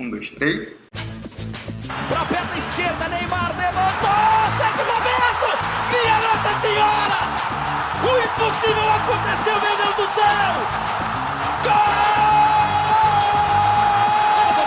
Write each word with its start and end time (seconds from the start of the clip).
Um, 0.00 0.08
dois, 0.08 0.30
três. 0.30 0.74
Pra 2.08 2.24
perna 2.24 2.56
esquerda, 2.56 3.06
Neymar 3.08 3.54
levantou! 3.54 4.08
Sérgio 4.56 4.84
Roberto! 4.94 5.48
Minha 5.90 6.16
Nossa 6.24 6.52
Senhora! 6.62 7.20
O 8.00 8.08
impossível 8.24 8.88
aconteceu, 8.94 9.60
meu 9.60 9.76
Deus 9.76 9.94
do 9.96 10.08
céu! 10.14 10.52
Gol! 11.64 12.00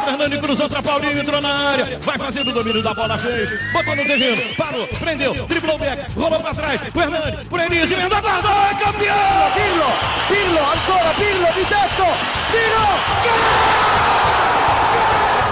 Fernando 0.06 0.40
cruzou 0.40 0.70
para 0.70 0.84
Paulinho, 0.84 1.20
entrou 1.20 1.42
na 1.42 1.72
área, 1.72 2.00
vai 2.04 2.18
fazendo 2.20 2.52
o 2.52 2.54
domínio 2.54 2.84
da 2.84 2.94
bola, 2.94 3.18
fez, 3.18 3.50
botou 3.72 3.96
no 3.96 4.06
terreno, 4.06 4.56
parou, 4.56 4.88
prendeu, 4.88 5.34
driblou 5.48 5.76
o 5.76 5.80
back, 5.80 6.12
rolou 6.14 6.40
para 6.42 6.54
trás, 6.54 6.80
o 6.94 7.02
Hernani, 7.02 7.44
por 7.46 7.60
Elise, 7.60 7.96
emendou 7.96 8.20
a 8.20 8.22
guarda, 8.22 8.50
é 8.50 8.76
campeão! 8.76 9.52
Pirlo, 9.56 9.92
Pirlo, 10.28 10.60
ancora 10.60 11.14
Pirlo 11.16 11.54
di 11.56 11.66
tetto, 11.66 12.06
tiro, 12.52 12.86
gol! 13.24 14.33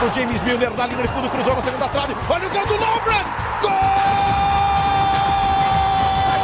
O 0.04 0.09
James 0.15 0.41
Milner 0.41 0.71
na 0.75 0.88
linha 0.88 1.04
de 1.04 1.07
fundo, 1.09 1.29
cruzou 1.29 1.55
na 1.55 1.61
segunda 1.61 1.88
trave, 1.88 2.16
olha 2.27 2.48
o 2.48 2.49
gol 2.49 2.66
do 2.66 2.73
Lovren, 2.73 3.23
gol! 3.62 3.71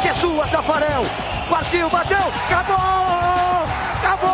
Que 0.00 0.08
é 0.08 0.14
sua, 0.14 0.46
Tafarel, 0.46 1.04
partiu, 1.50 1.90
bateu, 1.90 2.18
acabou, 2.18 2.76
acabou, 3.98 4.30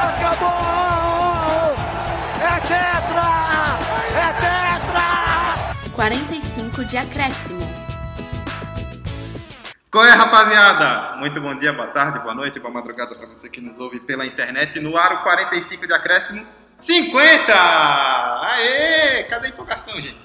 acabou, 0.00 1.74
é 2.40 2.60
tetra, 2.60 3.78
é 4.16 4.32
tetra! 4.40 5.92
45 5.94 6.84
de 6.86 6.96
acréscimo. 6.96 7.84
Qual 9.90 10.06
é, 10.06 10.10
rapaziada? 10.10 11.16
Muito 11.18 11.38
bom 11.38 11.54
dia, 11.54 11.74
boa 11.74 11.88
tarde, 11.88 12.18
boa 12.20 12.34
noite, 12.34 12.58
boa 12.58 12.72
madrugada 12.72 13.14
para 13.14 13.26
você 13.26 13.50
que 13.50 13.60
nos 13.60 13.78
ouve 13.78 14.00
pela 14.00 14.24
internet. 14.24 14.80
No 14.80 14.96
ar, 14.96 15.12
o 15.12 15.22
45 15.22 15.86
de 15.86 15.92
acréscimo, 15.92 16.46
50! 16.76 17.52
Aê! 18.46 19.24
Cadê 19.24 19.46
a 19.46 19.50
empolgação, 19.50 20.00
gente? 20.00 20.24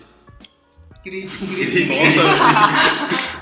Nossa! 1.87 3.39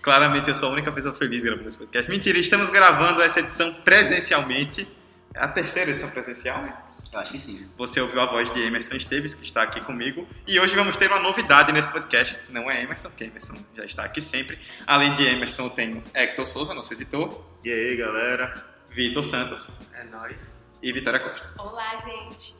Claramente 0.00 0.48
eu 0.48 0.54
sou 0.54 0.68
a 0.68 0.72
única 0.72 0.92
pessoa 0.92 1.14
feliz 1.14 1.42
gravando 1.42 1.68
esse 1.68 1.76
podcast. 1.76 2.10
Mentira, 2.10 2.38
estamos 2.38 2.68
gravando 2.70 3.22
essa 3.22 3.40
edição 3.40 3.72
presencialmente. 3.82 4.86
É 5.34 5.40
a 5.40 5.48
terceira 5.48 5.90
edição 5.90 6.10
presencial, 6.10 6.62
né? 6.62 6.74
Eu 7.12 7.20
acho 7.20 7.32
que 7.32 7.38
sim. 7.38 7.66
Você 7.76 8.00
ouviu 8.00 8.20
a 8.20 8.26
voz 8.26 8.50
de 8.50 8.62
Emerson 8.62 8.96
Esteves, 8.96 9.34
que 9.34 9.44
está 9.44 9.62
aqui 9.62 9.80
comigo. 9.80 10.26
E 10.46 10.58
hoje 10.58 10.74
vamos 10.74 10.96
ter 10.96 11.06
uma 11.06 11.20
novidade 11.20 11.72
nesse 11.72 11.88
podcast. 11.88 12.36
Não 12.48 12.70
é 12.70 12.82
Emerson, 12.82 13.08
porque 13.08 13.24
Emerson 13.24 13.56
já 13.74 13.84
está 13.84 14.04
aqui 14.04 14.20
sempre. 14.20 14.58
Além 14.86 15.14
de 15.14 15.24
Emerson, 15.24 15.68
tem 15.68 16.02
Hector 16.12 16.46
Souza, 16.46 16.74
nosso 16.74 16.92
editor. 16.92 17.44
E 17.64 17.72
aí, 17.72 17.96
galera? 17.96 18.64
Vitor 18.90 19.24
Santos. 19.24 19.68
É 19.94 20.04
nóis. 20.04 20.53
E 20.84 20.92
Vitória 20.92 21.18
Costa. 21.18 21.50
Olá, 21.56 21.96
gente. 21.96 22.54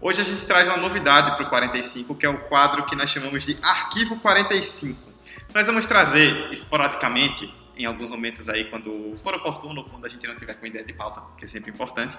Hoje 0.00 0.20
a 0.20 0.24
gente 0.24 0.44
traz 0.46 0.66
uma 0.66 0.78
novidade 0.78 1.36
para 1.36 1.46
o 1.46 1.48
45, 1.48 2.12
que 2.16 2.26
é 2.26 2.28
o 2.28 2.36
quadro 2.36 2.84
que 2.84 2.96
nós 2.96 3.08
chamamos 3.08 3.44
de 3.44 3.56
Arquivo 3.62 4.18
45. 4.18 5.12
Nós 5.54 5.64
vamos 5.64 5.86
trazer 5.86 6.52
esporadicamente, 6.52 7.54
em 7.76 7.84
alguns 7.86 8.10
momentos 8.10 8.48
aí, 8.48 8.64
quando 8.64 9.16
for 9.22 9.32
oportuno, 9.36 9.84
quando 9.84 10.04
a 10.04 10.08
gente 10.08 10.26
não 10.26 10.34
tiver 10.34 10.54
com 10.54 10.66
ideia 10.66 10.84
de 10.84 10.92
pauta, 10.92 11.22
que 11.38 11.44
é 11.44 11.48
sempre 11.48 11.70
importante, 11.70 12.18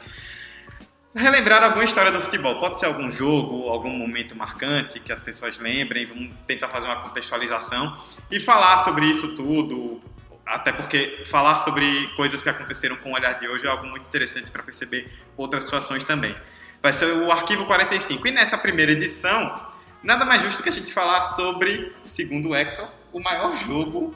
relembrar 1.13 1.61
alguma 1.61 1.83
história 1.83 2.09
do 2.09 2.21
futebol. 2.21 2.57
Pode 2.61 2.79
ser 2.79 2.85
algum 2.85 3.11
jogo, 3.11 3.67
algum 3.67 3.89
momento 3.89 4.37
marcante 4.37 4.97
que 5.01 5.11
as 5.11 5.19
pessoas 5.19 5.57
lembrem, 5.57 6.05
vamos 6.05 6.31
tentar 6.47 6.69
fazer 6.69 6.87
uma 6.87 7.01
contextualização 7.01 8.01
e 8.31 8.39
falar 8.39 8.77
sobre 8.77 9.07
isso 9.07 9.35
tudo. 9.35 10.01
Até 10.49 10.71
porque 10.71 11.21
falar 11.27 11.59
sobre 11.59 12.07
coisas 12.15 12.41
que 12.41 12.49
aconteceram 12.49 12.95
com 12.95 13.11
o 13.11 13.13
olhar 13.13 13.39
de 13.39 13.47
hoje 13.47 13.67
é 13.67 13.69
algo 13.69 13.85
muito 13.85 14.07
interessante 14.07 14.49
para 14.49 14.63
perceber 14.63 15.07
outras 15.37 15.63
situações 15.63 16.03
também. 16.03 16.35
Vai 16.81 16.91
ser 16.91 17.05
o 17.05 17.31
Arquivo 17.31 17.67
45. 17.67 18.27
E 18.27 18.31
nessa 18.31 18.57
primeira 18.57 18.91
edição, 18.91 19.71
nada 20.01 20.25
mais 20.25 20.41
justo 20.41 20.63
que 20.63 20.69
a 20.69 20.71
gente 20.71 20.91
falar 20.91 21.23
sobre, 21.23 21.93
segundo 22.03 22.49
o 22.49 22.55
Hector, 22.55 22.89
o 23.13 23.19
maior 23.19 23.55
jogo 23.57 24.15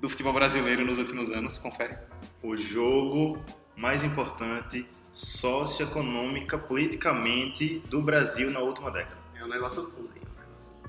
do 0.00 0.08
futebol 0.08 0.32
brasileiro 0.32 0.84
nos 0.84 0.98
últimos 0.98 1.30
anos. 1.30 1.58
Confere. 1.58 1.98
O 2.44 2.56
jogo 2.56 3.44
mais 3.74 4.04
importante 4.04 4.88
socioeconômica, 5.10 6.56
politicamente, 6.56 7.82
do 7.90 8.00
Brasil 8.00 8.52
na 8.52 8.60
última 8.60 8.88
década. 8.92 9.18
É 9.34 9.44
um 9.44 9.48
negócio 9.48 9.82
fundo 9.90 10.12
aí. 10.14 10.22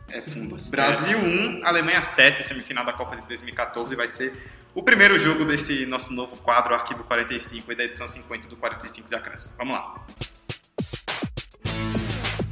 É 0.10 0.22
fundo. 0.22 0.56
Brasil 0.70 1.18
1, 1.18 1.66
Alemanha 1.66 2.02
7, 2.02 2.44
semifinal 2.44 2.86
da 2.86 2.94
Copa 2.94 3.16
de 3.16 3.28
2014. 3.28 3.96
Vai 3.96 4.08
ser 4.08 4.57
o 4.78 4.84
primeiro 4.84 5.18
jogo 5.18 5.44
desse 5.44 5.88
nosso 5.88 6.14
novo 6.14 6.38
quadro, 6.38 6.76
Arquivo 6.76 7.04
45, 7.04 7.72
e 7.72 7.76
da 7.76 7.84
edição 7.84 8.08
50 8.08 8.48
do 8.48 8.56
45 8.56 9.10
de 9.10 9.16
Acréscimo. 9.16 9.54
Vamos 9.58 9.74
lá. 9.74 10.06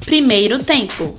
Primeiro 0.03 0.63
tempo. 0.63 1.15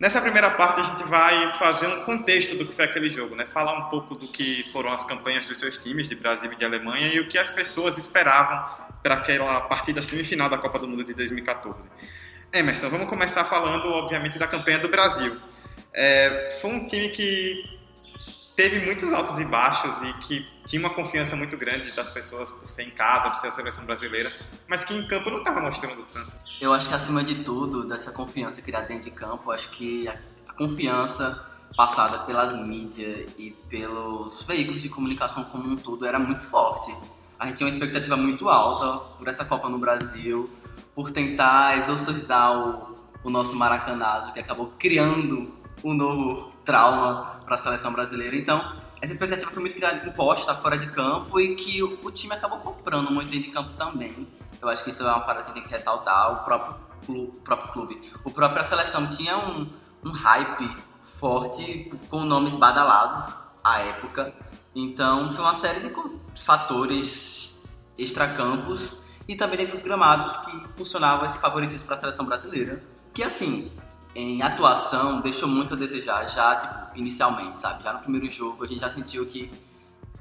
Nessa 0.00 0.20
primeira 0.20 0.50
parte 0.50 0.80
a 0.80 0.82
gente 0.82 1.04
vai 1.04 1.56
fazer 1.60 1.86
um 1.86 2.04
contexto 2.04 2.56
do 2.56 2.66
que 2.66 2.74
foi 2.74 2.86
aquele 2.86 3.08
jogo, 3.08 3.36
né? 3.36 3.46
Falar 3.46 3.78
um 3.78 3.88
pouco 3.88 4.16
do 4.16 4.26
que 4.26 4.68
foram 4.72 4.92
as 4.92 5.04
campanhas 5.04 5.44
dos 5.44 5.56
dois 5.56 5.78
times, 5.78 6.08
de 6.08 6.16
Brasil 6.16 6.52
e 6.52 6.56
de 6.56 6.64
Alemanha, 6.64 7.14
e 7.14 7.20
o 7.20 7.28
que 7.28 7.38
as 7.38 7.48
pessoas 7.48 7.96
esperavam 7.96 8.68
para 9.00 9.14
aquela 9.14 9.60
partida 9.60 10.02
semifinal 10.02 10.50
da 10.50 10.58
Copa 10.58 10.80
do 10.80 10.88
Mundo 10.88 11.04
de 11.04 11.14
2014. 11.14 11.88
Emerson, 12.52 12.88
vamos 12.88 13.08
começar 13.08 13.44
falando, 13.44 13.86
obviamente, 13.90 14.40
da 14.40 14.48
campanha 14.48 14.80
do 14.80 14.88
Brasil. 14.88 15.36
É, 15.94 16.58
foi 16.60 16.68
um 16.68 16.84
time 16.84 17.10
que 17.10 17.80
teve 18.56 18.84
muitos 18.84 19.12
altos 19.12 19.38
e 19.38 19.44
baixos 19.44 20.02
e 20.02 20.12
que 20.14 20.46
tinha 20.66 20.80
uma 20.80 20.90
confiança 20.90 21.34
muito 21.36 21.56
grande 21.56 21.92
das 21.92 22.10
pessoas 22.10 22.50
por 22.50 22.68
ser 22.68 22.84
em 22.84 22.90
casa, 22.90 23.30
por 23.30 23.38
ser 23.38 23.48
a 23.48 23.50
seleção 23.50 23.84
brasileira, 23.84 24.32
mas 24.68 24.84
que 24.84 24.94
em 24.94 25.06
campo 25.06 25.30
não 25.30 25.38
estava 25.38 25.60
mostrando 25.60 26.02
tanto. 26.12 26.32
Eu 26.60 26.72
acho 26.72 26.88
que 26.88 26.94
acima 26.94 27.24
de 27.24 27.36
tudo, 27.36 27.86
dessa 27.86 28.12
confiança 28.12 28.60
criada 28.60 28.86
dentro 28.86 29.04
de 29.04 29.10
campo, 29.10 29.50
acho 29.50 29.70
que 29.70 30.06
a, 30.08 30.16
confiança 30.56 31.48
passada 31.74 32.18
pelas 32.20 32.52
mídias 32.52 33.30
e 33.38 33.52
pelos 33.70 34.42
veículos 34.42 34.82
de 34.82 34.90
comunicação 34.90 35.44
como 35.44 35.66
um 35.70 35.76
todo 35.76 36.04
era 36.04 36.18
muito 36.18 36.44
forte. 36.44 36.94
A 37.38 37.46
gente 37.46 37.56
tinha 37.56 37.66
uma 37.66 37.72
expectativa 37.72 38.16
muito 38.18 38.50
alta 38.50 39.16
por 39.16 39.26
essa 39.26 39.46
Copa 39.46 39.70
no 39.70 39.78
Brasil, 39.78 40.48
por 40.94 41.10
tentar 41.10 41.78
exorcizar 41.78 42.52
o, 42.52 42.94
o 43.24 43.30
nosso 43.30 43.56
maracanazo, 43.56 44.32
que 44.34 44.40
acabou 44.40 44.74
criando 44.78 45.50
um 45.82 45.94
novo 45.94 46.51
trauma 46.64 47.40
para 47.44 47.54
a 47.54 47.58
seleção 47.58 47.92
brasileira. 47.92 48.36
Então, 48.36 48.76
essa 49.00 49.12
expectativa 49.12 49.50
foi 49.50 49.62
muito 49.62 49.78
imposta 50.06 50.54
fora 50.54 50.78
de 50.78 50.86
campo 50.90 51.40
e 51.40 51.54
que 51.56 51.82
o, 51.82 51.98
o, 52.04 52.10
time 52.10 52.34
acabou 52.34 52.58
comprando 52.58 53.10
muito 53.10 53.30
dentro 53.30 53.48
de 53.48 53.52
campo 53.52 53.72
também. 53.72 54.28
Eu 54.60 54.68
acho 54.68 54.84
que 54.84 54.90
isso 54.90 55.02
é 55.02 55.06
uma 55.06 55.20
parada 55.20 55.44
que 55.46 55.52
tem 55.52 55.62
que 55.62 55.68
ressaltar. 55.68 56.40
O 56.40 56.44
próprio 56.44 56.78
clube, 57.04 57.40
próprio 57.40 57.72
clube. 57.72 58.12
o 58.24 58.30
própria 58.30 58.62
seleção 58.64 59.08
tinha 59.08 59.36
um, 59.36 59.68
um 60.04 60.12
hype 60.12 60.76
forte 61.02 61.92
com 62.08 62.20
nomes 62.20 62.54
badalados 62.54 63.34
à 63.62 63.80
época. 63.80 64.32
Então, 64.74 65.32
foi 65.32 65.44
uma 65.44 65.54
série 65.54 65.80
de 65.80 65.92
fatores 66.44 67.60
extracampos 67.98 68.96
e 69.28 69.36
também 69.36 69.58
dentro 69.58 69.74
dos 69.74 69.82
gramados 69.82 70.36
que 70.38 70.56
impulsionavam 70.56 71.26
esse 71.26 71.38
favoritismo 71.38 71.86
para 71.86 71.96
a 71.96 71.98
seleção 71.98 72.24
brasileira. 72.24 72.82
Que 73.14 73.22
assim, 73.22 73.70
em 74.14 74.42
atuação 74.42 75.20
deixou 75.20 75.48
muito 75.48 75.74
a 75.74 75.76
desejar 75.76 76.28
já, 76.28 76.56
tipo, 76.56 76.98
inicialmente, 76.98 77.56
sabe? 77.56 77.82
Já 77.82 77.92
no 77.92 78.00
primeiro 78.00 78.28
jogo 78.30 78.64
a 78.64 78.66
gente 78.66 78.80
já 78.80 78.90
sentiu 78.90 79.26
que 79.26 79.50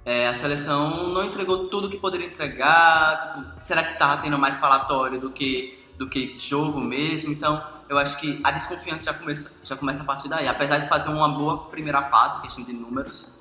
é, 0.05 0.27
a 0.27 0.33
seleção 0.33 1.09
não 1.09 1.23
entregou 1.23 1.67
tudo 1.67 1.89
que 1.89 1.97
poderia 1.97 2.27
entregar, 2.27 3.19
tipo, 3.19 3.61
será 3.61 3.83
que 3.83 3.97
tava 3.97 4.21
tendo 4.21 4.37
mais 4.37 4.57
falatório 4.57 5.19
do 5.19 5.29
que 5.29 5.77
do 5.97 6.09
que 6.09 6.35
jogo 6.39 6.79
mesmo? 6.79 7.31
Então, 7.31 7.63
eu 7.87 7.95
acho 7.95 8.17
que 8.19 8.41
a 8.43 8.49
desconfiança 8.49 9.05
já 9.05 9.13
começa, 9.13 9.51
já 9.63 9.75
começa 9.75 10.01
a 10.01 10.05
partir 10.05 10.27
daí. 10.27 10.47
Apesar 10.47 10.79
de 10.79 10.87
fazer 10.87 11.09
uma 11.09 11.29
boa 11.29 11.65
primeira 11.65 12.01
fase, 12.01 12.41
questão 12.41 12.63
de 12.63 12.73
números, 12.73 13.31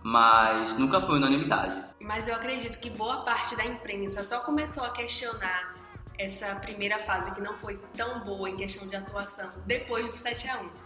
mas 0.00 0.78
nunca 0.78 1.00
foi 1.00 1.16
unanimidade. 1.16 1.82
Mas 2.00 2.28
eu 2.28 2.34
acredito 2.34 2.78
que 2.78 2.90
boa 2.90 3.22
parte 3.22 3.56
da 3.56 3.64
imprensa 3.64 4.22
só 4.22 4.38
começou 4.40 4.84
a 4.84 4.90
questionar 4.90 5.74
essa 6.18 6.54
primeira 6.56 6.98
fase 6.98 7.30
que 7.32 7.40
não 7.40 7.54
foi 7.54 7.76
tão 7.96 8.24
boa 8.24 8.48
em 8.48 8.56
questão 8.56 8.86
de 8.86 8.94
atuação 8.96 9.50
depois 9.66 10.06
do 10.08 10.16
7 10.16 10.48
a 10.48 10.60
1 10.60 10.84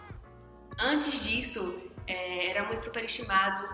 Antes 0.81 1.23
disso, 1.23 1.75
é, 2.07 2.47
era 2.47 2.63
muito 2.63 2.85
superestimado. 2.85 3.67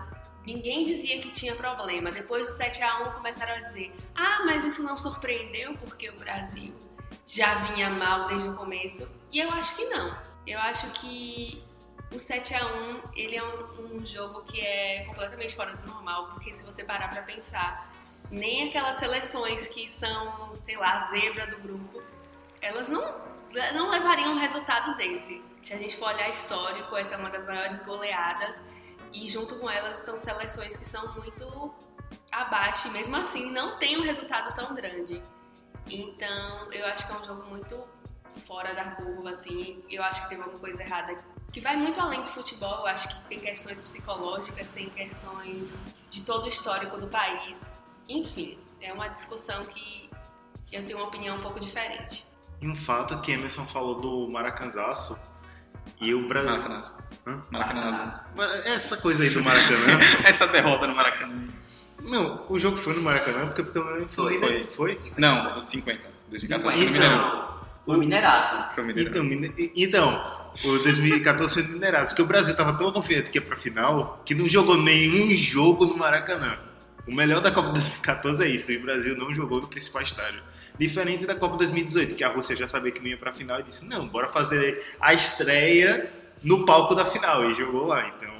Ninguém 0.44 0.84
dizia 0.84 1.20
que 1.20 1.30
tinha 1.30 1.54
problema. 1.54 2.10
Depois 2.10 2.46
do 2.46 2.52
7 2.52 2.82
a 2.82 3.08
1 3.08 3.12
começaram 3.12 3.54
a 3.54 3.60
dizer: 3.60 3.92
"Ah, 4.14 4.42
mas 4.44 4.64
isso 4.64 4.82
não 4.82 4.98
surpreendeu 4.98 5.74
porque 5.74 6.10
o 6.10 6.18
Brasil 6.18 6.74
já 7.24 7.54
vinha 7.66 7.90
mal 7.90 8.26
desde 8.26 8.48
o 8.48 8.54
começo". 8.54 9.08
E 9.30 9.38
eu 9.38 9.50
acho 9.50 9.76
que 9.76 9.84
não. 9.84 10.16
Eu 10.44 10.58
acho 10.60 10.88
que 10.92 11.64
o 12.12 12.18
7 12.18 12.54
a 12.54 12.66
1 12.66 13.02
ele 13.14 13.36
é 13.36 13.44
um, 13.44 13.96
um 13.96 14.06
jogo 14.06 14.42
que 14.42 14.60
é 14.60 15.04
completamente 15.04 15.54
fora 15.54 15.76
do 15.76 15.86
normal, 15.86 16.28
porque 16.28 16.52
se 16.52 16.64
você 16.64 16.82
parar 16.82 17.08
para 17.08 17.22
pensar, 17.22 17.92
nem 18.30 18.68
aquelas 18.68 18.96
seleções 18.96 19.68
que 19.68 19.88
são, 19.88 20.54
sei 20.62 20.76
lá, 20.76 20.98
a 20.98 21.10
zebra 21.10 21.46
do 21.46 21.58
grupo, 21.58 22.02
elas 22.60 22.88
não, 22.88 23.02
não 23.74 23.90
levariam 23.90 24.32
um 24.32 24.38
resultado 24.38 24.96
desse. 24.96 25.42
Se 25.62 25.72
a 25.72 25.78
gente 25.78 25.96
for 25.96 26.08
olhar 26.08 26.28
histórico, 26.30 26.96
essa 26.96 27.14
é 27.14 27.18
uma 27.18 27.30
das 27.30 27.44
maiores 27.46 27.82
goleadas 27.82 28.62
e 29.12 29.28
junto 29.28 29.58
com 29.58 29.68
elas 29.68 29.98
estão 29.98 30.16
seleções 30.18 30.76
que 30.76 30.86
são 30.86 31.12
muito 31.14 31.74
abaixo 32.30 32.88
e 32.88 32.90
mesmo 32.90 33.16
assim 33.16 33.50
não 33.50 33.78
tem 33.78 33.98
um 33.98 34.02
resultado 34.02 34.54
tão 34.54 34.74
grande. 34.74 35.22
Então, 35.88 36.72
eu 36.72 36.86
acho 36.86 37.06
que 37.06 37.12
é 37.12 37.16
um 37.16 37.24
jogo 37.24 37.44
muito 37.48 37.86
fora 38.46 38.74
da 38.74 38.84
curva, 38.92 39.30
assim. 39.30 39.82
Eu 39.88 40.02
acho 40.02 40.22
que 40.22 40.28
teve 40.30 40.42
alguma 40.42 40.58
coisa 40.58 40.82
errada 40.82 41.16
que 41.52 41.60
vai 41.60 41.76
muito 41.76 42.00
além 42.00 42.20
do 42.22 42.28
futebol. 42.28 42.80
Eu 42.80 42.86
acho 42.86 43.08
que 43.08 43.28
tem 43.28 43.40
questões 43.40 43.80
psicológicas, 43.80 44.68
tem 44.70 44.90
questões 44.90 45.68
de 46.10 46.22
todo 46.22 46.44
o 46.44 46.48
histórico 46.48 46.98
do 46.98 47.06
país. 47.06 47.60
Enfim, 48.08 48.58
é 48.80 48.92
uma 48.92 49.08
discussão 49.08 49.64
que 49.64 50.10
eu 50.72 50.84
tenho 50.84 50.98
uma 50.98 51.08
opinião 51.08 51.36
um 51.36 51.40
pouco 51.40 51.60
diferente. 51.60 52.26
E 52.60 52.68
um 52.68 52.74
fato 52.74 53.20
que 53.20 53.32
Emerson 53.32 53.64
falou 53.66 54.00
do 54.00 54.28
Maracanzaço 54.30 55.18
e 56.00 56.14
o 56.14 56.26
Brasil. 56.26 56.50
Maracanã. 56.50 56.82
Hã? 57.26 57.42
Maracanã. 57.50 58.20
Essa 58.64 58.96
coisa 58.96 59.22
aí 59.22 59.30
do 59.30 59.42
Maracanã. 59.42 59.98
Essa 60.24 60.46
derrota 60.46 60.86
no 60.86 60.94
Maracanã. 60.94 61.48
Não, 62.02 62.44
o 62.48 62.58
jogo 62.58 62.76
foi 62.76 62.94
no 62.94 63.02
Maracanã 63.02 63.46
porque 63.46 63.62
pelo 63.62 63.86
menos 63.86 64.14
foi. 64.14 64.38
Foi. 64.38 64.62
Foi? 64.64 64.98
Não, 65.16 65.58
o 65.58 65.62
de 65.62 65.70
50. 65.70 66.00
2014 66.30 66.76
foi 66.76 66.84
no 66.84 66.96
Então, 66.96 67.08
Mineirão. 67.08 67.56
Foi 67.84 67.96
Mineiraço. 67.98 68.74
Foi 68.74 68.84
Mineirão. 68.84 69.24
Então, 69.26 69.70
então, 69.74 70.46
o 70.64 70.78
2014 70.78 71.54
foi 71.54 71.62
no 71.62 71.78
porque 71.78 72.22
o 72.22 72.26
Brasil 72.26 72.56
tava 72.56 72.72
tão 72.74 72.92
confiante 72.92 73.30
que 73.30 73.38
ia 73.38 73.42
pra 73.42 73.56
final 73.56 74.22
que 74.24 74.34
não 74.34 74.48
jogou 74.48 74.76
nenhum 74.76 75.34
jogo 75.34 75.86
no 75.86 75.96
Maracanã. 75.96 76.65
O 77.06 77.14
melhor 77.14 77.40
da 77.40 77.52
Copa 77.52 77.70
2014 77.72 78.44
é 78.44 78.48
isso, 78.48 78.72
e 78.72 78.76
o 78.78 78.82
Brasil 78.82 79.16
não 79.16 79.32
jogou 79.34 79.60
no 79.60 79.68
principal 79.68 80.02
estádio. 80.02 80.42
Diferente 80.78 81.24
da 81.24 81.34
Copa 81.34 81.56
2018, 81.56 82.14
que 82.14 82.24
a 82.24 82.28
Rússia 82.28 82.56
já 82.56 82.66
sabia 82.66 82.90
que 82.90 83.00
não 83.00 83.08
ia 83.08 83.16
pra 83.16 83.32
final 83.32 83.60
e 83.60 83.62
disse: 83.62 83.84
não, 83.84 84.06
bora 84.06 84.28
fazer 84.28 84.96
a 85.00 85.14
estreia 85.14 86.12
no 86.42 86.66
palco 86.66 86.94
da 86.94 87.06
final, 87.06 87.50
e 87.50 87.54
jogou 87.54 87.86
lá. 87.86 88.08
Então, 88.08 88.34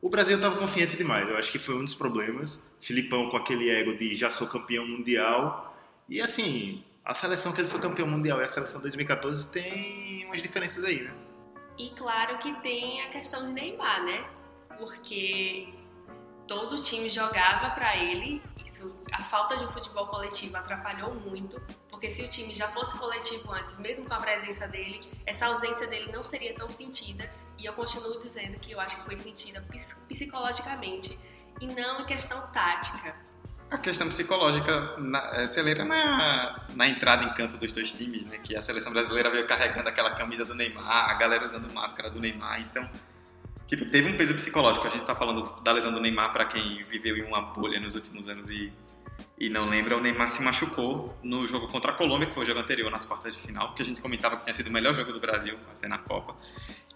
o 0.00 0.08
Brasil 0.08 0.40
tava 0.40 0.56
confiante 0.56 0.96
demais, 0.96 1.28
eu 1.28 1.36
acho 1.36 1.50
que 1.50 1.58
foi 1.58 1.74
um 1.74 1.84
dos 1.84 1.94
problemas. 1.94 2.62
Filipão 2.80 3.30
com 3.30 3.36
aquele 3.36 3.70
ego 3.70 3.96
de 3.96 4.14
já 4.14 4.30
sou 4.30 4.46
campeão 4.46 4.86
mundial. 4.86 5.76
E 6.08 6.20
assim, 6.20 6.84
a 7.04 7.14
seleção 7.14 7.52
que 7.52 7.60
ele 7.60 7.68
foi 7.68 7.80
campeão 7.80 8.06
mundial 8.06 8.40
e 8.40 8.44
a 8.44 8.48
seleção 8.48 8.80
2014 8.80 9.50
tem 9.50 10.24
umas 10.26 10.42
diferenças 10.42 10.84
aí, 10.84 11.02
né? 11.02 11.12
E 11.78 11.90
claro 11.90 12.38
que 12.38 12.52
tem 12.60 13.02
a 13.02 13.08
questão 13.08 13.46
de 13.46 13.52
Neymar, 13.52 14.04
né? 14.04 14.24
Porque 14.78 15.68
todo 16.46 16.80
time 16.80 17.08
jogava 17.08 17.70
pra 17.70 17.96
ele. 17.96 18.42
Isso, 18.64 18.98
a 19.12 19.22
falta 19.22 19.56
de 19.56 19.64
um 19.64 19.68
futebol 19.68 20.06
coletivo 20.06 20.56
atrapalhou 20.56 21.14
muito, 21.14 21.60
porque 21.88 22.10
se 22.10 22.22
o 22.22 22.28
time 22.28 22.54
já 22.54 22.68
fosse 22.68 22.96
coletivo 22.98 23.52
antes, 23.52 23.78
mesmo 23.78 24.06
com 24.06 24.14
a 24.14 24.18
presença 24.18 24.66
dele, 24.68 25.00
essa 25.24 25.46
ausência 25.46 25.86
dele 25.86 26.10
não 26.12 26.22
seria 26.22 26.54
tão 26.54 26.70
sentida. 26.70 27.28
E 27.58 27.64
eu 27.64 27.72
continuo 27.72 28.18
dizendo 28.20 28.58
que 28.58 28.72
eu 28.72 28.80
acho 28.80 28.96
que 28.96 29.02
foi 29.04 29.18
sentida 29.18 29.62
ps- 29.62 29.96
psicologicamente 30.08 31.18
e 31.60 31.66
não 31.66 32.00
em 32.00 32.04
questão 32.04 32.40
tática. 32.48 33.14
A 33.70 33.78
questão 33.78 34.08
psicológica 34.08 34.96
na, 34.98 35.18
é, 35.40 35.46
celeira 35.46 35.84
na, 35.84 36.66
na 36.74 36.86
entrada 36.86 37.24
em 37.24 37.32
campo 37.34 37.56
dos 37.58 37.72
dois 37.72 37.90
times, 37.92 38.24
né? 38.26 38.38
Que 38.38 38.54
a 38.54 38.62
seleção 38.62 38.92
brasileira 38.92 39.28
veio 39.30 39.46
carregando 39.46 39.88
aquela 39.88 40.10
camisa 40.12 40.44
do 40.44 40.54
Neymar, 40.54 41.10
a 41.10 41.14
galera 41.14 41.44
usando 41.44 41.72
máscara 41.72 42.08
do 42.10 42.20
Neymar, 42.20 42.60
então 42.60 42.88
tipo, 43.66 43.84
teve 43.86 44.08
um 44.08 44.16
peso 44.16 44.34
psicológico. 44.34 44.86
A 44.86 44.90
gente 44.90 45.04
tá 45.04 45.14
falando 45.14 45.60
da 45.62 45.72
lesão 45.72 45.92
do 45.92 46.00
Neymar 46.00 46.32
para 46.32 46.44
quem 46.46 46.84
viveu 46.84 47.16
em 47.16 47.22
uma 47.22 47.40
bolha 47.40 47.78
nos 47.80 47.94
últimos 47.94 48.28
anos 48.28 48.48
e, 48.48 48.72
e 49.38 49.48
não 49.48 49.68
lembra, 49.68 49.96
o 49.96 50.00
Neymar 50.00 50.30
se 50.30 50.42
machucou 50.42 51.18
no 51.22 51.46
jogo 51.46 51.68
contra 51.68 51.92
a 51.92 51.94
Colômbia, 51.94 52.28
que 52.28 52.34
foi 52.34 52.44
o 52.44 52.46
jogo 52.46 52.60
anterior 52.60 52.90
nas 52.90 53.04
quartas 53.04 53.34
de 53.34 53.40
final, 53.40 53.74
que 53.74 53.82
a 53.82 53.84
gente 53.84 54.00
comentava 54.00 54.36
que 54.36 54.44
tinha 54.44 54.54
sido 54.54 54.68
o 54.68 54.72
melhor 54.72 54.94
jogo 54.94 55.12
do 55.12 55.20
Brasil 55.20 55.58
até 55.76 55.88
na 55.88 55.98
Copa. 55.98 56.34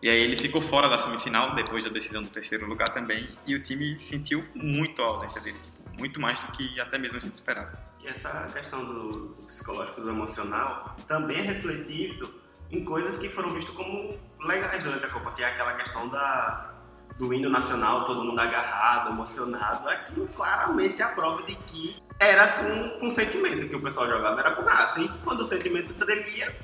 E 0.02 0.08
aí 0.08 0.19
ele 0.19 0.37
ficou 0.37 0.62
fora 0.62 0.88
da 0.88 0.96
semifinal 0.96 1.55
depois 1.55 1.84
da 1.84 1.90
decisão 1.90 2.22
do 2.22 2.31
terceiro 2.31 2.67
lugar 2.67 2.94
também, 2.94 3.28
e 3.46 3.55
o 3.55 3.62
time 3.62 3.99
sentiu 3.99 4.43
muito 4.55 5.02
a 5.02 5.06
ausência 5.06 5.40
dele, 5.40 5.58
tipo, 5.58 5.99
muito 5.99 6.19
mais 6.19 6.40
do 6.40 6.52
que 6.52 6.81
até 6.81 6.96
mesmo 6.96 7.19
a 7.19 7.20
gente 7.20 7.34
esperava. 7.34 7.78
E 8.02 8.08
essa 8.08 8.49
questão 8.50 8.82
do, 8.82 9.34
do 9.34 9.43
psicológico, 9.46 10.00
do 10.00 10.08
emocional, 10.08 10.96
também 11.06 11.37
é 11.37 11.43
refletido 11.43 12.40
em 12.70 12.84
coisas 12.84 13.19
que 13.19 13.28
foram 13.28 13.50
vistas 13.50 13.75
como 13.75 14.19
legais 14.40 14.82
durante 14.84 15.05
a 15.05 15.08
Copa, 15.08 15.32
que 15.32 15.43
é 15.43 15.46
aquela 15.46 15.75
questão 15.75 16.08
da, 16.08 16.72
do 17.19 17.34
hino 17.34 17.50
nacional, 17.50 18.05
todo 18.05 18.25
mundo 18.25 18.38
agarrado, 18.40 19.11
emocionado. 19.11 19.88
Aquilo 19.88 20.28
claramente 20.28 21.02
é 21.02 21.05
a 21.05 21.08
prova 21.08 21.43
de 21.43 21.55
que 21.55 21.96
era 22.19 22.46
com, 22.49 23.00
com 23.00 23.11
sentimento 23.11 23.69
que 23.69 23.76
o 23.76 23.81
pessoal 23.81 24.08
jogava, 24.08 24.40
era 24.40 24.52
com 24.52 24.62
raça. 24.62 25.00
E 25.00 25.08
quando 25.25 25.40
o 25.40 25.46
sentimento 25.46 25.94
tremia, 25.94 26.56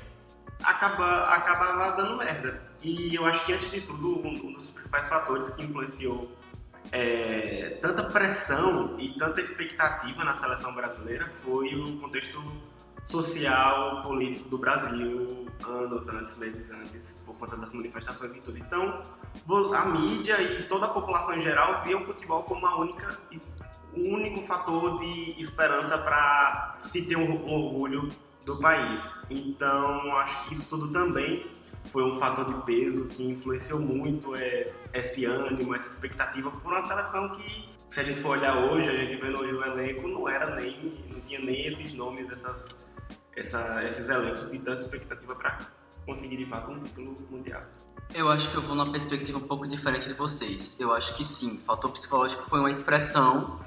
acaba, 0.63 1.25
acabava 1.25 1.97
dando 1.97 2.17
merda. 2.17 2.61
E 2.81 3.13
eu 3.13 3.25
acho 3.25 3.43
que, 3.45 3.53
antes 3.53 3.69
de 3.71 3.81
tudo, 3.81 4.19
um, 4.19 4.29
um 4.29 4.53
dos 4.53 4.69
principais 4.69 5.07
fatores 5.09 5.49
que 5.49 5.63
influenciou 5.63 6.31
é, 6.91 7.77
tanta 7.81 8.03
pressão 8.03 8.95
e 8.99 9.09
tanta 9.17 9.41
expectativa 9.41 10.23
na 10.23 10.33
seleção 10.35 10.73
brasileira 10.73 11.29
foi 11.43 11.75
o 11.75 11.97
contexto 11.97 12.41
social, 13.07 14.03
político 14.03 14.49
do 14.49 14.57
Brasil, 14.57 15.47
anos 15.65 16.07
antes, 16.09 16.37
meses 16.37 16.69
antes, 16.71 17.13
por 17.25 17.35
conta 17.37 17.55
das 17.57 17.73
manifestações 17.73 18.35
e 18.35 18.41
tudo. 18.41 18.57
Então, 18.57 19.01
a 19.73 19.85
mídia 19.85 20.41
e 20.41 20.63
toda 20.63 20.85
a 20.85 20.89
população 20.89 21.35
em 21.35 21.41
geral 21.41 21.83
via 21.83 21.97
o 21.97 22.05
futebol 22.05 22.43
como 22.43 22.65
a 22.67 22.77
única, 22.77 23.17
o 23.93 23.99
único 23.99 24.41
fator 24.43 24.99
de 24.99 25.39
esperança 25.39 25.97
para 25.97 26.75
se 26.79 27.07
ter 27.07 27.15
um, 27.15 27.45
um 27.45 27.53
orgulho 27.53 28.09
do 28.45 28.59
país. 28.59 29.09
Então, 29.29 30.15
acho 30.17 30.43
que 30.45 30.53
isso 30.55 30.65
tudo 30.69 30.89
também 30.89 31.45
foi 31.91 32.03
um 32.03 32.19
fator 32.19 32.45
de 32.45 32.65
peso 32.65 33.05
que 33.05 33.23
influenciou 33.23 33.79
muito 33.79 34.35
é, 34.35 34.73
esse 34.93 35.25
ânimo, 35.25 35.73
essa 35.73 35.87
expectativa 35.93 36.51
por 36.51 36.71
uma 36.71 36.81
seleção 36.83 37.29
que, 37.29 37.69
se 37.89 37.99
a 38.01 38.03
gente 38.03 38.19
for 38.19 38.37
olhar 38.37 38.57
hoje, 38.57 38.89
a 38.89 39.03
gente 39.03 39.15
vendo 39.15 39.39
hoje 39.39 39.53
o 39.53 39.63
elenco, 39.63 40.07
não 40.07 40.27
era 40.27 40.55
nem, 40.55 40.91
não 41.11 41.21
tinha 41.21 41.39
nem 41.39 41.67
esses 41.67 41.93
nomes, 41.93 42.29
essas, 42.29 42.67
essa, 43.37 43.83
esses 43.85 44.09
elencos 44.09 44.51
e 44.51 44.57
tanta 44.57 44.81
expectativa 44.81 45.35
para 45.35 45.59
conseguir 46.05 46.37
de 46.37 46.45
fato 46.45 46.71
um 46.71 46.79
título 46.79 47.15
mundial. 47.29 47.61
Eu 48.13 48.29
acho 48.29 48.49
que 48.49 48.57
eu 48.57 48.61
vou 48.61 48.75
numa 48.75 48.91
perspectiva 48.91 49.37
um 49.37 49.47
pouco 49.47 49.67
diferente 49.67 50.07
de 50.07 50.13
vocês. 50.13 50.75
Eu 50.79 50.93
acho 50.93 51.13
que 51.15 51.23
sim, 51.23 51.61
fator 51.65 51.91
psicológico 51.91 52.43
foi 52.49 52.59
uma 52.59 52.71
expressão 52.71 53.59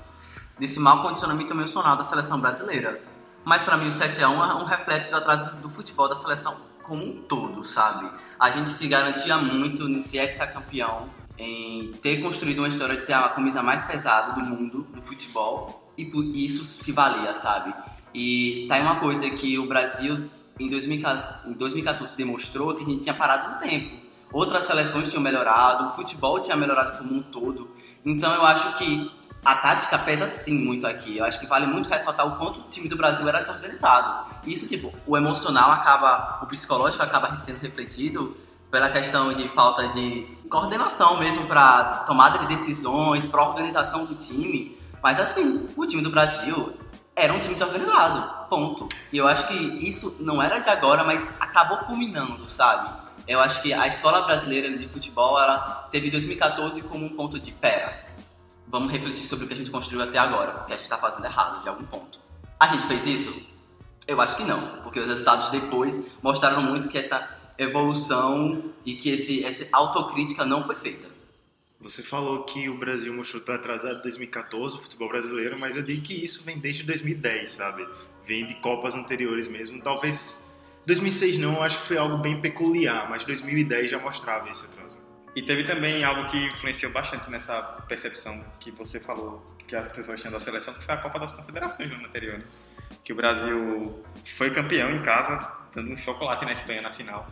desse 0.59 0.81
mau 0.81 1.03
condicionamento 1.03 1.53
emocional 1.53 1.97
da 1.97 2.05
seleção 2.05 2.41
brasileira. 2.41 3.01
Mas 3.45 3.63
pra 3.63 3.77
mim 3.77 3.89
o 3.89 3.93
7 3.93 4.23
a 4.23 4.29
1 4.29 4.45
é 4.45 4.55
um 4.55 4.65
reflexo 4.65 5.11
do 5.11 5.17
atraso 5.17 5.57
do 5.57 5.71
futebol 5.71 6.09
da 6.09 6.17
seleção 6.17 6.57
como 6.83 7.05
um 7.05 7.23
todo, 7.23 7.63
sabe? 7.63 8.11
A 8.39 8.51
gente 8.51 8.71
se 8.71 8.89
garantia 8.89 9.39
muito 9.39 10.01
ser 10.01 10.19
ex-campeão, 10.19 11.09
em 11.39 11.93
ter 12.03 12.21
construído 12.21 12.59
uma 12.59 12.69
história 12.69 12.97
de 12.97 13.05
ser 13.05 13.13
a 13.13 13.29
camisa 13.29 13.63
mais 13.63 13.83
pesada 13.83 14.33
do 14.33 14.45
mundo 14.45 14.87
no 14.95 15.03
futebol 15.03 15.93
e 15.97 16.05
por 16.05 16.25
isso 16.25 16.65
se 16.65 16.93
valia, 16.93 17.35
sabe? 17.35 17.73
E 18.15 18.67
tá 18.69 18.77
aí 18.77 18.83
uma 18.83 18.97
coisa 18.97 19.29
que 19.31 19.59
o 19.59 19.67
Brasil 19.67 20.29
em 20.59 20.69
2014, 20.69 21.49
em 21.49 21.53
2014 21.53 22.17
demonstrou 22.17 22.75
que 22.75 22.83
a 22.83 22.87
gente 22.87 23.01
tinha 23.01 23.15
parado 23.15 23.55
no 23.55 23.59
tempo. 23.59 23.99
Outras 24.33 24.65
seleções 24.65 25.09
tinham 25.09 25.23
melhorado, 25.23 25.89
o 25.89 25.91
futebol 25.91 26.39
tinha 26.39 26.57
melhorado 26.57 26.99
como 26.99 27.15
um 27.15 27.23
todo. 27.23 27.71
Então 28.05 28.33
eu 28.33 28.45
acho 28.45 28.77
que 28.79 29.11
a 29.45 29.55
tática 29.55 29.99
pesa 29.99 30.29
sim 30.29 30.53
muito 30.53 30.87
aqui. 30.87 31.17
Eu 31.17 31.25
acho 31.25 31.41
que 31.41 31.47
vale 31.47 31.67
muito 31.67 31.89
ressaltar 31.89 32.27
o 32.27 32.37
quanto 32.37 32.61
o 32.61 32.63
time 32.65 32.89
do 32.89 32.97
Brasil 32.97 33.27
era 33.29 33.41
desorganizado. 33.41 34.27
Isso, 34.47 34.69
tipo, 34.69 34.93
o 35.07 35.17
emocional 35.17 35.71
acaba, 35.71 36.41
o 36.43 36.47
psicológico 36.47 37.03
acaba 37.03 37.37
sendo 37.39 37.59
refletido 37.59 38.37
pela 38.71 38.89
questão 38.91 39.33
de 39.33 39.49
falta 39.49 39.89
de 39.89 40.29
coordenação 40.49 41.19
mesmo 41.19 41.47
para 41.47 42.05
tomada 42.07 42.39
de 42.39 42.47
decisões, 42.47 43.27
para 43.27 43.43
organização 43.43 44.05
do 44.05 44.15
time. 44.15 44.79
Mas 45.03 45.19
assim, 45.19 45.69
o 45.75 45.87
time 45.87 46.03
do 46.03 46.11
Brasil 46.11 46.75
era 47.15 47.33
um 47.33 47.41
time 47.41 47.55
desorganizado, 47.55 48.49
ponto. 48.49 48.89
E 49.13 49.19
eu 49.19 49.27
acho 49.27 49.47
que 49.49 49.55
isso 49.55 50.17
não 50.21 50.43
era 50.43 50.59
de 50.59 50.69
agora, 50.69 51.05
mas 51.05 51.23
acabou 51.39 51.79
culminando, 51.79 52.49
sabe? 52.49 52.91
Eu 53.27 53.41
acho 53.41 53.63
que 53.63 53.73
a 53.73 53.87
escola 53.87 54.23
brasileira 54.23 54.77
de 54.77 54.89
futebol, 54.89 55.39
ela 55.39 55.89
teve 55.91 56.11
2014 56.11 56.83
como 56.83 57.05
um 57.05 57.11
ponto 57.11 57.39
de 57.39 57.53
pera. 57.53 58.07
Vamos 58.67 58.91
refletir 58.91 59.25
sobre 59.25 59.45
o 59.45 59.49
que 59.49 59.55
a 59.55 59.57
gente 59.57 59.71
construiu 59.71 60.03
até 60.03 60.19
agora, 60.19 60.53
porque 60.53 60.73
a 60.73 60.77
gente 60.77 60.85
está 60.85 60.97
fazendo 60.97 61.25
errado 61.25 61.63
de 61.63 61.69
algum 61.69 61.85
ponto. 61.85 62.19
A 62.59 62.69
gente 62.69 62.87
fez 62.87 63.07
isso? 63.07 63.51
Eu 64.07 64.21
acho 64.21 64.37
que 64.37 64.45
não, 64.45 64.81
porque 64.83 64.99
os 64.99 65.09
resultados 65.09 65.51
depois 65.51 66.03
mostraram 66.23 66.63
muito 66.63 66.89
que 66.89 66.99
essa 66.99 67.29
evolução 67.59 68.65
e 68.85 68.95
que 68.95 69.11
esse, 69.11 69.45
essa 69.45 69.69
autocrítica 69.73 70.45
não 70.45 70.65
foi 70.65 70.77
feita. 70.77 71.09
Você 71.81 72.03
falou 72.03 72.45
que 72.45 72.69
o 72.69 72.77
Brasil 72.77 73.13
mostrou 73.15 73.41
estar 73.41 73.55
atrasado 73.55 74.01
em 74.01 74.03
2014, 74.03 74.77
o 74.77 74.79
futebol 74.79 75.09
brasileiro, 75.09 75.59
mas 75.59 75.77
eu 75.77 75.83
digo 75.83 76.03
que 76.03 76.13
isso 76.13 76.45
vem 76.45 76.59
desde 76.59 76.83
2010, 76.83 77.51
sabe? 77.51 77.89
Vem 78.25 78.47
de 78.47 78.55
Copas 78.57 78.95
anteriores 78.95 79.49
mesmo. 79.49 79.81
Talvez 79.81 80.47
2006 80.85 81.39
não, 81.39 81.55
eu 81.55 81.63
acho 81.63 81.79
que 81.79 81.85
foi 81.85 81.97
algo 81.97 82.19
bem 82.19 82.39
peculiar, 82.39 83.09
mas 83.09 83.25
2010 83.25 83.91
já 83.91 83.99
mostrava 83.99 84.51
esse 84.51 84.65
atraso. 84.67 84.99
E 85.35 85.41
teve 85.43 85.65
também 85.65 86.05
algo 86.05 86.29
que 86.31 86.37
influenciou 86.37 86.93
bastante 86.93 87.31
nessa 87.31 87.63
percepção 87.89 88.45
que 88.59 88.71
você 88.71 89.01
falou 89.01 89.45
que 89.67 89.75
as 89.77 89.89
pessoas 89.89 90.21
tinham 90.21 90.33
da 90.33 90.41
seleção, 90.41 90.75
que 90.75 90.85
foi 90.85 90.95
a 90.95 90.99
Copa 90.99 91.19
das 91.19 91.33
Confederações 91.33 91.89
no 91.89 91.97
ano 91.97 92.07
anterior. 92.07 92.39
né? 92.39 92.45
Que 93.05 93.13
o 93.13 93.17
Brasil 93.17 94.05
foi 94.37 94.51
campeão 94.51 94.91
em 94.91 95.01
casa, 95.01 95.51
dando 95.73 95.93
um 95.93 95.97
chocolate 95.97 96.45
na 96.45 96.53
Espanha 96.53 96.83
na 96.83 96.93
final. 96.93 97.27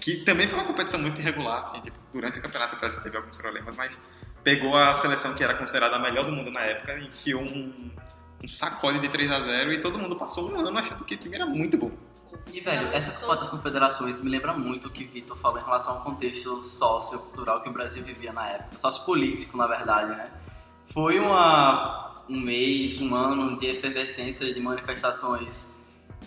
Que 0.00 0.18
também 0.18 0.46
foi 0.46 0.58
uma 0.58 0.66
competição 0.66 1.00
muito 1.00 1.20
irregular, 1.20 1.62
assim, 1.62 1.80
tipo, 1.80 1.98
durante 2.12 2.38
o 2.38 2.42
campeonato 2.42 2.76
o 2.76 2.78
Brasil 2.78 3.00
teve 3.00 3.16
alguns 3.16 3.36
problemas, 3.36 3.76
mas 3.76 3.98
pegou 4.44 4.76
a 4.76 4.94
seleção 4.94 5.34
que 5.34 5.42
era 5.42 5.54
considerada 5.54 5.96
a 5.96 5.98
melhor 5.98 6.24
do 6.24 6.32
mundo 6.32 6.50
na 6.50 6.60
época 6.60 6.94
e 6.98 7.06
enfiou 7.06 7.42
um, 7.42 7.90
um 8.44 8.48
sacode 8.48 9.00
de 9.00 9.08
3 9.08 9.30
a 9.30 9.40
0 9.40 9.72
e 9.72 9.80
todo 9.80 9.98
mundo 9.98 10.14
passou 10.14 10.50
um 10.50 10.60
ano 10.60 10.78
achando 10.78 11.04
que 11.04 11.14
o 11.14 11.16
time 11.16 11.34
era 11.34 11.46
muito 11.46 11.76
bom. 11.76 11.90
E, 12.52 12.60
velho, 12.60 12.88
essa 12.92 13.10
Copa 13.10 13.36
das 13.36 13.48
Confederações 13.48 14.20
me 14.20 14.30
lembra 14.30 14.52
muito 14.52 14.88
o 14.88 14.90
que 14.90 15.04
Vitor 15.04 15.36
falou 15.36 15.58
em 15.58 15.64
relação 15.64 15.94
ao 15.94 16.02
contexto 16.02 16.62
sociocultural 16.62 17.62
que 17.62 17.68
o 17.68 17.72
Brasil 17.72 18.04
vivia 18.04 18.32
na 18.32 18.46
época. 18.48 18.78
Sociopolítico, 18.78 19.56
na 19.56 19.66
verdade, 19.66 20.10
né? 20.10 20.30
Foi 20.84 21.18
uma, 21.18 22.22
um 22.28 22.38
mês, 22.38 23.00
um 23.00 23.14
ano 23.14 23.56
de 23.56 23.66
efervescência 23.66 24.52
de 24.52 24.60
manifestações 24.60 25.66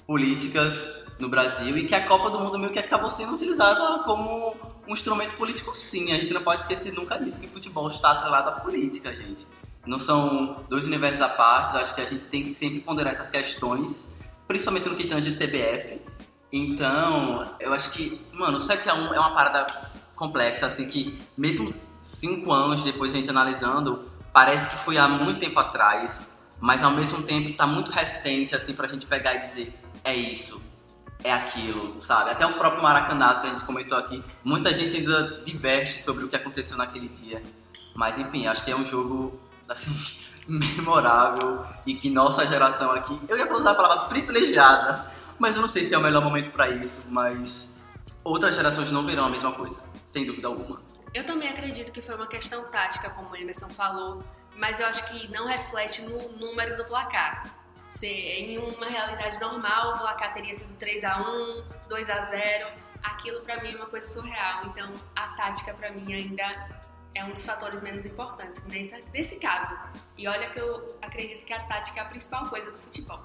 políticas 0.06 0.76
no 1.20 1.28
Brasil 1.28 1.78
e 1.78 1.86
que 1.86 1.94
a 1.94 2.08
Copa 2.08 2.32
do 2.32 2.40
Mundo 2.40 2.58
meio 2.58 2.72
que 2.72 2.80
acabou 2.80 3.12
sendo 3.12 3.34
utilizada 3.34 4.00
como 4.04 4.56
um 4.88 4.94
instrumento 4.94 5.36
político 5.36 5.76
sim. 5.76 6.14
A 6.14 6.20
gente 6.20 6.34
não 6.34 6.42
pode 6.42 6.62
esquecer 6.62 6.94
nunca 6.94 7.18
disso, 7.20 7.40
que 7.40 7.48
futebol 7.48 7.90
está 7.90 8.12
atrelado 8.12 8.50
à 8.50 8.52
política, 8.54 9.14
gente. 9.14 9.46
Não 9.86 10.00
são 10.00 10.64
dois 10.70 10.86
universos 10.86 11.22
à 11.22 11.30
parte, 11.30 11.76
acho 11.78 11.94
que 11.94 12.02
a 12.02 12.06
gente 12.06 12.26
tem 12.26 12.44
que 12.44 12.50
sempre 12.50 12.80
ponderar 12.80 13.12
essas 13.12 13.30
questões, 13.30 14.06
principalmente 14.48 14.88
no 14.88 14.96
que 14.96 15.08
tange 15.08 15.32
CBF. 15.32 16.02
Então, 16.52 17.46
eu 17.60 17.74
acho 17.74 17.92
que, 17.92 18.22
mano, 18.34 18.58
o 18.58 18.62
7x1 18.62 19.14
é 19.14 19.20
uma 19.20 19.34
parada 19.34 19.68
complexa, 20.16 20.66
assim, 20.66 20.88
que 20.88 21.20
mesmo 21.38 21.74
cinco 22.02 22.52
anos 22.52 22.84
depois 22.84 23.12
a 23.12 23.16
gente 23.16 23.30
analisando, 23.30 24.10
parece 24.34 24.68
que 24.68 24.78
foi 24.78 24.98
há 24.98 25.08
muito 25.08 25.40
tempo 25.40 25.60
atrás, 25.60 26.22
mas 26.60 26.84
ao 26.84 26.92
mesmo 26.92 27.22
tempo 27.24 27.56
tá 27.56 27.68
muito 27.68 27.92
recente, 27.92 28.56
assim, 28.56 28.74
pra 28.74 28.88
gente 28.88 29.06
pegar 29.06 29.36
e 29.36 29.42
dizer, 29.42 29.74
é 30.04 30.14
isso, 30.14 30.62
é 31.24 31.34
aquilo, 31.34 32.02
sabe? 32.02 32.32
Até 32.32 32.46
o 32.46 32.54
próprio 32.54 32.82
Maracanã, 32.82 33.34
que 33.40 33.48
a 33.48 33.50
gente 33.50 33.64
comentou 33.64 33.98
aqui, 33.98 34.24
muita 34.44 34.74
gente 34.74 34.98
ainda 34.98 35.42
diverge 35.44 36.00
sobre 36.02 36.24
o 36.24 36.30
que 36.30 36.36
aconteceu 36.36 36.78
naquele 36.78 37.10
dia. 37.10 37.44
Mas 37.94 38.18
enfim, 38.18 38.48
acho 38.48 38.64
que 38.64 38.72
é 38.72 38.76
um 38.76 38.86
jogo, 38.86 39.40
assim, 39.68 39.92
memorável 40.48 41.66
e 41.86 41.94
que 41.94 42.10
nossa 42.10 42.46
geração 42.46 42.92
aqui, 42.92 43.20
eu 43.28 43.38
ia 43.38 43.52
usar 43.52 43.72
a 43.72 43.76
palavra 43.76 44.06
privilegiada, 44.06 45.12
mas 45.38 45.56
eu 45.56 45.62
não 45.62 45.70
sei 45.70 45.84
se 45.84 45.94
é 45.94 45.98
o 45.98 46.02
melhor 46.02 46.24
momento 46.24 46.52
para 46.52 46.70
isso, 46.70 47.02
mas 47.10 47.70
outras 48.24 48.56
gerações 48.56 48.90
não 48.90 49.06
verão 49.06 49.26
a 49.26 49.30
mesma 49.30 49.52
coisa, 49.52 49.80
sem 50.06 50.26
dúvida 50.26 50.48
alguma. 50.48 50.82
Eu 51.14 51.26
também 51.26 51.50
acredito 51.50 51.92
que 51.92 52.02
foi 52.02 52.16
uma 52.16 52.28
questão 52.28 52.70
tática, 52.72 53.10
como 53.10 53.30
o 53.32 53.36
Emerson 53.36 53.70
falou, 53.70 54.24
mas 54.56 54.80
eu 54.80 54.86
acho 54.86 55.06
que 55.10 55.32
não 55.32 55.48
reflete 55.48 56.02
no 56.04 56.30
número 56.38 56.78
do 56.78 56.86
placar. 56.86 57.59
Se 57.90 58.08
em 58.08 58.58
uma 58.58 58.88
realidade 58.88 59.40
normal, 59.40 59.96
o 59.96 59.98
placar 60.00 60.34
teria 60.34 60.54
sido 60.54 60.74
3 60.78 61.04
a 61.04 61.18
1 61.18 61.64
2 61.88 62.10
a 62.10 62.22
0 62.22 62.90
aquilo 63.04 63.42
para 63.42 63.62
mim 63.62 63.74
é 63.74 63.76
uma 63.76 63.86
coisa 63.86 64.08
surreal. 64.08 64.66
Então, 64.66 64.94
a 65.16 65.30
tática 65.30 65.74
para 65.74 65.92
mim 65.92 66.14
ainda 66.14 66.70
é 67.16 67.24
um 67.24 67.32
dos 67.32 67.46
fatores 67.46 67.82
menos 67.82 68.06
importantes 68.06 68.64
nesse, 68.64 69.04
nesse 69.12 69.36
caso. 69.38 69.78
E 70.18 70.28
olha 70.28 70.50
que 70.50 70.60
eu 70.60 70.98
acredito 71.02 71.46
que 71.46 71.54
a 71.54 71.64
tática 71.64 72.00
é 72.00 72.04
a 72.04 72.06
principal 72.06 72.48
coisa 72.50 72.72
do 72.72 72.78
futebol. 72.78 73.22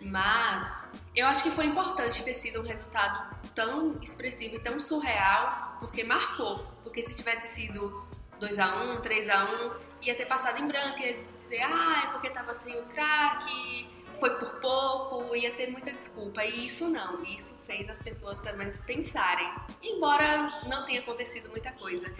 Mas 0.00 0.88
eu 1.14 1.26
acho 1.26 1.42
que 1.42 1.50
foi 1.50 1.66
importante 1.66 2.22
ter 2.24 2.34
sido 2.34 2.60
um 2.60 2.64
resultado 2.64 3.36
tão 3.54 3.98
expressivo 4.00 4.56
e 4.56 4.60
tão 4.60 4.78
surreal, 4.78 5.76
porque 5.80 6.04
marcou. 6.04 6.66
Porque 6.82 7.02
se 7.02 7.16
tivesse 7.16 7.48
sido 7.48 8.06
2 8.38 8.58
a 8.58 8.76
1 8.84 9.00
3 9.00 9.28
a 9.28 9.44
1 9.44 9.87
ia 10.02 10.14
ter 10.14 10.26
passado 10.26 10.60
em 10.60 10.66
branco, 10.66 11.00
ia 11.00 11.22
dizer, 11.34 11.62
ah, 11.62 12.04
é 12.04 12.12
porque 12.12 12.30
tava 12.30 12.54
sem 12.54 12.78
o 12.78 12.82
craque, 12.86 13.88
foi 14.18 14.30
por 14.38 14.50
pouco, 14.60 15.34
ia 15.34 15.52
ter 15.54 15.70
muita 15.70 15.92
desculpa. 15.92 16.44
E 16.44 16.66
isso 16.66 16.88
não, 16.88 17.22
isso 17.24 17.54
fez 17.66 17.88
as 17.88 18.02
pessoas 18.02 18.40
pelo 18.40 18.58
menos 18.58 18.78
pensarem. 18.78 19.50
Embora 19.82 20.60
não 20.66 20.84
tenha 20.84 21.00
acontecido 21.00 21.50
muita 21.50 21.72
coisa. 21.72 22.12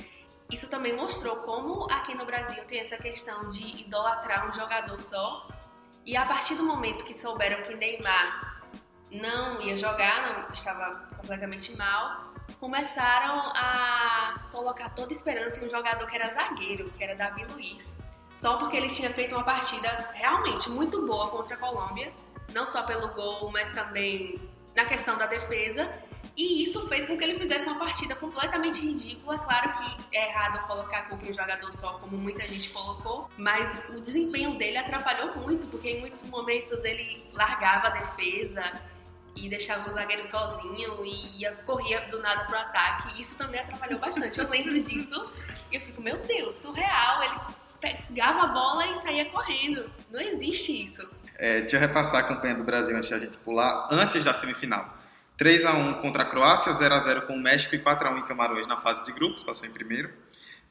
Isso 0.51 0.71
também 0.71 0.95
mostrou 0.95 1.37
como 1.43 1.85
aqui 1.93 2.15
no 2.15 2.25
Brasil 2.25 2.65
tem 2.65 2.81
essa 2.81 2.97
questão 2.97 3.51
de 3.51 3.83
idolatrar 3.83 4.49
um 4.49 4.53
jogador 4.53 4.99
só. 4.99 5.49
E 6.07 6.17
a 6.17 6.25
partir 6.25 6.55
do 6.55 6.65
momento 6.65 7.05
que 7.05 7.13
souberam 7.13 7.63
que 7.63 7.75
Neymar 7.75 8.63
não 9.11 9.61
ia 9.61 9.77
jogar, 9.77 10.23
não 10.23 10.51
estava 10.51 11.07
completamente 11.17 11.77
mal, 11.77 12.28
começaram 12.61 13.53
a 13.55 14.35
colocar 14.51 14.91
toda 14.91 15.13
esperança 15.13 15.61
em 15.61 15.67
um 15.67 15.71
jogador 15.71 16.07
que 16.07 16.17
era 16.17 16.29
zagueiro, 16.29 16.91
que 16.91 17.03
era 17.03 17.15
Davi 17.15 17.45
Luiz. 17.45 17.97
Só 18.35 18.57
porque 18.57 18.77
ele 18.77 18.89
tinha 18.89 19.11
feito 19.11 19.35
uma 19.35 19.45
partida 19.45 20.11
realmente 20.13 20.71
muito 20.71 21.05
boa 21.05 21.29
contra 21.29 21.55
a 21.55 21.59
Colômbia, 21.59 22.13
não 22.53 22.67
só 22.67 22.83
pelo 22.83 23.09
gol, 23.09 23.51
mas 23.51 23.69
também 23.71 24.41
na 24.77 24.85
questão 24.85 25.19
da 25.19 25.27
defesa. 25.27 25.91
E 26.37 26.63
isso 26.63 26.87
fez 26.87 27.05
com 27.05 27.19
que 27.19 27.25
ele 27.25 27.35
fizesse 27.35 27.69
uma 27.69 27.81
partida 27.81 28.15
completamente 28.15 28.81
ridícula. 28.81 29.39
Claro 29.39 29.73
que 29.73 30.17
é 30.17 30.29
errado 30.29 30.65
colocar 30.69 30.99
a 30.99 31.03
culpa 31.03 31.27
em 31.27 31.31
um 31.31 31.35
jogador 31.35 31.73
só, 31.73 31.95
como 31.95 32.17
muita 32.17 32.47
gente 32.47 32.69
colocou, 32.71 33.29
mas 33.37 33.85
o 33.89 34.01
desempenho 34.01 34.57
dele 34.57 34.79
atrapalhou 34.79 35.37
muito, 35.39 35.67
porque 35.67 35.91
em 35.91 36.01
muitos 36.01 36.25
momentos 36.27 36.85
ele 36.85 37.29
largava 37.33 37.89
a 37.89 37.91
defesa 37.91 38.63
e 39.37 39.49
deixava 39.49 39.89
o 39.89 39.93
zagueiro 39.93 40.25
sozinho 40.29 41.05
e 41.05 41.41
ia, 41.41 41.53
corria 41.65 42.01
do 42.11 42.21
nada 42.21 42.45
pro 42.45 42.59
ataque. 42.59 43.21
Isso 43.21 43.37
também 43.37 43.61
atrapalhou 43.61 43.99
bastante. 43.99 44.39
Eu 44.39 44.49
lembro 44.49 44.81
disso 44.81 45.31
e 45.71 45.77
eu 45.77 45.81
fico, 45.81 46.03
meu 46.03 46.17
Deus, 46.19 46.55
surreal. 46.55 47.23
Ele 47.23 47.41
pegava 47.81 48.43
a 48.43 48.47
bola 48.49 48.87
e 48.87 49.01
saía 49.01 49.27
correndo. 49.27 49.91
Não 50.11 50.21
existe 50.21 50.85
isso. 50.85 51.09
É, 51.37 51.61
deixa 51.61 51.77
eu 51.77 51.81
repassar 51.81 52.21
a 52.21 52.23
campanha 52.25 52.57
do 52.57 52.65
Brasil 52.65 52.97
antes 52.97 53.11
da 53.11 53.19
gente 53.19 53.39
pular, 53.39 53.87
antes 53.91 54.25
da 54.25 54.35
semifinal. 54.35 54.99
3x1 55.39 56.01
contra 56.01 56.25
a 56.25 56.27
Croácia, 56.27 56.73
0x0 56.73 57.27
com 57.27 57.35
o 57.35 57.39
México 57.39 57.75
e 57.77 57.79
4x1 57.79 58.19
em 58.19 58.23
Camarões 58.25 58.67
na 58.67 58.77
fase 58.77 59.05
de 59.05 59.13
grupos, 59.13 59.45
passou 59.45 59.69
em 59.69 59.71
primeiro. 59.71 60.13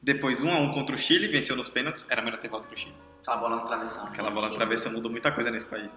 Depois 0.02 0.40
1x1 0.40 0.72
contra 0.72 0.94
o 0.94 0.98
Chile, 0.98 1.28
venceu 1.28 1.56
nos 1.56 1.68
pênaltis, 1.68 2.06
era 2.08 2.22
melhor 2.22 2.38
ter 2.38 2.48
volta 2.48 2.68
pro 2.68 2.76
Chile. 2.76 2.94
Aquela 3.22 3.36
bola 3.36 3.56
na 3.56 3.62
travessão. 3.62 4.06
Aquela 4.06 4.30
bola 4.30 4.48
na 4.48 4.54
travessão 4.54 4.92
mudou 4.92 5.10
muita 5.10 5.30
coisa 5.32 5.50
nesse 5.50 5.66
país. 5.66 5.90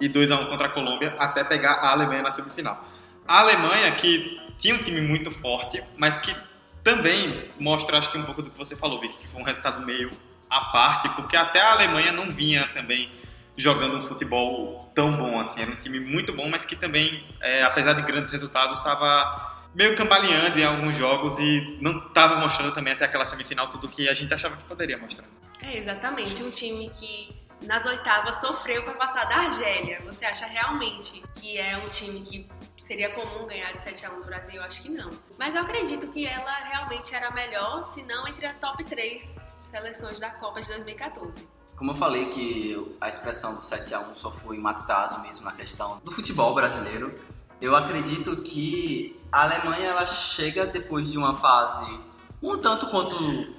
E 0.00 0.08
2x1 0.08 0.48
contra 0.48 0.68
a 0.68 0.70
Colômbia, 0.70 1.14
até 1.18 1.44
pegar 1.44 1.72
a 1.72 1.90
Alemanha 1.90 2.22
na 2.22 2.30
semifinal. 2.30 2.84
A 3.26 3.40
Alemanha, 3.40 3.92
que 3.96 4.40
tinha 4.58 4.74
um 4.74 4.78
time 4.78 5.00
muito 5.00 5.30
forte, 5.30 5.82
mas 5.96 6.16
que 6.18 6.34
também 6.82 7.50
mostra, 7.60 7.98
acho 7.98 8.10
que 8.10 8.16
um 8.16 8.24
pouco 8.24 8.42
do 8.42 8.50
que 8.50 8.56
você 8.56 8.74
falou, 8.74 9.00
Vicky, 9.00 9.18
que 9.18 9.28
foi 9.28 9.40
um 9.40 9.44
resultado 9.44 9.84
meio 9.84 10.10
à 10.48 10.60
parte, 10.72 11.08
porque 11.10 11.36
até 11.36 11.60
a 11.60 11.72
Alemanha 11.72 12.12
não 12.12 12.30
vinha 12.30 12.66
também 12.68 13.10
jogando 13.56 13.96
um 13.96 14.00
futebol 14.00 14.90
tão 14.94 15.12
bom 15.12 15.38
assim. 15.38 15.60
Era 15.60 15.70
um 15.70 15.76
time 15.76 16.00
muito 16.00 16.32
bom, 16.32 16.48
mas 16.48 16.64
que 16.64 16.76
também, 16.76 17.26
é, 17.40 17.62
apesar 17.64 17.92
de 17.94 18.02
grandes 18.02 18.32
resultados, 18.32 18.78
estava 18.78 19.57
meio 19.74 19.96
cambaleando 19.96 20.58
em 20.58 20.64
alguns 20.64 20.96
jogos 20.96 21.38
e 21.38 21.78
não 21.80 21.98
estava 21.98 22.36
mostrando 22.36 22.72
também 22.72 22.92
até 22.92 23.04
aquela 23.04 23.24
semifinal 23.24 23.68
tudo 23.68 23.88
que 23.88 24.08
a 24.08 24.14
gente 24.14 24.32
achava 24.32 24.56
que 24.56 24.64
poderia 24.64 24.98
mostrar. 24.98 25.26
É, 25.62 25.78
exatamente. 25.78 26.42
Um 26.42 26.50
time 26.50 26.90
que 26.90 27.36
nas 27.62 27.84
oitavas 27.86 28.40
sofreu 28.40 28.84
para 28.84 28.94
passar 28.94 29.24
da 29.24 29.36
Argélia. 29.36 30.00
Você 30.06 30.24
acha 30.24 30.46
realmente 30.46 31.22
que 31.38 31.58
é 31.58 31.76
um 31.78 31.88
time 31.88 32.20
que 32.20 32.46
seria 32.80 33.10
comum 33.10 33.46
ganhar 33.46 33.72
de 33.72 33.82
7 33.82 34.06
a 34.06 34.12
1 34.12 34.18
no 34.18 34.24
Brasil? 34.24 34.56
Eu 34.56 34.62
acho 34.62 34.82
que 34.82 34.88
não. 34.88 35.10
Mas 35.38 35.54
eu 35.54 35.62
acredito 35.62 36.06
que 36.08 36.26
ela 36.26 36.54
realmente 36.64 37.14
era 37.14 37.30
melhor, 37.30 37.82
se 37.82 38.02
não 38.04 38.26
entre 38.26 38.46
a 38.46 38.54
top 38.54 38.84
3 38.84 39.36
seleções 39.60 40.20
da 40.20 40.30
Copa 40.30 40.62
de 40.62 40.68
2014. 40.68 41.46
Como 41.76 41.92
eu 41.92 41.94
falei 41.94 42.26
que 42.30 42.96
a 43.00 43.08
expressão 43.08 43.54
do 43.54 43.62
7 43.62 43.94
a 43.94 44.00
1 44.00 44.16
só 44.16 44.32
foi 44.32 44.58
um 44.58 44.66
atraso 44.66 45.20
mesmo 45.20 45.44
na 45.44 45.52
questão 45.52 46.00
do 46.02 46.10
futebol 46.10 46.54
brasileiro, 46.54 47.20
eu 47.60 47.76
acredito 47.76 48.36
que 48.38 49.17
a 49.30 49.42
Alemanha 49.42 49.88
ela 49.88 50.06
chega 50.06 50.66
depois 50.66 51.10
de 51.10 51.18
uma 51.18 51.36
fase 51.36 51.98
um 52.42 52.58
tanto 52.58 52.88
quanto 52.88 53.54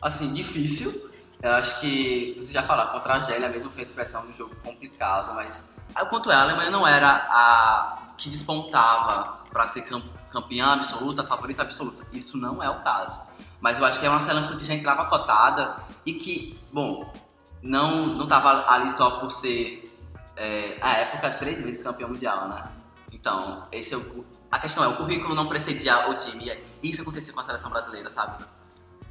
assim 0.00 0.32
difícil. 0.32 1.10
Eu 1.42 1.52
acho 1.52 1.80
que 1.80 2.34
você 2.38 2.52
já 2.52 2.62
falou 2.62 2.86
contra 2.86 3.14
a 3.14 3.16
Argélia 3.16 3.48
mesmo 3.48 3.70
foi 3.70 3.80
a 3.80 3.82
expressão 3.82 4.26
um 4.26 4.32
jogo 4.32 4.54
complicado, 4.64 5.34
mas 5.34 5.74
quanto 6.08 6.30
é 6.30 6.34
a 6.34 6.42
Alemanha 6.42 6.70
não 6.70 6.86
era 6.86 7.26
a 7.30 8.02
que 8.16 8.30
despontava 8.30 9.44
para 9.50 9.66
ser 9.66 9.86
campeã 10.30 10.72
absoluta, 10.72 11.22
favorita 11.22 11.62
absoluta. 11.62 12.04
Isso 12.12 12.38
não 12.38 12.62
é 12.62 12.70
o 12.70 12.82
caso. 12.82 13.20
Mas 13.60 13.78
eu 13.78 13.84
acho 13.84 14.00
que 14.00 14.06
é 14.06 14.08
uma 14.10 14.20
seleção 14.20 14.56
que 14.58 14.64
já 14.64 14.74
entrava 14.74 15.04
cotada 15.04 15.76
e 16.04 16.14
que, 16.14 16.58
bom, 16.72 17.12
não 17.62 18.06
não 18.06 18.24
estava 18.24 18.70
ali 18.70 18.90
só 18.90 19.18
por 19.20 19.30
ser 19.30 19.94
é, 20.36 20.78
a 20.80 20.92
época 20.98 21.30
três 21.32 21.60
vezes 21.60 21.82
campeão 21.82 22.08
mundial, 22.08 22.48
né? 22.48 22.64
Então, 23.12 23.66
esse 23.72 23.94
é 23.94 23.96
o, 23.96 24.24
a 24.50 24.58
questão 24.58 24.84
é 24.84 24.88
o 24.88 24.96
currículo 24.96 25.34
não 25.34 25.48
precedia 25.48 26.08
o 26.08 26.14
time. 26.16 26.52
E 26.82 26.90
isso 26.90 27.02
aconteceu 27.02 27.34
com 27.34 27.40
a 27.40 27.44
seleção 27.44 27.70
brasileira, 27.70 28.08
sabe? 28.10 28.44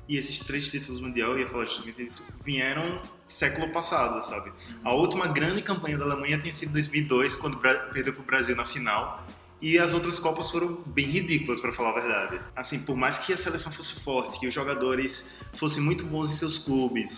E 0.08 0.18
esses 0.18 0.40
três 0.40 0.70
títulos 0.70 1.02
mundial, 1.02 1.32
eu 1.32 1.40
ia 1.40 1.48
falar 1.48 1.66
justamente 1.66 2.04
disso, 2.04 2.24
vieram 2.44 3.02
século 3.26 3.70
passado, 3.74 4.22
sabe? 4.22 4.54
A 4.84 4.94
última 4.94 5.28
grande 5.28 5.64
campanha 5.64 5.98
da 5.98 6.06
Alemanha 6.06 6.40
tem 6.40 6.52
sido 6.52 6.74
2002, 6.74 7.36
quando 7.36 7.58
perdeu 7.58 8.14
para 8.14 8.22
o 8.22 8.26
Brasil 8.26 8.56
na 8.56 8.66
final. 8.66 9.24
E 9.60 9.80
as 9.80 9.94
outras 9.94 10.20
Copas 10.20 10.52
foram 10.52 10.84
bem 10.86 11.08
ridículas, 11.08 11.60
para 11.60 11.74
falar 11.74 11.90
a 11.90 11.94
verdade. 11.94 12.40
Assim, 12.56 12.80
por 12.80 12.96
mais 12.96 13.18
que 13.18 13.34
a 13.34 13.38
seleção 13.38 13.72
fosse 13.72 13.96
forte, 14.02 14.40
que 14.40 14.48
os 14.48 14.54
jogadores 14.54 15.28
fossem 15.54 15.82
muito 15.82 16.06
bons 16.06 16.32
em 16.32 16.36
seus 16.36 16.60
clubes, 16.60 17.16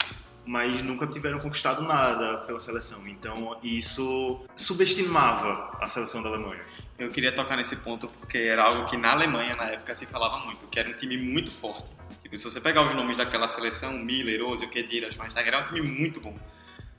mas 0.47 0.81
nunca 0.81 1.05
tiveram 1.05 1.39
conquistado 1.39 1.83
nada 1.83 2.37
pela 2.39 2.59
seleção. 2.59 3.05
Então 3.05 3.59
isso 3.61 4.45
subestimava 4.55 5.77
a 5.81 5.87
seleção 5.87 6.23
da 6.23 6.29
Alemanha. 6.29 6.61
Eu 6.97 7.09
queria 7.09 7.33
tocar 7.33 7.57
nesse 7.57 7.75
ponto 7.75 8.07
porque 8.07 8.37
era 8.37 8.63
algo 8.63 8.89
que 8.89 8.95
na 8.95 9.11
Alemanha 9.11 9.55
na 9.55 9.65
época 9.65 9.93
se 9.93 10.05
falava 10.05 10.39
muito, 10.45 10.65
que 10.67 10.79
era 10.79 10.89
um 10.89 10.93
time 10.93 11.17
muito 11.17 11.51
forte. 11.51 11.91
Tipo, 12.23 12.37
se 12.37 12.43
você 12.45 12.61
pegar 12.61 12.87
os 12.87 12.95
nomes 12.95 13.17
daquela 13.17 13.47
seleção, 13.47 13.93
Miller, 13.93 14.41
Ozil, 14.41 14.69
Kedira, 14.69 15.11
Schweinsteiger, 15.11 15.53
era 15.53 15.61
um 15.61 15.65
time 15.65 15.81
muito 15.81 16.21
bom. 16.21 16.35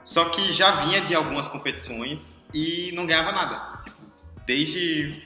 Só 0.04 0.26
que 0.26 0.52
já 0.52 0.84
vinha 0.84 1.00
de 1.00 1.14
algumas 1.14 1.48
competições 1.48 2.42
e 2.52 2.92
não 2.92 3.06
ganhava 3.06 3.32
nada. 3.32 3.82
Tipo, 3.82 4.00
desde 4.46 5.22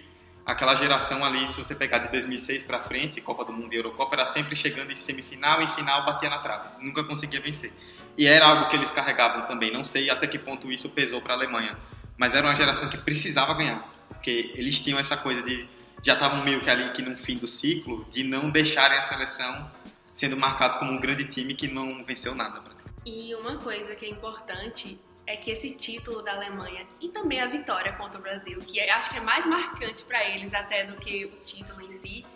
aquela 0.47 0.75
geração 0.75 1.25
ali, 1.25 1.49
se 1.49 1.57
você 1.57 1.75
pegar 1.75 1.99
de 1.99 2.11
2006 2.11 2.65
para 2.65 2.81
frente, 2.81 3.21
Copa 3.21 3.45
do 3.45 3.53
Mundo 3.53 3.73
e 3.73 3.77
Eurocopa, 3.77 4.15
era 4.15 4.27
sempre 4.27 4.57
chegando 4.57 4.91
em 4.91 4.97
semifinal 4.97 5.63
e 5.63 5.69
final 5.69 6.05
batia 6.05 6.31
na 6.31 6.39
trave. 6.39 6.69
Nunca 6.81 7.05
conseguia 7.05 7.41
vencer. 7.41 7.73
E 8.17 8.27
era 8.27 8.47
algo 8.47 8.69
que 8.69 8.77
eles 8.77 8.91
carregavam 8.91 9.47
também. 9.47 9.73
Não 9.73 9.85
sei 9.85 10.11
até 10.11 10.27
que 10.27 10.39
ponto 10.39 10.71
isso 10.71 10.91
pesou 10.91 11.21
para 11.21 11.35
a 11.35 11.37
Alemanha, 11.37 11.77
mas 12.17 12.35
era 12.35 12.47
uma 12.47 12.55
geração 12.55 12.89
que 12.89 12.99
precisava 12.99 13.55
ganhar, 13.55 13.89
porque 14.09 14.53
eles 14.55 14.81
tinham 14.81 14.99
essa 14.99 15.17
coisa 15.17 15.43
de 15.43 15.69
já 16.03 16.15
estavam 16.15 16.43
meio 16.43 16.61
que 16.61 16.69
ali 16.69 16.91
que 16.93 17.01
no 17.01 17.17
fim 17.17 17.37
do 17.37 17.47
ciclo 17.47 18.05
de 18.11 18.25
não 18.25 18.51
deixarem 18.51 18.99
a 18.99 19.03
seleção 19.03 19.71
sendo 20.13 20.37
marcados 20.37 20.77
como 20.77 20.93
um 20.93 20.99
grande 20.99 21.25
time 21.25 21.55
que 21.55 21.69
não 21.69 22.05
venceu 22.05 22.35
nada. 22.35 22.61
E 23.07 23.35
uma 23.35 23.57
coisa 23.59 23.95
que 23.95 24.05
é 24.05 24.09
importante 24.09 25.01
é 25.27 25.37
que 25.37 25.51
esse 25.51 25.71
título 25.71 26.23
da 26.23 26.33
Alemanha 26.33 26.87
e 27.01 27.09
também 27.09 27.41
a 27.41 27.47
vitória 27.47 27.93
contra 27.93 28.19
o 28.19 28.23
Brasil, 28.23 28.59
que 28.61 28.81
acho 28.81 29.11
que 29.11 29.19
é 29.19 29.21
mais 29.21 29.47
marcante 29.47 30.03
para 30.03 30.23
eles 30.29 30.53
até 30.53 30.85
do 30.85 30.97
que 30.97 31.27
o 31.27 31.37
título 31.43 31.81
em 31.81 31.91
si, 31.91 32.27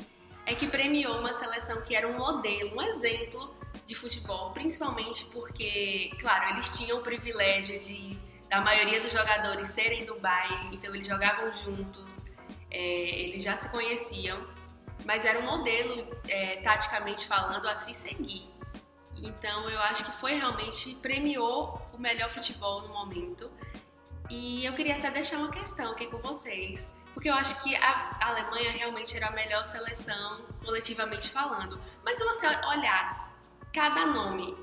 é 0.45 0.55
que 0.55 0.67
premiou 0.67 1.19
uma 1.19 1.33
seleção 1.33 1.83
que 1.83 1.95
era 1.95 2.07
um 2.07 2.17
modelo, 2.17 2.77
um 2.77 2.83
exemplo 2.83 3.56
de 3.85 3.95
futebol, 3.95 4.51
principalmente 4.53 5.25
porque, 5.27 6.11
claro, 6.21 6.51
eles 6.51 6.71
tinham 6.77 6.99
o 6.99 7.03
privilégio 7.03 7.79
de 7.81 8.19
da 8.49 8.61
maioria 8.61 9.01
dos 9.01 9.13
jogadores 9.13 9.69
serem 9.69 10.05
do 10.05 10.19
Bayern, 10.21 10.75
então 10.75 10.95
eles 10.95 11.07
jogavam 11.07 11.53
juntos, 11.53 12.25
é, 12.71 12.79
eles 12.79 13.43
já 13.43 13.57
se 13.57 13.69
conheciam, 13.69 14.39
mas 15.05 15.25
era 15.25 15.39
um 15.41 15.43
modelo, 15.43 16.17
é, 16.29 16.57
taticamente 16.57 17.27
falando, 17.27 17.67
a 17.69 17.75
se 17.75 17.93
seguir. 17.93 18.49
Então 19.17 19.69
eu 19.69 19.81
acho 19.81 20.05
que 20.05 20.13
foi 20.13 20.35
realmente 20.35 20.95
premiou 20.97 21.81
o 21.93 21.99
melhor 21.99 22.29
futebol 22.29 22.83
no 22.83 22.89
momento. 22.89 23.51
E 24.29 24.65
eu 24.65 24.75
queria 24.75 24.97
até 24.97 25.11
deixar 25.11 25.39
uma 25.39 25.51
questão 25.51 25.93
aqui 25.93 26.07
com 26.07 26.19
vocês, 26.19 26.89
porque 27.15 27.31
eu 27.31 27.35
acho 27.35 27.63
que 27.63 27.75
a 27.77 28.19
Alemanha 28.21 28.71
realmente 28.73 29.17
era 29.17 29.29
a 29.29 29.31
melhor 29.31 29.65
seleção 29.65 30.45
coletivamente 30.65 31.31
falando. 31.31 31.81
Mas 32.05 32.19
se 32.19 32.25
você 32.25 32.47
olhar 32.47 33.26
cada 33.77 34.07
nome 34.07 34.57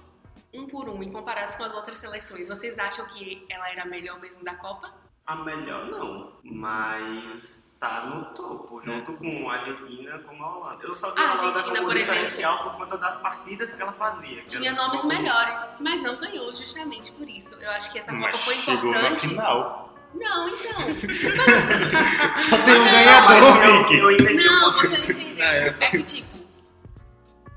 um 0.52 0.66
por 0.66 0.90
um 0.90 1.04
em 1.04 1.12
comparação 1.12 1.58
com 1.58 1.64
as 1.66 1.74
outras 1.76 1.98
seleções, 1.98 2.48
vocês 2.48 2.80
acham 2.80 3.06
que 3.06 3.46
ela 3.48 3.70
era 3.70 3.84
a 3.84 3.86
melhor 3.86 4.20
mesmo 4.20 4.44
da 4.44 4.56
Copa? 4.56 4.92
A 5.28 5.36
melhor 5.36 5.86
não, 5.86 6.34
mas 6.44 7.64
tá 7.80 8.06
no 8.08 8.26
topo, 8.34 8.82
junto 8.84 9.14
com 9.14 9.50
a 9.52 9.54
Argentina 9.54 10.18
como 10.20 10.44
a 10.44 10.58
Holanda. 10.58 10.84
Eu 10.84 10.96
só 10.96 11.12
vi 11.12 11.20
A 11.22 11.24
a 11.30 11.34
Holanda 11.34 11.46
Argentina, 11.60 11.76
como 11.78 11.88
por 11.90 11.98
exemplo. 11.98 12.64
por 12.64 12.78
conta 12.78 12.98
das 12.98 13.22
partidas 13.22 13.76
que 13.76 13.82
ela 13.84 13.92
fazia. 13.94 14.44
Tinha 14.46 14.72
nomes 14.74 15.06
melhores, 15.06 15.70
mas 15.80 16.02
não 16.02 16.16
ganhou 16.18 16.54
justamente 16.56 17.12
por 17.12 17.30
isso. 17.30 17.54
Eu 17.62 17.70
acho 17.72 17.92
que 17.92 18.00
essa 18.00 18.12
Copa 18.12 18.24
Mas 18.32 18.42
foi 18.44 18.56
chegou 18.56 18.92
na 18.92 18.98
importante. 19.00 19.28
final. 19.28 19.94
Não, 20.16 20.48
então. 20.50 20.80
Só 22.36 22.58
tem 22.64 22.76
um 22.76 22.84
Não, 22.84 22.92
ganhador, 22.92 23.64
Eu, 23.66 23.80
Mickey. 23.80 23.98
eu 24.00 24.12
entendi 24.12 24.44
Não, 24.46 24.60
pouco. 24.72 24.80
você 24.88 24.98
não 24.98 25.06
entendeu. 25.06 25.46
É 25.46 25.90
que, 25.90 26.04
tipo, 26.04 26.33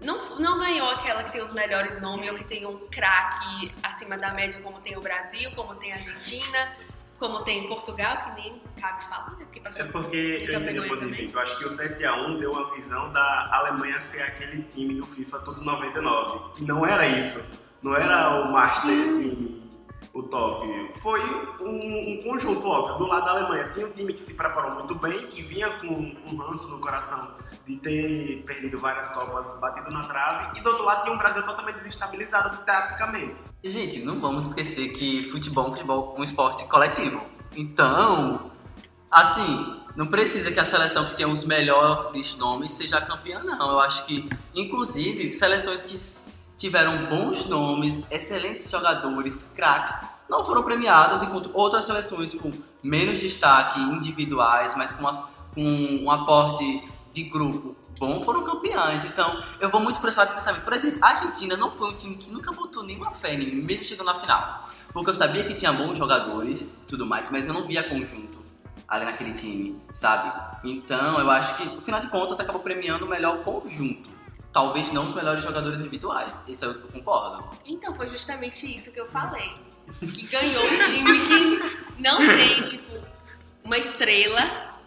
não, 0.06 0.38
não 0.38 0.58
ganhou 0.58 0.88
aquela 0.88 1.24
que 1.24 1.32
tem 1.32 1.42
os 1.42 1.52
melhores 1.52 2.00
nomes 2.00 2.30
ou 2.30 2.36
que 2.36 2.44
tem 2.44 2.64
um 2.64 2.78
craque 2.88 3.74
acima 3.82 4.16
da 4.16 4.32
média, 4.32 4.60
como 4.62 4.78
tem 4.80 4.96
o 4.96 5.00
Brasil, 5.00 5.50
como 5.56 5.74
tem 5.74 5.92
a 5.92 5.96
Argentina, 5.96 6.72
como 7.18 7.40
tem 7.40 7.66
Portugal, 7.66 8.18
que 8.18 8.40
nem 8.40 8.52
cabe 8.80 9.04
falar, 9.04 9.30
né? 9.32 9.38
Porque 9.40 9.58
É 9.58 9.62
passou 9.62 9.86
porque 9.88 10.48
muita 10.48 10.70
eu 10.70 10.86
entendi. 10.86 11.30
Eu 11.32 11.40
acho 11.40 11.58
que 11.58 11.64
o 11.64 11.68
7x1 11.68 12.38
deu 12.38 12.52
uma 12.52 12.72
visão 12.74 13.12
da 13.12 13.48
Alemanha 13.52 14.00
ser 14.00 14.22
aquele 14.22 14.62
time 14.62 14.94
do 14.94 15.04
FIFA 15.06 15.40
todo 15.40 15.60
99. 15.62 16.54
Que 16.54 16.64
não 16.64 16.86
era 16.86 17.06
isso. 17.08 17.44
Não 17.82 17.94
era 17.94 18.42
o 18.42 18.52
Master 18.52 18.90
time, 18.90 19.65
o 20.16 20.22
top. 20.22 20.92
Foi 21.02 21.20
um, 21.60 22.12
um 22.12 22.22
conjunto, 22.22 22.66
óbvio. 22.66 22.98
Do 22.98 23.06
lado 23.06 23.24
da 23.26 23.30
Alemanha 23.32 23.68
tinha 23.68 23.86
um 23.86 23.90
time 23.90 24.14
que 24.14 24.22
se 24.22 24.34
preparou 24.34 24.72
muito 24.72 24.94
bem, 24.94 25.26
que 25.26 25.42
vinha 25.42 25.68
com 25.78 25.86
um 25.86 26.36
ranço 26.36 26.68
no 26.68 26.78
coração 26.78 27.34
de 27.66 27.76
ter 27.76 28.42
perdido 28.46 28.78
várias 28.78 29.08
Copas 29.10 29.52
batido 29.60 29.90
na 29.90 30.04
trave. 30.04 30.58
E 30.58 30.62
do 30.62 30.70
outro 30.70 30.84
lado 30.84 31.02
tinha 31.02 31.14
um 31.14 31.18
Brasil 31.18 31.42
totalmente 31.42 31.76
desestabilizado 31.76 32.56
taticamente. 32.64 33.36
Gente, 33.62 33.98
não 34.00 34.18
vamos 34.20 34.48
esquecer 34.48 34.88
que 34.92 35.30
futebol 35.30 35.66
é 35.66 35.68
um, 35.68 35.72
futebol, 35.72 36.22
esporte 36.22 36.64
coletivo. 36.64 37.20
Então, 37.54 38.50
assim, 39.10 39.80
não 39.96 40.06
precisa 40.06 40.50
que 40.50 40.60
a 40.60 40.64
seleção 40.64 41.10
que 41.10 41.16
tem 41.16 41.26
os 41.26 41.44
melhores 41.44 42.36
nomes 42.36 42.72
seja 42.72 43.00
campeã, 43.00 43.42
não. 43.42 43.72
Eu 43.72 43.80
acho 43.80 44.06
que, 44.06 44.28
inclusive, 44.54 45.32
seleções 45.32 45.82
que 45.82 45.96
tiveram 46.56 47.06
bons 47.06 47.46
nomes, 47.46 48.02
excelentes 48.10 48.70
jogadores, 48.70 49.42
craques, 49.54 49.94
não 50.28 50.44
foram 50.44 50.62
premiadas, 50.62 51.22
enquanto 51.22 51.50
outras 51.54 51.84
seleções 51.84 52.34
com 52.34 52.50
menos 52.82 53.18
destaque 53.20 53.80
individuais, 53.80 54.74
mas 54.76 54.92
com, 54.92 55.06
as- 55.06 55.24
com 55.54 55.62
um 56.02 56.10
aporte 56.10 56.82
de 57.12 57.22
grupo 57.24 57.76
bom, 57.98 58.22
foram 58.24 58.42
campeãs. 58.44 59.04
Então, 59.04 59.42
eu 59.60 59.70
vou 59.70 59.80
muito 59.80 60.00
por 60.00 60.08
esse 60.08 60.18
lado 60.18 60.28
de 60.28 60.34
pensamento. 60.34 60.62
Por 60.64 60.72
exemplo, 60.74 60.98
a 61.02 61.08
Argentina 61.08 61.56
não 61.56 61.70
foi 61.72 61.88
um 61.90 61.94
time 61.94 62.16
que 62.16 62.30
nunca 62.30 62.52
botou 62.52 62.82
nenhuma 62.82 63.10
fé 63.12 63.32
em 63.34 63.38
mim, 63.38 63.62
mesmo 63.62 63.84
chegando 63.84 64.06
na 64.06 64.20
final. 64.20 64.68
Porque 64.92 65.10
eu 65.10 65.14
sabia 65.14 65.44
que 65.44 65.54
tinha 65.54 65.72
bons 65.72 65.96
jogadores 65.96 66.68
tudo 66.86 67.06
mais, 67.06 67.30
mas 67.30 67.46
eu 67.46 67.54
não 67.54 67.66
via 67.66 67.82
conjunto 67.88 68.44
ali 68.88 69.04
naquele 69.04 69.32
time, 69.32 69.80
sabe? 69.92 70.32
Então, 70.62 71.18
eu 71.18 71.28
acho 71.30 71.56
que, 71.56 71.64
no 71.64 71.80
final 71.80 72.00
de 72.00 72.08
contas, 72.08 72.38
acabou 72.38 72.60
premiando 72.60 73.04
o 73.04 73.08
melhor 73.08 73.38
conjunto. 73.42 74.10
Talvez 74.56 74.90
não 74.90 75.06
os 75.06 75.12
melhores 75.12 75.44
jogadores 75.44 75.80
individuais. 75.80 76.42
Isso 76.48 76.64
eu 76.64 76.80
concordo. 76.88 77.46
Então, 77.66 77.92
foi 77.92 78.08
justamente 78.08 78.74
isso 78.74 78.90
que 78.90 78.98
eu 78.98 79.06
falei. 79.06 79.54
Que 80.00 80.26
ganhou 80.28 80.64
um 80.64 80.82
time 80.82 81.12
que 81.12 82.00
não 82.00 82.16
tem, 82.16 82.64
tipo, 82.64 83.04
uma 83.62 83.76
estrela, 83.76 84.40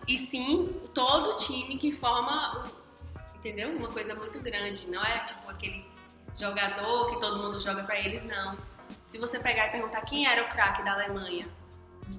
e 0.08 0.17
sim 0.17 0.75
todo 0.91 1.29
o 1.29 1.36
time 1.36 1.77
que 1.77 1.91
forma, 1.91 2.63
entendeu? 3.36 3.69
Uma 3.77 3.89
coisa 3.89 4.15
muito 4.15 4.39
grande. 4.39 4.89
Não 4.89 5.03
é, 5.03 5.19
tipo, 5.19 5.47
aquele 5.51 5.86
jogador 6.36 7.12
que 7.12 7.19
todo 7.19 7.38
mundo 7.38 7.60
joga 7.60 7.84
pra 7.84 7.99
eles, 7.99 8.23
não. 8.23 8.58
Se 9.05 9.19
você 9.19 9.38
pegar 9.38 9.67
e 9.67 9.69
perguntar 9.69 10.01
quem 10.01 10.25
era 10.25 10.45
o 10.45 10.49
craque 10.49 10.82
da 10.82 10.93
Alemanha, 10.93 11.47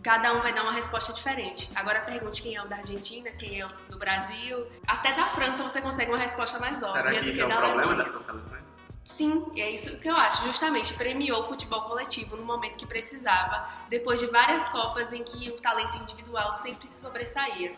cada 0.03 0.33
um 0.33 0.41
vai 0.41 0.53
dar 0.53 0.63
uma 0.63 0.73
resposta 0.73 1.13
diferente. 1.13 1.71
Agora 1.75 2.01
pergunte 2.01 2.43
quem 2.43 2.55
é 2.57 2.63
o 2.63 2.69
da 2.69 2.77
Argentina, 2.77 3.31
quem 3.33 3.61
é 3.61 3.67
o 3.67 3.69
do 3.89 3.99
Brasil. 3.99 4.67
Até 4.87 5.13
da 5.13 5.27
França 5.27 5.63
você 5.63 5.81
consegue 5.81 6.11
uma 6.11 6.19
resposta 6.19 6.59
mais 6.59 6.83
óbvia 6.83 7.03
Será 7.03 7.15
que 7.15 7.21
do 7.21 7.31
isso 7.31 7.37
que 7.37 7.43
é 7.43 7.47
o 7.47 7.49
da 7.49 7.57
problema 7.57 7.83
Alemanha. 7.83 8.05
dessas 8.05 8.23
seleções? 8.25 8.63
Sim, 9.05 9.47
e 9.55 9.61
é 9.61 9.71
isso 9.71 9.99
que 9.99 10.09
eu 10.09 10.15
acho. 10.15 10.45
Justamente 10.45 10.95
premiou 10.95 11.43
o 11.43 11.45
futebol 11.47 11.83
coletivo 11.83 12.37
no 12.37 12.45
momento 12.45 12.77
que 12.79 12.87
precisava, 12.87 13.69
depois 13.89 14.21
de 14.21 14.27
várias 14.27 14.69
Copas 14.69 15.13
em 15.13 15.25
que 15.25 15.51
o 15.51 15.61
talento 15.61 15.99
individual 15.99 16.53
sempre 16.53 16.87
se 16.87 17.01
sobressaía. 17.01 17.73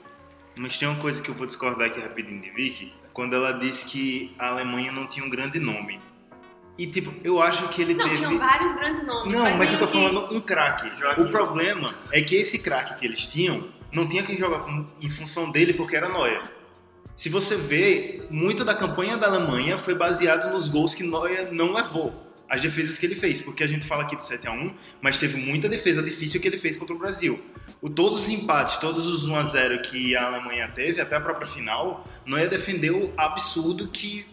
Mas 0.58 0.76
tem 0.76 0.86
uma 0.86 1.00
coisa 1.00 1.22
que 1.22 1.30
eu 1.30 1.34
vou 1.34 1.46
discordar 1.46 1.88
aqui 1.88 2.00
rapidinho 2.00 2.40
de 2.40 2.50
Vicky, 2.50 2.92
quando 3.14 3.34
ela 3.34 3.52
disse 3.52 3.86
que 3.86 4.34
a 4.38 4.48
Alemanha 4.48 4.92
não 4.92 5.06
tinha 5.06 5.24
um 5.24 5.30
grande 5.30 5.58
nome. 5.58 6.00
E 6.78 6.86
tipo, 6.86 7.12
eu 7.22 7.40
acho 7.40 7.68
que 7.68 7.82
ele 7.82 7.94
Não, 7.94 8.04
teve. 8.04 8.16
tinham 8.16 8.38
vários 8.38 8.74
grandes 8.74 9.04
nomes. 9.06 9.32
Não, 9.32 9.56
mas 9.56 9.72
eu 9.72 9.78
tô 9.78 9.86
que- 9.86 9.92
falando 9.92 10.34
um 10.34 10.40
craque. 10.40 10.90
O 11.20 11.28
problema 11.30 11.94
é 12.10 12.20
que 12.22 12.34
esse 12.34 12.58
craque 12.58 12.98
que 12.98 13.04
eles 13.06 13.26
tinham 13.26 13.68
não 13.92 14.06
tinha 14.08 14.22
quem 14.22 14.38
jogar 14.38 14.64
em 15.00 15.10
função 15.10 15.50
dele 15.50 15.74
porque 15.74 15.94
era 15.94 16.08
Neuer. 16.08 16.42
Se 17.14 17.28
você 17.28 17.56
vê, 17.56 18.22
muito 18.30 18.64
da 18.64 18.74
campanha 18.74 19.18
da 19.18 19.26
Alemanha 19.26 19.76
foi 19.76 19.94
baseado 19.94 20.50
nos 20.50 20.68
gols 20.68 20.94
que 20.94 21.02
Neuer 21.04 21.52
não 21.52 21.72
levou. 21.72 22.28
As 22.48 22.60
defesas 22.60 22.98
que 22.98 23.06
ele 23.06 23.14
fez, 23.14 23.40
porque 23.40 23.62
a 23.62 23.66
gente 23.66 23.86
fala 23.86 24.02
aqui 24.02 24.14
do 24.16 24.22
7 24.22 24.46
a 24.46 24.52
1 24.52 24.74
mas 25.00 25.18
teve 25.18 25.38
muita 25.40 25.68
defesa 25.70 26.02
difícil 26.02 26.38
que 26.40 26.48
ele 26.48 26.58
fez 26.58 26.76
contra 26.76 26.94
o 26.94 26.98
Brasil. 26.98 27.38
O, 27.80 27.88
todos 27.88 28.22
os 28.24 28.28
empates, 28.30 28.76
todos 28.78 29.06
os 29.06 29.26
1 29.26 29.36
a 29.36 29.44
0 29.44 29.82
que 29.82 30.14
a 30.16 30.26
Alemanha 30.26 30.68
teve, 30.68 31.00
até 31.00 31.16
a 31.16 31.20
própria 31.20 31.46
final, 31.46 32.04
Neuer 32.26 32.48
defendeu 32.48 33.12
absurdo 33.16 33.88
que 33.88 34.26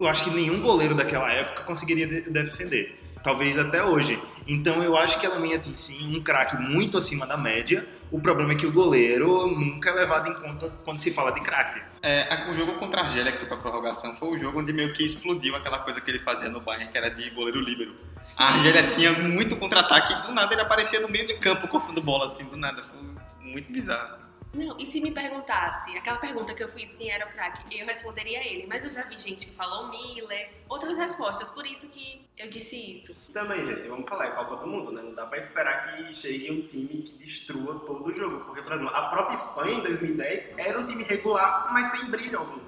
eu 0.00 0.08
acho 0.08 0.24
que 0.24 0.30
nenhum 0.30 0.60
goleiro 0.60 0.94
daquela 0.94 1.30
época 1.30 1.62
conseguiria 1.64 2.06
de- 2.06 2.22
defender. 2.30 2.98
Talvez 3.22 3.58
até 3.58 3.84
hoje. 3.84 4.18
Então 4.48 4.82
eu 4.82 4.96
acho 4.96 5.20
que 5.20 5.26
a 5.26 5.28
Alemanha 5.30 5.58
tem 5.58 5.74
sim 5.74 6.16
um 6.16 6.22
craque 6.22 6.56
muito 6.56 6.96
acima 6.96 7.26
da 7.26 7.36
média. 7.36 7.86
O 8.10 8.18
problema 8.18 8.52
é 8.52 8.54
que 8.54 8.64
o 8.66 8.72
goleiro 8.72 9.46
nunca 9.46 9.90
é 9.90 9.92
levado 9.92 10.30
em 10.30 10.34
conta 10.40 10.70
quando 10.86 10.96
se 10.96 11.10
fala 11.10 11.30
de 11.30 11.42
craque. 11.42 11.82
É, 12.02 12.48
o 12.50 12.54
jogo 12.54 12.78
contra 12.78 13.02
a 13.02 13.04
Argélia, 13.04 13.30
que 13.30 13.36
foi 13.40 13.46
pra 13.46 13.58
prorrogação, 13.58 14.14
foi 14.14 14.28
o 14.30 14.38
jogo 14.38 14.60
onde 14.60 14.72
meio 14.72 14.94
que 14.94 15.04
explodiu 15.04 15.54
aquela 15.54 15.80
coisa 15.80 16.00
que 16.00 16.10
ele 16.10 16.18
fazia 16.20 16.48
no 16.48 16.60
Bayern, 16.62 16.90
que 16.90 16.96
era 16.96 17.10
de 17.10 17.28
goleiro 17.28 17.60
líbero. 17.60 17.94
A 18.38 18.54
Argélia 18.54 18.82
tinha 18.94 19.12
muito 19.12 19.54
contra-ataque 19.56 20.14
e 20.14 20.22
do 20.26 20.32
nada 20.32 20.54
ele 20.54 20.62
aparecia 20.62 20.98
no 21.00 21.08
meio 21.10 21.26
de 21.26 21.34
campo 21.34 21.68
cortando 21.68 22.00
bola 22.00 22.24
assim, 22.24 22.44
do 22.46 22.56
nada. 22.56 22.82
Foi 22.84 22.98
muito 23.46 23.70
bizarro. 23.70 24.16
Não, 24.52 24.76
e 24.80 24.86
se 24.86 25.00
me 25.00 25.12
perguntasse, 25.12 25.96
aquela 25.96 26.18
pergunta 26.18 26.52
que 26.52 26.62
eu 26.62 26.68
fiz, 26.68 26.94
quem 26.96 27.08
era 27.08 27.24
o 27.24 27.28
craque, 27.28 27.78
eu 27.78 27.86
responderia 27.86 28.44
ele. 28.44 28.66
Mas 28.66 28.84
eu 28.84 28.90
já 28.90 29.02
vi 29.02 29.16
gente 29.16 29.46
que 29.46 29.54
falou 29.54 29.88
Miller, 29.88 30.50
outras 30.68 30.98
respostas, 30.98 31.50
por 31.50 31.64
isso 31.64 31.88
que 31.88 32.26
eu 32.36 32.50
disse 32.50 32.74
isso. 32.74 33.14
Também, 33.32 33.64
gente, 33.64 33.86
vamos 33.86 34.08
falar, 34.08 34.26
é 34.26 34.30
Copa 34.32 34.56
do 34.56 34.66
Mundo, 34.66 34.90
né? 34.90 35.02
Não 35.02 35.14
dá 35.14 35.26
pra 35.26 35.38
esperar 35.38 35.96
que 35.96 36.14
chegue 36.14 36.50
um 36.50 36.66
time 36.66 37.02
que 37.02 37.12
destrua 37.18 37.78
todo 37.86 38.06
o 38.06 38.12
jogo. 38.12 38.44
Porque, 38.44 38.60
por 38.62 38.72
exemplo, 38.72 38.92
a 38.92 39.08
própria 39.10 39.34
Espanha 39.34 39.78
em 39.78 39.82
2010 39.82 40.58
era 40.58 40.80
um 40.80 40.86
time 40.86 41.04
regular, 41.04 41.72
mas 41.72 41.92
sem 41.92 42.10
brilho 42.10 42.40
algum. 42.40 42.60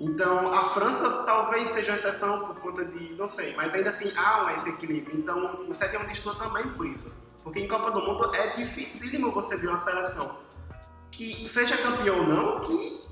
Então, 0.00 0.52
a 0.52 0.70
França 0.70 1.22
talvez 1.22 1.68
seja 1.68 1.92
uma 1.92 1.98
exceção 1.98 2.48
por 2.48 2.60
conta 2.60 2.84
de, 2.84 3.14
não 3.14 3.28
sei, 3.28 3.54
mas 3.54 3.72
ainda 3.72 3.90
assim 3.90 4.12
há 4.16 4.52
esse 4.56 4.68
equilíbrio. 4.70 5.16
Então, 5.16 5.66
o 5.68 5.72
7 5.72 5.94
é 5.94 5.98
um 6.00 6.06
distor 6.06 6.36
também 6.36 6.68
por 6.70 6.84
isso. 6.84 7.14
Porque 7.42 7.60
em 7.60 7.68
Copa 7.68 7.92
do 7.92 8.02
Mundo 8.02 8.34
é 8.34 8.56
dificílimo 8.56 9.30
você 9.30 9.56
ver 9.56 9.68
uma 9.68 9.80
seleção 9.80 10.36
que 11.10 11.48
seja 11.48 11.76
campeão 11.78 12.20
ou 12.20 12.26
não, 12.26 12.60
que 12.60 13.06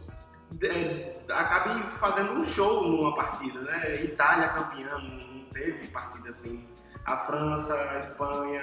é, 0.67 1.21
acabe 1.29 1.83
fazendo 1.99 2.33
um 2.33 2.45
show 2.45 2.89
numa 2.89 3.15
partida, 3.15 3.61
né? 3.61 4.05
Itália 4.05 4.49
campeã, 4.51 4.99
não 4.99 5.45
teve 5.53 5.89
partida 5.89 6.31
assim. 6.31 6.65
A 7.05 7.17
França, 7.19 7.75
a 7.75 7.99
Espanha, 7.99 8.63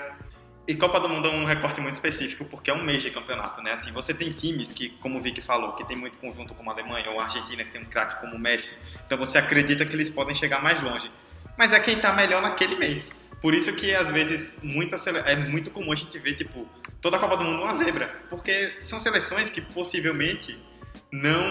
E 0.67 0.76
Copa 0.76 1.00
do 1.00 1.10
Mundo 1.10 1.28
é 1.28 1.32
um 1.32 1.44
recorte 1.44 1.82
muito 1.82 1.96
específico 1.96 2.46
porque 2.46 2.70
é 2.70 2.74
um 2.74 2.84
mês 2.84 3.02
de 3.02 3.10
campeonato, 3.10 3.62
né? 3.62 3.74
Assim, 3.74 3.91
você 3.91 4.13
tem 4.13 4.32
times 4.32 4.72
que, 4.72 4.89
como 4.89 5.17
o 5.17 5.22
Vicky 5.22 5.41
falou, 5.41 5.74
que 5.74 5.84
tem 5.84 5.98
muito 5.98 6.20
conjunto 6.20 6.54
como 6.54 6.70
a 6.70 6.74
Alemanha 6.74 7.10
ou 7.10 7.20
a 7.20 7.24
Argentina, 7.24 7.63
que 7.63 7.72
tem 7.72 7.82
um 7.82 7.86
craque 7.86 8.22
como 8.22 8.36
o 8.36 8.39
Messi. 8.39 8.96
Então 9.06 9.17
você 9.17 9.38
acredita 9.38 9.86
que 9.86 9.94
eles 9.94 10.10
podem 10.10 10.36
chegar 10.36 10.62
mais 10.62 10.82
longe. 10.82 11.12
Mas 11.58 11.74
é 11.74 11.80
quem 11.80 12.00
tá 12.00 12.13
melhor 12.13 12.41
naquele 12.41 12.76
mês. 12.76 13.12
Por 13.41 13.54
isso 13.54 13.73
que 13.75 13.93
às 13.95 14.08
vezes 14.08 14.60
muita 14.62 14.97
sele... 14.97 15.19
é 15.19 15.36
muito 15.36 15.71
comum 15.71 15.91
a 15.91 15.95
gente 15.95 16.17
ver 16.19 16.36
tipo 16.36 16.67
toda 17.01 17.17
a 17.17 17.19
Copa 17.19 17.38
do 17.38 17.43
Mundo 17.43 17.63
uma 17.63 17.73
zebra, 17.73 18.08
porque 18.30 18.77
são 18.84 18.99
seleções 18.99 19.49
que 19.49 19.62
possivelmente 19.62 20.60
não 21.12 21.41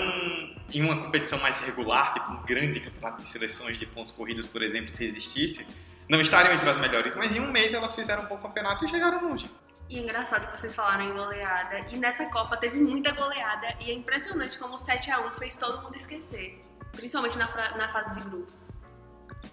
em 0.72 0.82
uma 0.82 0.96
competição 1.02 1.38
mais 1.40 1.58
regular, 1.58 2.14
tipo 2.14 2.30
um 2.30 2.42
grande 2.44 2.80
campeonato 2.80 3.22
de 3.22 3.28
seleções 3.28 3.76
de 3.78 3.86
pontos 3.86 4.12
corridos, 4.12 4.46
por 4.46 4.62
exemplo, 4.62 4.90
se 4.90 5.04
existisse, 5.04 5.66
não 6.08 6.20
estariam 6.20 6.54
entre 6.54 6.68
as 6.68 6.78
melhores, 6.78 7.14
mas 7.16 7.34
em 7.34 7.40
um 7.40 7.50
mês 7.50 7.74
elas 7.74 7.94
fizeram 7.94 8.22
um 8.22 8.26
bom 8.26 8.38
campeonato 8.38 8.84
e 8.84 8.88
chegaram 8.88 9.28
longe. 9.28 9.50
E 9.88 9.98
é 9.98 10.02
engraçado 10.02 10.46
que 10.46 10.56
vocês 10.56 10.72
falaram 10.72 11.02
em 11.02 11.12
goleada. 11.12 11.80
E 11.90 11.96
nessa 11.98 12.24
Copa 12.26 12.56
teve 12.56 12.78
muita 12.78 13.10
goleada. 13.10 13.74
E 13.80 13.90
é 13.90 13.94
impressionante 13.94 14.56
como 14.56 14.74
o 14.74 14.78
7x1 14.78 15.32
fez 15.32 15.56
todo 15.56 15.82
mundo 15.82 15.96
esquecer. 15.96 16.60
Principalmente 16.92 17.36
na, 17.36 17.48
na 17.76 17.88
fase 17.88 18.14
de 18.14 18.20
grupos. 18.20 18.70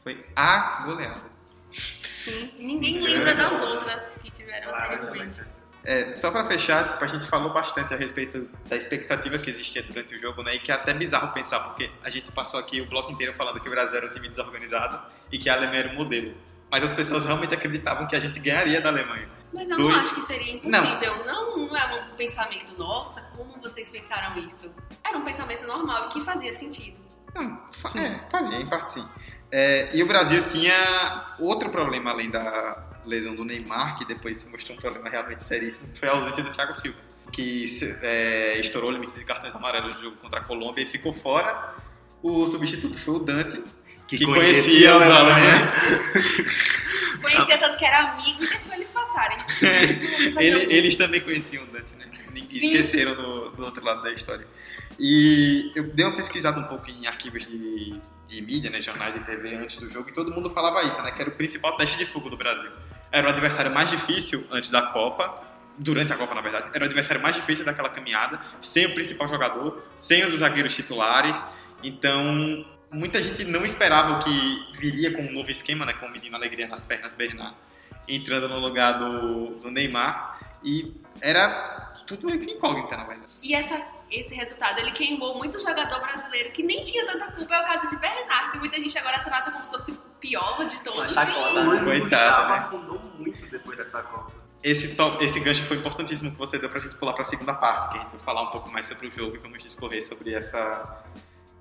Foi 0.04 0.24
a 0.36 0.84
goleada. 0.86 1.37
Sim, 1.72 2.52
ninguém 2.58 3.02
lembra 3.02 3.36
das 3.36 3.62
outras 3.62 4.04
que 4.22 4.32
tiveram 4.32 4.74
anteriormente. 4.74 5.42
É, 5.84 6.12
só 6.12 6.32
pra 6.32 6.44
fechar, 6.46 6.92
tipo, 6.92 7.04
a 7.06 7.08
gente 7.08 7.26
falou 7.28 7.54
bastante 7.54 7.94
a 7.94 7.98
respeito 7.98 8.50
da 8.68 8.76
expectativa 8.76 9.38
que 9.38 9.50
existia 9.50 9.82
durante 9.82 10.16
o 10.16 10.20
jogo, 10.20 10.44
né? 10.44 10.56
E 10.56 10.60
que 10.60 10.70
é 10.70 10.76
até 10.76 10.94
bizarro 10.94 11.32
pensar, 11.32 11.62
porque 11.62 11.90
a 12.04 12.10
gente 12.10 12.30
passou 12.32 12.60
aqui 12.60 12.82
o 12.82 12.90
bloco 12.90 13.12
inteiro 13.12 13.34
falando 13.34 13.62
que 13.62 13.68
o 13.70 13.72
Brasil 13.72 13.98
era 13.98 14.08
um 14.08 14.14
time 14.14 14.28
desorganizado 14.28 15.00
e 15.32 15.38
que 15.38 15.50
a 15.50 15.54
Alemanha 15.54 15.80
era 15.84 15.90
um 15.94 15.96
modelo. 15.96 16.36
Mas 16.70 16.84
as 16.84 16.94
pessoas 16.94 17.24
realmente 17.24 17.54
acreditavam 17.54 18.06
que 18.06 18.18
a 18.18 18.20
gente 18.20 18.38
ganharia 18.40 18.82
da 18.82 18.90
Alemanha. 18.90 19.30
Mas 19.54 19.70
eu 19.70 19.78
Dois. 19.78 19.94
não 19.94 20.02
acho 20.02 20.16
que 20.16 20.22
seria 20.24 20.56
impossível. 20.56 21.26
Não. 21.26 21.68
não, 21.68 21.78
é 21.78 22.02
um 22.02 22.16
pensamento, 22.16 22.78
nossa, 22.78 23.22
como 23.36 23.58
vocês 23.62 23.90
pensaram 23.90 24.38
isso? 24.46 24.70
Era 25.06 25.18
um 25.18 25.24
pensamento 25.24 25.66
normal 25.66 26.08
e 26.08 26.10
que 26.10 26.22
fazia 26.22 26.54
sentido. 26.54 26.98
Não, 27.34 27.62
é, 27.96 28.20
fazia, 28.30 28.60
em 28.60 28.68
parte 28.68 28.94
sim. 28.94 29.10
É, 29.52 29.96
e 29.96 30.04
o 30.04 30.06
Brasil 30.06 30.44
tinha 30.50 31.36
outro 31.40 31.70
problema 31.70 32.12
além 32.12 32.30
da 32.30 32.86
lesão 33.06 33.36
do 33.36 33.46
Neymar, 33.46 33.98
que 33.98 34.06
depois 34.06 34.40
se 34.42 34.50
mostrou 34.52 34.78
um 34.78 34.82
problema 34.82 35.10
realmente 35.10 35.44
seríssimo, 35.44 35.94
que 35.94 36.00
foi 36.00 36.10
a 36.10 36.12
ausência 36.12 36.44
do 36.44 36.52
Thiago 36.52 36.74
Silva, 36.74 36.98
que 37.32 37.66
é, 38.02 38.60
estourou 38.60 38.90
o 38.90 38.94
limite 38.94 39.14
de 39.14 39.24
cartões 39.24 39.56
amarelos 39.56 39.96
no 39.96 40.02
jogo 40.02 40.18
contra 40.18 40.40
a 40.42 40.44
Colômbia 40.44 40.84
e 40.84 40.86
ficou 40.86 41.14
fora. 41.14 41.74
O 42.22 42.46
substituto 42.46 42.98
foi 43.00 43.16
o 43.16 43.20
Dante, 43.20 43.64
que, 44.08 44.26
conhecia, 44.26 44.98
os 44.98 45.04
alemães. 45.04 45.70
Conhecia 47.22 47.58
tanto 47.58 47.78
que 47.78 47.86
era 47.86 48.12
amigo 48.12 48.44
e 48.44 48.48
deixou 48.48 48.74
eles 48.74 48.92
passarem. 48.92 49.38
Fazer 49.40 50.34
Ele- 50.40 50.74
eles 50.74 50.96
também 50.96 51.20
conheciam 51.22 51.64
o 51.64 51.68
Dante, 51.68 51.94
né? 51.96 52.08
E 52.34 52.58
esqueceram 52.60 53.16
do, 53.16 53.50
do 53.52 53.66
outro 53.66 53.84
lado 53.84 54.04
da 54.04 54.12
história. 54.12 54.48
E 55.00 55.72
eu 55.76 55.84
dei 55.84 56.06
uma 56.06 56.16
pesquisada 56.16 56.60
um 56.60 56.64
pouco 56.64 56.90
em 56.90 57.06
arquivos 57.06 57.48
de, 57.48 58.00
de 58.26 58.42
mídia, 58.42 58.70
né, 58.70 58.82
jornais 58.82 59.16
e 59.16 59.20
TV 59.20 59.56
antes 59.56 59.78
do 59.78 59.90
jogo, 59.90 60.10
e 60.10 60.14
todo 60.14 60.34
mundo 60.34 60.50
falava 60.50 60.84
isso, 60.88 61.02
né? 61.04 61.12
Que 61.12 61.22
era 61.22 61.30
o 61.30 61.34
principal 61.34 61.78
teste 61.78 61.98
de 61.98 62.06
fogo 62.06 62.30
do 62.30 62.38
Brasil. 62.38 62.72
Era 63.12 63.28
o 63.28 63.30
adversário 63.30 63.72
mais 63.72 63.90
difícil 63.90 64.44
antes 64.52 64.70
da 64.72 64.82
Copa, 64.82 65.44
durante 65.78 66.12
a 66.12 66.18
Copa, 66.18 66.34
na 66.34 66.42
verdade. 66.42 66.70
Era 66.74 66.84
o 66.84 66.88
adversário 66.88 67.22
mais 67.22 67.36
difícil 67.36 67.64
daquela 67.64 67.90
caminhada, 67.90 68.42
sem 68.60 68.88
o 68.88 68.94
principal 68.94 69.28
jogador, 69.28 69.84
sem 69.96 70.26
um 70.26 70.30
dos 70.30 70.40
zagueiros 70.40 70.74
titulares. 70.74 71.46
Então, 71.84 72.66
muita 72.92 73.22
gente 73.22 73.44
não 73.44 73.64
esperava 73.64 74.20
o 74.20 74.24
que 74.24 74.80
viria 74.80 75.14
com 75.14 75.22
um 75.22 75.32
novo 75.32 75.52
esquema, 75.52 75.86
né? 75.86 75.94
Com 75.94 76.08
o 76.08 76.12
menino 76.12 76.36
Alegria 76.36 76.68
nas 76.68 76.82
pernas, 76.82 77.14
Bernard, 77.14 77.56
entrando 78.08 78.50
no 78.50 78.60
lugar 78.60 78.94
do, 78.94 79.60
do 79.60 79.70
Neymar. 79.70 80.40
E 80.64 80.94
era 81.22 81.94
tudo 82.08 82.26
meio 82.26 82.40
que 82.40 82.52
incógnita, 82.52 82.98
na 82.98 83.04
verdade. 83.04 83.32
E 83.44 83.54
essa, 83.54 83.80
esse 84.10 84.34
resultado, 84.34 84.80
ele 84.80 84.92
queimou 84.92 85.38
muito 85.38 85.60
jogador 85.60 86.00
brasileiro 86.00 86.52
que 86.52 86.64
nem 86.64 86.84
tinha 86.84 87.06
tanta 87.06 87.32
culpa. 87.32 87.56
É 87.56 87.62
o 87.62 87.66
caso 87.66 87.90
de 87.90 87.96
Bernard, 87.98 88.52
que 88.52 88.60
muita 88.60 88.78
gente 88.78 88.98
agora 88.98 89.20
trata 89.20 89.52
como 89.52 89.66
se 89.66 89.72
fosse 89.72 89.92
o 89.92 89.96
pior 90.20 90.66
de 90.68 90.80
todos. 90.82 91.14
Mas 91.14 91.34
tá 91.34 91.50
o 91.62 91.64
Luiz 91.64 91.84
Coitado, 91.84 92.50
né? 92.50 92.58
afundou 92.60 93.00
muito 93.18 93.46
depois 93.48 93.78
dessa 93.78 94.02
Copa. 94.04 94.32
Esse, 94.64 94.96
to- 94.96 95.18
esse 95.22 95.40
gancho 95.40 95.64
foi 95.66 95.78
importantíssimo 95.78 96.32
que 96.32 96.38
você 96.38 96.58
deu 96.58 96.70
pra 96.70 96.80
gente 96.80 96.96
pular 96.96 97.14
pra 97.14 97.24
segunda 97.24 97.54
parte, 97.54 97.92
que 97.92 97.98
a 98.00 98.04
gente 98.04 98.12
vai 98.12 98.20
falar 98.22 98.42
um 98.44 98.52
pouco 98.52 98.72
mais 98.72 98.86
sobre 98.88 99.08
o 99.08 99.12
jogo 99.12 99.36
e 99.36 99.40
vamos 99.40 99.62
discorrer 99.62 100.04
sobre 100.04 100.34
essa, 100.34 101.04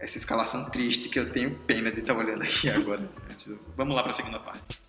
essa 0.00 0.16
escalação 0.16 0.70
triste 0.70 1.08
que 1.10 1.18
eu 1.18 1.30
tenho 1.32 1.54
pena 1.66 1.92
de 1.92 2.00
estar 2.00 2.16
olhando 2.16 2.42
aqui 2.42 2.70
agora. 2.70 3.06
Vamos 3.76 3.94
lá 3.94 4.02
pra 4.02 4.12
segunda 4.14 4.40
parte. 4.40 4.80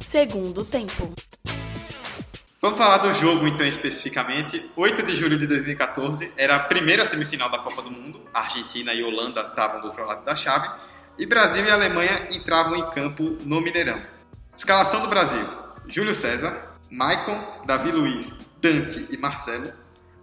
Segundo 0.00 0.64
tempo. 0.64 1.14
Vamos 2.64 2.78
falar 2.78 2.96
do 2.96 3.12
jogo, 3.12 3.46
então, 3.46 3.66
especificamente. 3.66 4.70
8 4.74 5.02
de 5.02 5.14
julho 5.14 5.36
de 5.36 5.46
2014 5.46 6.32
era 6.34 6.56
a 6.56 6.60
primeira 6.60 7.04
semifinal 7.04 7.50
da 7.50 7.58
Copa 7.58 7.82
do 7.82 7.90
Mundo. 7.90 8.22
A 8.32 8.40
Argentina 8.40 8.94
e 8.94 9.04
Holanda 9.04 9.42
estavam 9.42 9.82
do 9.82 9.88
outro 9.88 10.06
lado 10.06 10.24
da 10.24 10.34
chave. 10.34 10.70
E 11.18 11.26
Brasil 11.26 11.62
e 11.62 11.70
Alemanha 11.70 12.26
entravam 12.30 12.74
em 12.74 12.90
campo 12.90 13.36
no 13.44 13.60
Mineirão. 13.60 14.00
Escalação 14.56 15.02
do 15.02 15.08
Brasil: 15.08 15.46
Júlio 15.86 16.14
César, 16.14 16.74
Maicon, 16.90 17.38
Davi 17.66 17.92
Luiz, 17.92 18.40
Dante 18.62 19.08
e 19.10 19.18
Marcelo. 19.18 19.70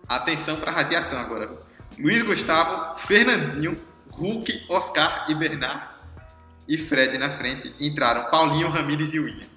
Atenção 0.09 0.59
para 0.59 0.71
a 0.71 0.73
radiação 0.73 1.19
agora. 1.19 1.59
Luiz 1.95 2.23
Gustavo, 2.23 2.97
Fernandinho, 2.97 3.77
Hulk, 4.09 4.65
Oscar 4.67 5.27
e 5.29 5.35
Bernard. 5.35 5.83
E 6.67 6.75
Fred 6.75 7.19
na 7.19 7.29
frente. 7.29 7.71
Entraram 7.79 8.31
Paulinho, 8.31 8.67
Ramires 8.67 9.13
e 9.13 9.19
William. 9.19 9.50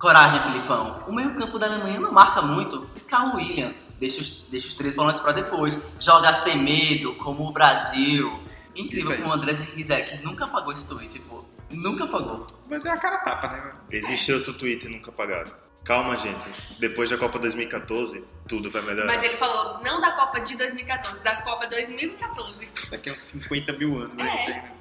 Coragem, 0.00 0.40
Filipão. 0.40 1.04
O 1.06 1.12
meio-campo 1.12 1.58
da 1.58 1.66
Alemanha 1.66 2.00
não 2.00 2.10
marca 2.10 2.40
muito. 2.40 2.88
Escala 2.96 3.34
o 3.34 3.36
William. 3.36 3.74
Deixa 3.98 4.22
os, 4.22 4.46
deixa 4.50 4.68
os 4.68 4.72
três 4.72 4.94
volantes 4.94 5.20
pra 5.20 5.30
depois. 5.30 5.78
Joga 6.00 6.34
sem 6.36 6.56
medo, 6.56 7.14
como 7.16 7.46
o 7.46 7.52
Brasil. 7.52 8.42
Incrível 8.74 9.14
como 9.18 9.28
o 9.28 9.32
André 9.34 9.52
Rizek 9.52 10.24
nunca 10.24 10.46
apagou 10.46 10.72
esse 10.72 10.86
tweet, 10.86 11.18
pô. 11.20 11.44
Nunca 11.70 12.04
apagou. 12.04 12.46
Mas 12.66 12.82
deu 12.82 12.90
a 12.90 12.96
cara 12.96 13.18
tapa, 13.18 13.48
né? 13.48 13.72
Existe 13.90 14.32
outro 14.32 14.54
Twitter 14.54 14.90
nunca 14.90 15.10
apagado. 15.10 15.52
Calma, 15.84 16.16
gente. 16.16 16.46
Depois 16.78 17.10
da 17.10 17.18
Copa 17.18 17.38
2014, 17.38 18.24
tudo 18.48 18.70
vai 18.70 18.80
melhorar. 18.80 19.06
Mas 19.06 19.22
ele 19.22 19.36
falou, 19.36 19.82
não 19.82 20.00
da 20.00 20.12
Copa 20.12 20.40
de 20.40 20.56
2014, 20.56 21.22
da 21.22 21.42
Copa 21.42 21.66
2014. 21.66 22.68
Daqui 22.90 23.10
a 23.10 23.12
uns 23.12 23.22
50 23.22 23.72
mil 23.74 23.98
anos. 23.98 24.18
É. 24.18 24.48
Né? 24.48 24.72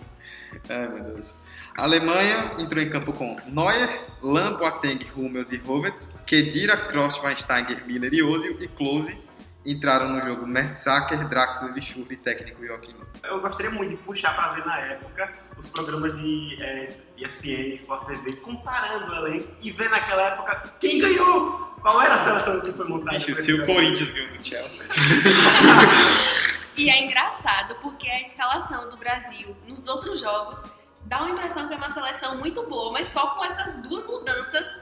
Ai, 0.69 0.87
meu 0.87 1.03
Deus. 1.03 1.33
A 1.79 1.83
Alemanha 1.83 2.51
entrou 2.57 2.83
em 2.83 2.89
campo 2.89 3.13
com 3.13 3.37
Neuer, 3.47 4.05
Lahm, 4.21 4.57
Boateng, 4.57 4.99
Hummels 5.15 5.53
e 5.53 5.63
Hovetz, 5.65 6.09
Kedira, 6.25 6.75
Kroos, 6.75 7.15
Schweinsteiger, 7.15 7.87
Miller 7.87 8.13
e 8.13 8.21
Ozil 8.21 8.57
e 8.59 8.67
Klose 8.67 9.17
entraram 9.65 10.09
no 10.09 10.19
jogo 10.19 10.45
Mertzacker, 10.45 11.25
Draxler 11.29 11.77
e 11.77 11.81
Schürrle, 11.81 12.17
técnico 12.17 12.65
Joachim 12.65 12.91
Löw. 12.91 13.07
Eu 13.23 13.39
gostaria 13.39 13.71
muito 13.71 13.91
de 13.91 13.95
puxar 13.95 14.35
pra 14.35 14.49
ver 14.55 14.65
na 14.65 14.77
época 14.77 15.31
os 15.57 15.69
programas 15.69 16.13
de 16.17 16.61
é, 16.61 16.93
ESPN, 17.17 17.75
Sport 17.75 18.07
TV, 18.07 18.33
comparando 18.33 19.13
o 19.13 19.15
elenco 19.15 19.47
e 19.61 19.71
ver 19.71 19.89
naquela 19.89 20.33
época 20.33 20.73
quem 20.81 20.99
ganhou, 20.99 21.75
qual 21.81 22.01
era 22.01 22.15
a 22.15 22.23
seleção 22.25 22.59
que 22.59 22.73
foi 22.73 22.89
montada. 22.89 23.17
Bicho, 23.17 23.33
se 23.35 23.53
o. 23.53 23.65
Corinthians 23.65 24.11
ganhou 24.11 24.37
do 24.37 24.45
Chelsea. 24.45 24.85
E 26.79 26.89
é 26.89 27.03
engraçado 27.03 27.75
porque 27.81 28.09
a 28.09 28.21
escalação 28.21 28.89
do 28.89 28.95
Brasil 28.95 29.53
nos 29.67 29.85
outros 29.89 30.21
jogos 30.21 30.63
dá 31.05 31.21
uma 31.21 31.31
impressão 31.31 31.67
que 31.67 31.73
é 31.73 31.77
uma 31.77 31.91
seleção 31.91 32.37
muito 32.37 32.63
boa, 32.63 32.91
mas 32.91 33.11
só 33.11 33.35
com 33.35 33.45
essas 33.45 33.81
duas 33.81 34.05
mudanças 34.05 34.77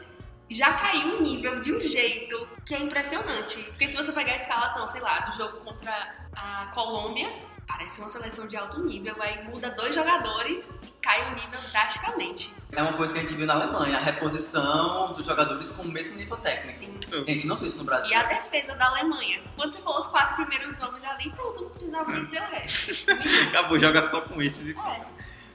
já 0.49 0.73
caiu 0.73 1.17
o 1.17 1.21
nível 1.21 1.59
de 1.59 1.73
um 1.73 1.81
jeito 1.81 2.47
que 2.65 2.73
é 2.73 2.79
impressionante. 2.79 3.61
Porque 3.63 3.87
se 3.87 3.95
você 3.95 4.11
pegar 4.11 4.33
a 4.33 4.37
escalação, 4.37 4.87
sei 4.87 5.01
lá, 5.01 5.19
do 5.21 5.35
jogo 5.35 5.57
contra 5.57 5.91
a 6.35 6.71
Colômbia, 6.73 7.27
parece 7.67 7.99
uma 7.99 8.09
seleção 8.09 8.47
de 8.47 8.55
alto 8.55 8.81
nível, 8.81 9.15
aí 9.19 9.43
muda 9.43 9.69
dois 9.71 9.93
jogadores 9.93 10.71
e 10.83 10.87
cai 11.01 11.31
o 11.31 11.35
nível 11.35 11.59
drasticamente. 11.71 12.53
É 12.71 12.81
uma 12.81 12.93
coisa 12.93 13.11
que 13.11 13.19
a 13.19 13.21
gente 13.21 13.35
viu 13.35 13.45
na 13.45 13.55
Alemanha, 13.55 13.97
a 13.97 14.01
reposição 14.01 15.13
dos 15.13 15.25
jogadores 15.25 15.69
com 15.71 15.83
o 15.83 15.87
mesmo 15.87 16.15
nível 16.15 16.37
técnico. 16.37 16.79
Sim. 16.79 16.99
A 17.11 17.29
gente 17.29 17.45
não 17.45 17.57
viu 17.57 17.67
isso 17.67 17.77
no 17.77 17.83
Brasil. 17.83 18.11
E 18.11 18.15
a 18.15 18.23
defesa 18.23 18.73
da 18.75 18.87
Alemanha. 18.87 19.41
Quando 19.55 19.73
você 19.73 19.81
for 19.81 19.99
os 19.99 20.07
quatro 20.07 20.35
primeiros 20.37 20.79
homens 20.81 21.03
ali, 21.03 21.29
pronto, 21.31 21.61
não 21.61 21.69
precisava 21.71 22.11
nem 22.11 22.23
dizer 22.23 22.41
o 22.41 22.45
resto. 22.45 23.11
Acabou, 23.49 23.77
joga 23.77 24.01
só 24.01 24.21
com 24.21 24.41
esses 24.41 24.67
e 24.67 24.71
É. 24.79 25.05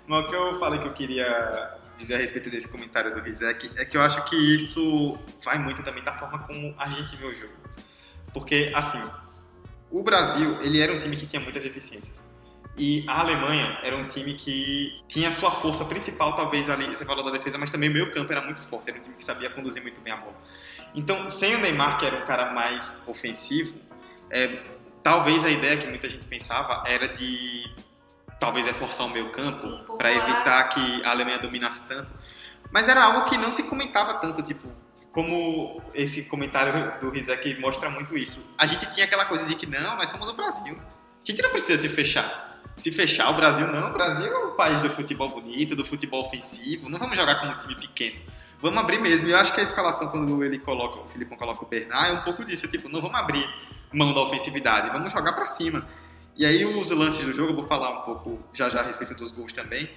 Mas 0.06 0.24
o 0.24 0.28
que 0.28 0.34
eu 0.34 0.58
falei 0.58 0.80
que 0.80 0.86
eu 0.86 0.92
queria 0.92 1.78
dizer 1.96 2.14
a 2.14 2.18
respeito 2.18 2.50
desse 2.50 2.68
comentário 2.68 3.14
do 3.14 3.20
Rizek 3.20 3.70
é 3.76 3.84
que 3.84 3.96
eu 3.96 4.02
acho 4.02 4.24
que 4.24 4.36
isso 4.36 5.18
vai 5.44 5.58
muito 5.58 5.82
também 5.82 6.02
da 6.02 6.16
forma 6.16 6.38
como 6.40 6.74
a 6.78 6.88
gente 6.88 7.16
vê 7.16 7.24
o 7.24 7.34
jogo. 7.34 7.52
Porque, 8.32 8.72
assim, 8.74 9.02
o 9.90 10.02
Brasil, 10.02 10.60
ele 10.62 10.80
era 10.80 10.92
um 10.92 11.00
time 11.00 11.16
que 11.16 11.26
tinha 11.26 11.40
muitas 11.40 11.62
deficiências. 11.62 12.22
E 12.76 13.04
a 13.06 13.20
Alemanha 13.20 13.78
era 13.82 13.96
um 13.96 14.04
time 14.04 14.32
que 14.32 14.98
tinha 15.06 15.30
sua 15.30 15.50
força 15.50 15.84
principal, 15.84 16.34
talvez 16.34 16.70
ali, 16.70 16.86
você 16.86 17.04
falou 17.04 17.22
da 17.22 17.30
defesa, 17.30 17.58
mas 17.58 17.70
também 17.70 17.90
o 17.90 17.92
meio 17.92 18.10
campo 18.10 18.32
era 18.32 18.40
muito 18.40 18.62
forte, 18.66 18.88
era 18.88 18.98
um 18.98 19.02
time 19.02 19.14
que 19.14 19.24
sabia 19.24 19.50
conduzir 19.50 19.82
muito 19.82 20.00
bem 20.00 20.12
a 20.12 20.16
bola. 20.16 20.34
Então, 20.94 21.28
sem 21.28 21.54
o 21.54 21.58
Neymar, 21.58 21.98
que 21.98 22.06
era 22.06 22.16
um 22.16 22.24
cara 22.24 22.52
mais 22.52 23.02
ofensivo, 23.06 23.78
é, 24.30 24.58
talvez 25.02 25.44
a 25.44 25.50
ideia 25.50 25.76
que 25.76 25.86
muita 25.86 26.08
gente 26.08 26.26
pensava 26.26 26.82
era 26.86 27.08
de 27.08 27.70
talvez 28.42 28.66
reforçar 28.66 29.04
o 29.04 29.08
meio 29.08 29.30
campo 29.30 29.96
para 29.96 30.12
evitar 30.12 30.64
que 30.70 31.04
a 31.04 31.10
Alemanha 31.10 31.38
dominasse 31.38 31.80
tanto. 31.86 32.10
Mas 32.72 32.88
era 32.88 33.04
algo 33.04 33.30
que 33.30 33.38
não 33.38 33.52
se 33.52 33.62
comentava 33.62 34.14
tanto, 34.14 34.42
tipo, 34.42 34.68
como 35.12 35.80
esse 35.94 36.24
comentário 36.24 37.00
do 37.00 37.10
Rizek 37.10 37.60
mostra 37.60 37.88
muito 37.88 38.18
isso. 38.18 38.52
A 38.58 38.66
gente 38.66 38.84
tinha 38.92 39.06
aquela 39.06 39.26
coisa 39.26 39.46
de 39.46 39.54
que 39.54 39.64
não, 39.64 39.96
nós 39.96 40.10
somos 40.10 40.28
o 40.28 40.32
Brasil. 40.32 40.76
A 40.76 41.24
gente 41.24 41.40
não 41.40 41.50
precisa 41.50 41.80
se 41.80 41.88
fechar. 41.88 42.60
Se 42.74 42.90
fechar 42.90 43.30
o 43.30 43.34
Brasil, 43.34 43.68
não. 43.68 43.90
O 43.90 43.92
Brasil 43.92 44.26
é 44.26 44.44
o 44.46 44.50
país 44.56 44.80
do 44.80 44.90
futebol 44.90 45.28
bonito, 45.28 45.76
do 45.76 45.84
futebol 45.84 46.26
ofensivo. 46.26 46.88
Não 46.88 46.98
vamos 46.98 47.16
jogar 47.16 47.38
como 47.38 47.52
um 47.52 47.58
time 47.58 47.76
pequeno. 47.76 48.22
Vamos 48.60 48.76
abrir 48.76 48.98
mesmo. 48.98 49.28
E 49.28 49.30
eu 49.30 49.38
acho 49.38 49.54
que 49.54 49.60
a 49.60 49.62
escalação, 49.62 50.08
quando 50.08 50.42
ele 50.42 50.58
coloca, 50.58 50.98
o 50.98 51.08
Filipão 51.08 51.38
coloca 51.38 51.64
o 51.64 51.68
Bernard, 51.68 52.10
é 52.10 52.12
um 52.14 52.22
pouco 52.22 52.44
disso. 52.44 52.66
É 52.66 52.68
tipo, 52.68 52.88
não 52.88 53.00
vamos 53.00 53.20
abrir 53.20 53.48
mão 53.92 54.12
da 54.12 54.20
ofensividade, 54.22 54.90
vamos 54.90 55.12
jogar 55.12 55.32
pra 55.32 55.46
cima. 55.46 55.86
E 56.36 56.46
aí 56.46 56.64
os 56.64 56.90
lances 56.90 57.24
do 57.24 57.32
jogo, 57.32 57.52
eu 57.52 57.56
vou 57.56 57.66
falar 57.66 57.90
um 57.90 58.02
pouco 58.02 58.38
já 58.52 58.68
já 58.68 58.80
a 58.80 58.82
respeito 58.84 59.14
dos 59.14 59.30
gols 59.30 59.52
também. 59.52 59.90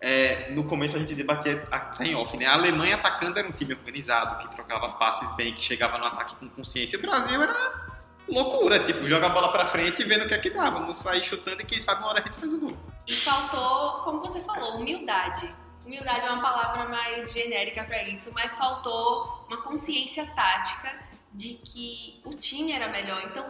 É, 0.00 0.50
no 0.50 0.64
começo 0.64 0.96
a 0.96 0.98
gente 0.98 1.14
debatia 1.14 1.66
até 1.70 2.04
em 2.04 2.14
off, 2.14 2.36
né? 2.36 2.46
A 2.46 2.54
Alemanha 2.54 2.96
atacando 2.96 3.38
era 3.38 3.46
um 3.46 3.52
time 3.52 3.74
organizado, 3.74 4.38
que 4.38 4.54
trocava 4.54 4.88
passes 4.90 5.34
bem, 5.36 5.54
que 5.54 5.60
chegava 5.60 5.98
no 5.98 6.04
ataque 6.04 6.34
com 6.36 6.48
consciência. 6.48 6.98
O 6.98 7.02
Brasil 7.02 7.40
era 7.40 7.92
loucura, 8.28 8.80
tipo, 8.80 9.06
joga 9.06 9.26
a 9.26 9.30
bola 9.30 9.52
pra 9.52 9.66
frente 9.66 10.02
e 10.02 10.04
vendo 10.04 10.24
o 10.24 10.28
que 10.28 10.34
é 10.34 10.38
que 10.38 10.50
dá. 10.50 10.70
Vamos 10.70 10.98
sair 10.98 11.22
chutando 11.22 11.62
e 11.62 11.64
quem 11.64 11.78
sabe 11.78 12.00
uma 12.00 12.10
hora 12.10 12.20
a 12.20 12.22
gente 12.24 12.36
faz 12.36 12.52
o 12.52 12.58
gol. 12.58 12.76
E 13.06 13.12
faltou, 13.12 14.02
como 14.04 14.20
você 14.20 14.40
falou, 14.40 14.76
humildade. 14.76 15.48
Humildade 15.84 16.26
é 16.26 16.30
uma 16.30 16.42
palavra 16.42 16.88
mais 16.88 17.32
genérica 17.32 17.84
para 17.84 18.02
isso, 18.08 18.30
mas 18.32 18.56
faltou 18.56 19.44
uma 19.48 19.58
consciência 19.58 20.24
tática 20.34 20.92
de 21.32 21.54
que 21.54 22.20
o 22.24 22.34
time 22.34 22.72
era 22.72 22.88
melhor. 22.88 23.22
Então, 23.24 23.44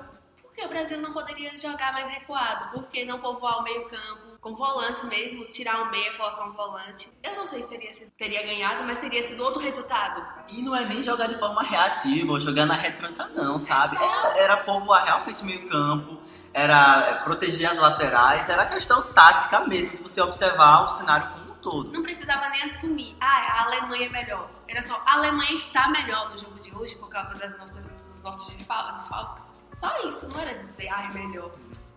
por 0.53 0.57
que 0.57 0.65
o 0.67 0.69
Brasil 0.69 1.01
não 1.01 1.13
poderia 1.13 1.59
jogar 1.59 1.93
mais 1.93 2.09
recuado? 2.09 2.69
Por 2.73 2.87
que 2.89 3.05
não 3.07 3.19
povoar 3.19 3.59
o 3.61 3.63
meio-campo 3.63 4.37
com 4.41 4.55
volantes 4.55 5.03
mesmo, 5.05 5.45
tirar 5.47 5.81
um 5.83 5.91
meia, 5.91 6.13
colocar 6.17 6.45
um 6.45 6.53
volante? 6.53 7.11
Eu 7.23 7.35
não 7.37 7.47
sei 7.47 7.63
se 7.63 7.69
teria, 7.71 7.95
sido- 7.95 8.11
teria 8.19 8.43
ganhado, 8.43 8.85
mas 8.85 8.99
teria 8.99 9.23
sido 9.23 9.43
outro 9.43 9.63
resultado. 9.63 10.23
E 10.49 10.61
não 10.61 10.77
é 10.77 10.85
nem 10.85 11.03
jogar 11.03 11.27
de 11.29 11.39
forma 11.39 11.63
reativa 11.63 12.33
ou 12.33 12.39
jogar 12.39 12.67
na 12.67 12.75
retranca, 12.75 13.27
não, 13.29 13.59
sabe? 13.59 13.97
Era, 13.97 14.39
era 14.39 14.57
povoar 14.59 15.05
realmente 15.05 15.43
meio 15.45 15.67
campo, 15.71 16.19
era 16.53 17.23
proteger 17.25 17.71
as 17.71 17.79
laterais, 17.79 18.47
era 18.49 18.67
questão 18.67 19.03
tática 19.13 19.61
mesmo, 19.61 19.97
de 19.97 20.03
você 20.03 20.21
observar 20.21 20.85
o 20.85 20.89
cenário 20.91 21.31
como 21.33 21.53
um 21.53 21.55
todo. 21.57 21.93
Não 21.93 22.03
precisava 22.03 22.49
nem 22.51 22.63
assumir, 22.65 23.17
ah, 23.21 23.61
a 23.61 23.65
Alemanha 23.65 24.07
é 24.07 24.09
melhor. 24.11 24.51
Era 24.69 24.83
só, 24.83 25.01
a 25.07 25.15
Alemanha 25.15 25.53
está 25.55 25.89
melhor 25.89 26.29
no 26.31 26.37
jogo 26.37 26.59
de 26.61 26.75
hoje 26.77 26.95
por 26.97 27.09
causa 27.09 27.35
das 27.37 27.57
nossas, 27.57 27.83
dos 28.11 28.23
nossos 28.23 28.53
desfal- 28.55 28.93
desfalques. 28.93 29.45
Só 29.75 30.09
isso, 30.09 30.29
não 30.29 30.41
era 30.41 30.63
dizer, 30.65 30.89
ah, 30.89 31.09
é 31.11 31.15
melhor. 31.15 31.53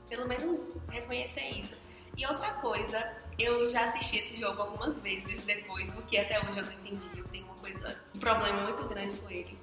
Pelo 0.10 0.28
menos 0.28 0.76
reconhecer 0.90 1.60
isso. 1.60 1.76
E 2.18 2.26
outra 2.26 2.54
coisa, 2.54 3.12
eu 3.38 3.70
já 3.70 3.86
assisti 3.86 4.18
esse 4.18 4.40
jogo 4.40 4.62
algumas 4.62 5.02
vezes 5.02 5.44
depois, 5.44 5.92
porque 5.92 6.18
até 6.18 6.40
hoje 6.40 6.60
eu 6.60 6.66
não 6.66 6.72
entendi. 6.72 7.10
Eu 7.16 7.26
tenho 7.26 7.46
uma 7.46 7.56
coisa, 7.56 7.96
um 8.16 8.20
problema 8.20 8.62
muito 8.62 8.84
grande 8.86 9.16
com 9.16 9.30
ele. 9.30 9.58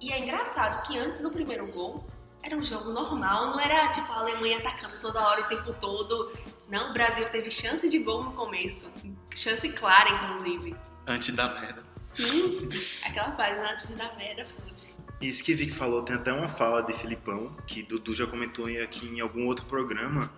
E 0.00 0.12
é 0.12 0.18
engraçado 0.18 0.86
que 0.86 0.96
antes 0.96 1.20
do 1.20 1.30
primeiro 1.30 1.66
gol, 1.72 2.06
era 2.42 2.56
um 2.56 2.62
jogo 2.62 2.90
normal, 2.90 3.46
não 3.48 3.60
era 3.60 3.88
tipo 3.88 4.10
a 4.12 4.20
Alemanha 4.20 4.58
atacando 4.58 4.96
toda 5.00 5.20
hora, 5.26 5.42
o 5.42 5.44
tempo 5.44 5.72
todo. 5.74 6.32
Não, 6.68 6.90
o 6.90 6.92
Brasil 6.92 7.28
teve 7.30 7.50
chance 7.50 7.88
de 7.88 7.98
gol 7.98 8.22
no 8.22 8.32
começo. 8.32 8.92
Chance 9.34 9.68
clara, 9.70 10.08
inclusive. 10.10 10.76
Antes 11.06 11.34
da 11.34 11.48
merda. 11.48 11.82
Sim, 12.00 12.68
aquela 13.04 13.32
página 13.32 13.72
antes 13.72 13.88
da 13.96 14.12
merda, 14.14 14.44
fute. 14.46 14.94
Isso 15.20 15.42
que 15.42 15.52
Vic 15.52 15.72
falou, 15.72 16.02
tem 16.02 16.14
até 16.14 16.32
uma 16.32 16.46
fala 16.46 16.80
de 16.82 16.92
Filipão, 16.92 17.56
que 17.66 17.82
Dudu 17.82 18.14
já 18.14 18.26
comentou 18.26 18.66
aqui 18.66 19.06
em 19.06 19.20
algum 19.20 19.46
outro 19.46 19.64
programa, 19.66 20.30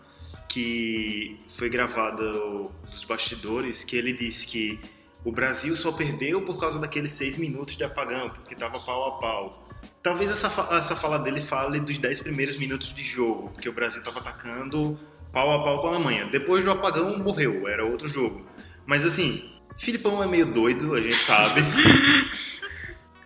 que 0.49 1.39
foi 1.49 1.69
gravado 1.69 2.73
dos 2.91 3.05
bastidores, 3.05 3.85
que 3.85 3.95
ele 3.95 4.13
disse 4.13 4.47
que 4.47 4.81
o 5.23 5.31
Brasil 5.31 5.77
só 5.77 5.93
perdeu 5.93 6.41
por 6.43 6.59
causa 6.59 6.79
daqueles 6.79 7.13
seis 7.13 7.37
minutos 7.37 7.77
de 7.77 7.85
apagão, 7.85 8.31
porque 8.31 8.55
tava 8.55 8.81
pau 8.81 9.09
a 9.09 9.19
pau. 9.19 9.69
Talvez 10.03 10.31
essa, 10.31 10.51
essa 10.73 10.97
fala 10.97 11.19
dele 11.19 11.43
fale 11.43 11.79
dos 11.79 11.99
dez 11.99 12.21
primeiros 12.21 12.57
minutos 12.57 12.95
de 12.95 13.03
jogo, 13.03 13.51
porque 13.51 13.69
o 13.69 13.73
Brasil 13.73 14.03
tava 14.03 14.21
atacando 14.21 14.99
pau 15.31 15.51
a 15.53 15.63
pau 15.63 15.83
com 15.83 15.89
a 15.89 15.91
Alemanha. 15.91 16.27
Depois 16.27 16.65
do 16.65 16.71
apagão, 16.71 17.19
morreu, 17.19 17.69
era 17.69 17.85
outro 17.85 18.09
jogo. 18.09 18.47
Mas 18.87 19.05
assim, 19.05 19.51
Filipão 19.77 20.23
é 20.23 20.27
meio 20.27 20.47
doido, 20.47 20.95
a 20.95 21.03
gente 21.03 21.17
sabe. 21.17 21.61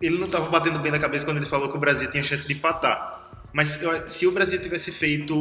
ele 0.07 0.19
não 0.19 0.27
estava 0.27 0.49
batendo 0.49 0.79
bem 0.79 0.93
na 0.93 0.99
cabeça 0.99 1.25
quando 1.25 1.39
ele 1.39 1.47
falou 1.47 1.71
que 1.71 1.77
o 1.77 1.81
Brasil 1.81 2.11
tinha 2.11 2.23
chance 2.23 2.47
de 2.47 2.55
empatar. 2.55 3.25
Mas 3.55 3.81
se 4.09 4.27
o 4.27 4.33
Brasil 4.33 4.61
tivesse 4.61 4.91
feito 4.91 5.37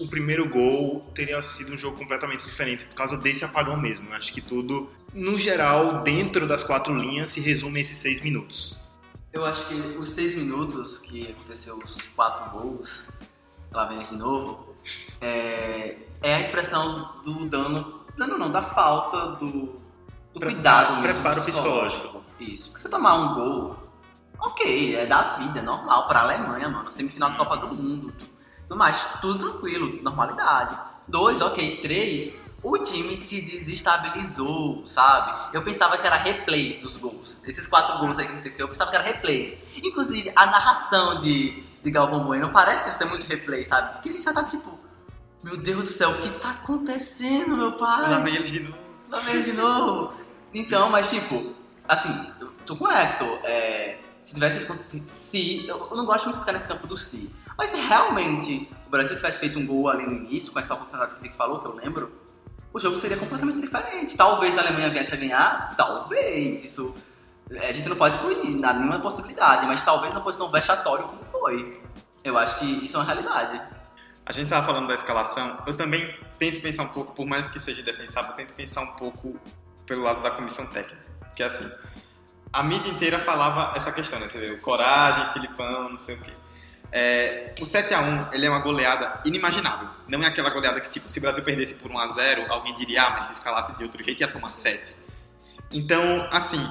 o 0.00 0.08
primeiro 0.08 0.48
gol, 0.48 1.00
teria 1.14 1.40
sido 1.42 1.74
um 1.74 1.76
jogo 1.76 1.98
completamente 1.98 2.46
diferente 2.46 2.86
por 2.86 2.94
causa 2.94 3.18
desse 3.18 3.44
apagão 3.44 3.76
mesmo. 3.76 4.08
Eu 4.08 4.14
acho 4.14 4.32
que 4.32 4.40
tudo, 4.40 4.90
no 5.12 5.38
geral, 5.38 6.02
dentro 6.02 6.48
das 6.48 6.62
quatro 6.62 6.94
linhas, 6.94 7.28
se 7.28 7.40
resume 7.40 7.80
a 7.80 7.82
esses 7.82 7.98
seis 7.98 8.22
minutos. 8.22 8.74
Eu 9.30 9.44
acho 9.44 9.66
que 9.66 9.74
os 9.74 10.08
seis 10.08 10.34
minutos 10.34 10.98
que 10.98 11.30
aconteceu 11.30 11.78
os 11.78 11.98
quatro 12.16 12.58
gols, 12.58 13.10
lá 13.70 13.84
vem 13.84 14.00
de 14.00 14.14
novo, 14.14 14.74
é, 15.20 15.96
é 16.22 16.34
a 16.36 16.40
expressão 16.40 17.20
do 17.22 17.44
dano, 17.44 18.00
dano 18.16 18.38
não, 18.38 18.50
da 18.50 18.62
falta 18.62 19.32
do, 19.32 19.76
do 20.32 20.40
cuidado 20.40 21.02
mesmo 21.02 21.20
preparo 21.20 21.44
psicológico. 21.44 22.24
Isso. 22.40 22.70
Porque 22.70 22.80
você 22.80 22.88
tomar 22.88 23.14
um 23.14 23.34
gol, 23.34 23.76
ok, 24.40 24.96
é 24.96 25.06
da 25.06 25.36
vida, 25.36 25.58
é 25.58 25.62
normal 25.62 26.06
pra 26.06 26.20
Alemanha, 26.20 26.68
mano, 26.68 26.90
semifinal 26.90 27.30
da 27.30 27.36
Copa 27.36 27.56
do 27.56 27.68
Mundo, 27.68 28.12
tudo 28.62 28.76
mais, 28.76 29.02
tudo 29.20 29.38
tranquilo, 29.38 30.02
normalidade. 30.02 30.78
Dois, 31.06 31.40
ok, 31.40 31.78
três, 31.80 32.38
o 32.62 32.76
time 32.78 33.16
se 33.16 33.40
desestabilizou, 33.40 34.86
sabe? 34.86 35.56
Eu 35.56 35.62
pensava 35.62 35.96
que 35.96 36.06
era 36.06 36.16
replay 36.16 36.80
dos 36.80 36.96
gols. 36.96 37.40
Esses 37.46 37.66
quatro 37.66 37.98
gols 37.98 38.18
aí 38.18 38.26
que 38.26 38.32
aconteceu, 38.32 38.64
eu 38.66 38.68
pensava 38.68 38.90
que 38.90 38.96
era 38.96 39.04
replay. 39.04 39.62
Inclusive, 39.76 40.32
a 40.34 40.46
narração 40.46 41.20
de, 41.20 41.62
de 41.82 41.90
Galvão 41.90 42.24
Bueno 42.24 42.50
parece 42.50 42.96
ser 42.96 43.04
muito 43.06 43.26
replay, 43.26 43.64
sabe? 43.64 43.92
Porque 43.92 44.08
ele 44.08 44.20
já 44.20 44.32
tá 44.32 44.44
tipo, 44.44 44.78
meu 45.42 45.56
Deus 45.56 45.84
do 45.84 45.90
céu, 45.90 46.10
o 46.10 46.20
que 46.20 46.30
tá 46.40 46.50
acontecendo, 46.50 47.56
meu 47.56 47.72
pai? 47.72 48.10
Lá 48.10 48.18
vem 48.18 48.34
ele 48.34 48.50
de 48.50 48.60
novo. 48.60 48.78
Lá 49.08 49.20
vem 49.20 49.42
de 49.42 49.52
novo. 49.52 50.12
Então, 50.52 50.90
mas 50.90 51.08
tipo, 51.08 51.54
assim, 51.86 52.32
eu 52.40 52.48
tô 52.66 52.76
com 52.76 52.84
o 52.84 52.90
Hector. 52.90 53.38
É, 53.44 53.97
se 54.28 54.34
tivesse. 54.34 54.66
Se. 55.06 55.66
Eu 55.66 55.88
não 55.92 56.04
gosto 56.04 56.24
muito 56.24 56.34
de 56.34 56.40
ficar 56.40 56.52
nesse 56.52 56.68
campo 56.68 56.86
do 56.86 56.98
se. 56.98 57.34
Mas 57.56 57.70
se 57.70 57.80
realmente 57.80 58.70
o 58.86 58.90
Brasil 58.90 59.16
tivesse 59.16 59.38
feito 59.38 59.58
um 59.58 59.66
gol 59.66 59.88
ali 59.88 60.06
no 60.06 60.12
início, 60.12 60.52
com 60.52 60.60
essa 60.60 60.74
oportunidade 60.74 61.14
que 61.16 61.22
Vic 61.22 61.34
falou, 61.34 61.60
que 61.60 61.66
eu 61.66 61.74
lembro, 61.74 62.12
o 62.72 62.78
jogo 62.78 63.00
seria 63.00 63.16
completamente 63.16 63.60
diferente. 63.60 64.16
Talvez 64.16 64.56
a 64.58 64.60
Alemanha 64.60 64.90
viesse 64.90 65.14
a 65.14 65.16
ganhar, 65.16 65.74
talvez. 65.76 66.62
Isso. 66.62 66.94
A 67.50 67.72
gente 67.72 67.88
não 67.88 67.96
pode 67.96 68.16
excluir 68.16 68.36
nenhuma 68.36 69.00
possibilidade, 69.00 69.66
mas 69.66 69.82
talvez 69.82 70.12
não 70.12 70.22
fosse 70.22 70.38
tão 70.38 70.50
vexatório 70.50 71.08
como 71.08 71.24
foi. 71.24 71.80
Eu 72.22 72.36
acho 72.36 72.58
que 72.58 72.66
isso 72.84 72.98
é 72.98 73.00
uma 73.00 73.06
realidade. 73.06 73.62
A 74.26 74.32
gente 74.32 74.50
tava 74.50 74.66
falando 74.66 74.88
da 74.88 74.94
escalação, 74.94 75.62
eu 75.66 75.74
também 75.74 76.14
tento 76.38 76.60
pensar 76.60 76.82
um 76.82 76.88
pouco, 76.88 77.14
por 77.14 77.26
mais 77.26 77.48
que 77.48 77.58
seja 77.58 77.82
defensável, 77.82 78.32
eu 78.32 78.36
tento 78.36 78.52
pensar 78.52 78.82
um 78.82 78.94
pouco 78.96 79.40
pelo 79.86 80.02
lado 80.02 80.22
da 80.22 80.30
comissão 80.32 80.66
técnica. 80.66 81.02
Que 81.34 81.42
é 81.42 81.46
assim, 81.46 81.66
a 82.52 82.62
mídia 82.62 82.90
inteira 82.90 83.18
falava 83.18 83.76
essa 83.76 83.92
questão, 83.92 84.18
né? 84.18 84.28
Você 84.28 84.38
vê, 84.38 84.50
o 84.52 84.60
coragem, 84.60 85.32
Filipão, 85.32 85.90
não 85.90 85.96
sei 85.96 86.16
o 86.16 86.20
quê. 86.20 86.32
É, 86.90 87.54
o 87.60 87.64
7x1, 87.64 88.32
ele 88.32 88.46
é 88.46 88.50
uma 88.50 88.60
goleada 88.60 89.20
inimaginável. 89.24 89.88
Não 90.08 90.22
é 90.22 90.26
aquela 90.26 90.50
goleada 90.50 90.80
que, 90.80 90.90
tipo, 90.90 91.08
se 91.08 91.18
o 91.18 91.22
Brasil 91.22 91.44
perdesse 91.44 91.74
por 91.74 91.90
1x0, 91.90 92.48
alguém 92.48 92.74
diria, 92.76 93.04
ah, 93.04 93.10
mas 93.10 93.26
se 93.26 93.32
escalasse 93.32 93.76
de 93.76 93.82
outro 93.82 94.02
jeito 94.02 94.20
ia 94.20 94.28
tomar 94.28 94.50
7. 94.50 94.94
Então, 95.70 96.26
assim, 96.30 96.66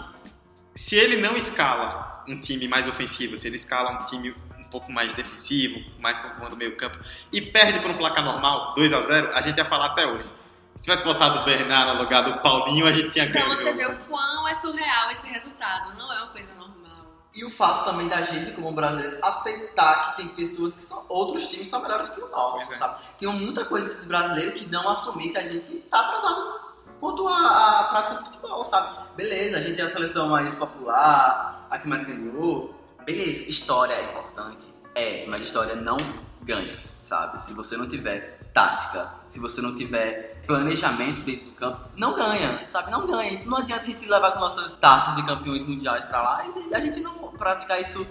se 0.74 0.96
ele 0.96 1.18
não 1.18 1.38
escala 1.38 2.24
um 2.28 2.40
time 2.42 2.68
mais 2.68 2.88
ofensivo, 2.88 3.38
se 3.38 3.48
ele 3.48 3.58
escala 3.58 3.92
um 3.92 4.06
time 4.06 4.36
um 4.58 4.64
pouco 4.66 4.92
mais 4.92 5.14
defensivo, 5.14 5.80
mais 6.00 6.18
com 6.20 6.28
o 6.28 6.56
meio 6.56 6.76
campo, 6.76 6.98
e 7.32 7.42
perde 7.42 7.80
por 7.80 7.92
um 7.92 7.98
placar 7.98 8.24
normal, 8.24 8.74
2 8.76 8.94
a 8.94 9.02
0 9.02 9.36
a 9.36 9.42
gente 9.42 9.58
ia 9.58 9.66
falar 9.66 9.88
até 9.88 10.06
hoje. 10.06 10.28
Se 10.78 10.84
tivesse 10.84 11.04
botado 11.04 11.40
o 11.40 11.44
Bernardo 11.44 11.96
no 11.96 12.04
lugar 12.04 12.24
do 12.24 12.40
Paulinho, 12.40 12.86
a 12.86 12.92
gente 12.92 13.10
tinha 13.10 13.26
Então 13.26 13.42
ganho. 13.42 13.54
o 13.54 13.58
você 13.58 13.74
vê 13.74 13.86
o 13.88 13.96
quão 14.08 14.48
é 14.48 14.56
surreal 14.56 15.12
esse 15.12 15.28
resultado. 15.28 15.98
Não 15.98 16.14
é 16.14 16.18
uma 16.18 16.28
coisa 16.28 16.54
normal. 16.54 16.78
E 17.34 17.44
o 17.44 17.50
fato 17.50 17.84
também 17.84 18.08
da 18.08 18.22
gente, 18.22 18.52
como 18.52 18.72
brasileiro, 18.72 19.18
aceitar 19.24 20.12
que 20.12 20.18
tem 20.18 20.28
pessoas 20.30 20.76
que 20.76 20.84
são. 20.84 21.04
Outros 21.10 21.50
times 21.50 21.68
são 21.68 21.82
melhores 21.82 22.10
que 22.10 22.22
o 22.22 22.30
nosso, 22.30 22.72
é. 22.72 22.76
sabe? 22.76 23.02
Tem 23.18 23.28
muita 23.28 23.66
coisa 23.66 24.00
de 24.00 24.08
brasileiro 24.08 24.52
que 24.54 24.68
não 24.68 24.88
assumir 24.90 25.32
que 25.32 25.40
a 25.40 25.52
gente 25.52 25.78
tá 25.90 26.00
atrasado 26.00 26.60
quanto 27.00 27.28
à, 27.28 27.80
à 27.80 27.84
prática 27.86 28.16
do 28.18 28.26
futebol, 28.26 28.64
sabe? 28.64 29.08
Beleza, 29.16 29.58
a 29.58 29.62
gente 29.62 29.82
é 29.82 29.84
a 29.84 29.90
seleção 29.90 30.30
mais 30.30 30.54
popular, 30.54 31.68
a 31.72 31.80
que 31.80 31.88
mais 31.88 32.04
ganhou. 32.04 32.76
Beleza, 33.04 33.50
história 33.50 33.94
é 33.94 34.12
importante. 34.12 34.72
É, 34.94 35.26
mas 35.28 35.42
história 35.42 35.76
não 35.76 35.98
ganha, 36.44 36.78
sabe? 37.02 37.44
Se 37.44 37.54
você 37.54 37.76
não 37.76 37.88
tiver 37.88 38.40
tática, 38.54 39.17
se 39.30 39.40
você 39.40 39.62
não 39.62 39.76
tiver 39.76 40.42
planejamento 40.46 41.22
dentro 41.22 41.46
do 41.46 41.52
campo, 41.54 41.90
não 41.96 42.16
ganha, 42.16 42.68
sabe? 42.70 42.92
Não 42.92 43.06
ganha. 43.06 43.42
Não 43.46 43.58
adianta 43.58 43.84
a 43.84 43.86
gente 43.86 44.08
levar 44.08 44.32
com 44.32 44.40
nossas 44.40 44.74
taças 44.76 45.16
de 45.16 45.26
campeões 45.26 45.64
mundiais 45.64 46.06
pra 46.06 46.22
lá 46.22 46.46
e 46.46 46.74
a 46.74 46.80
gente 46.80 47.00
não 47.00 47.14
praticar 47.34 47.80
isso 47.82 48.06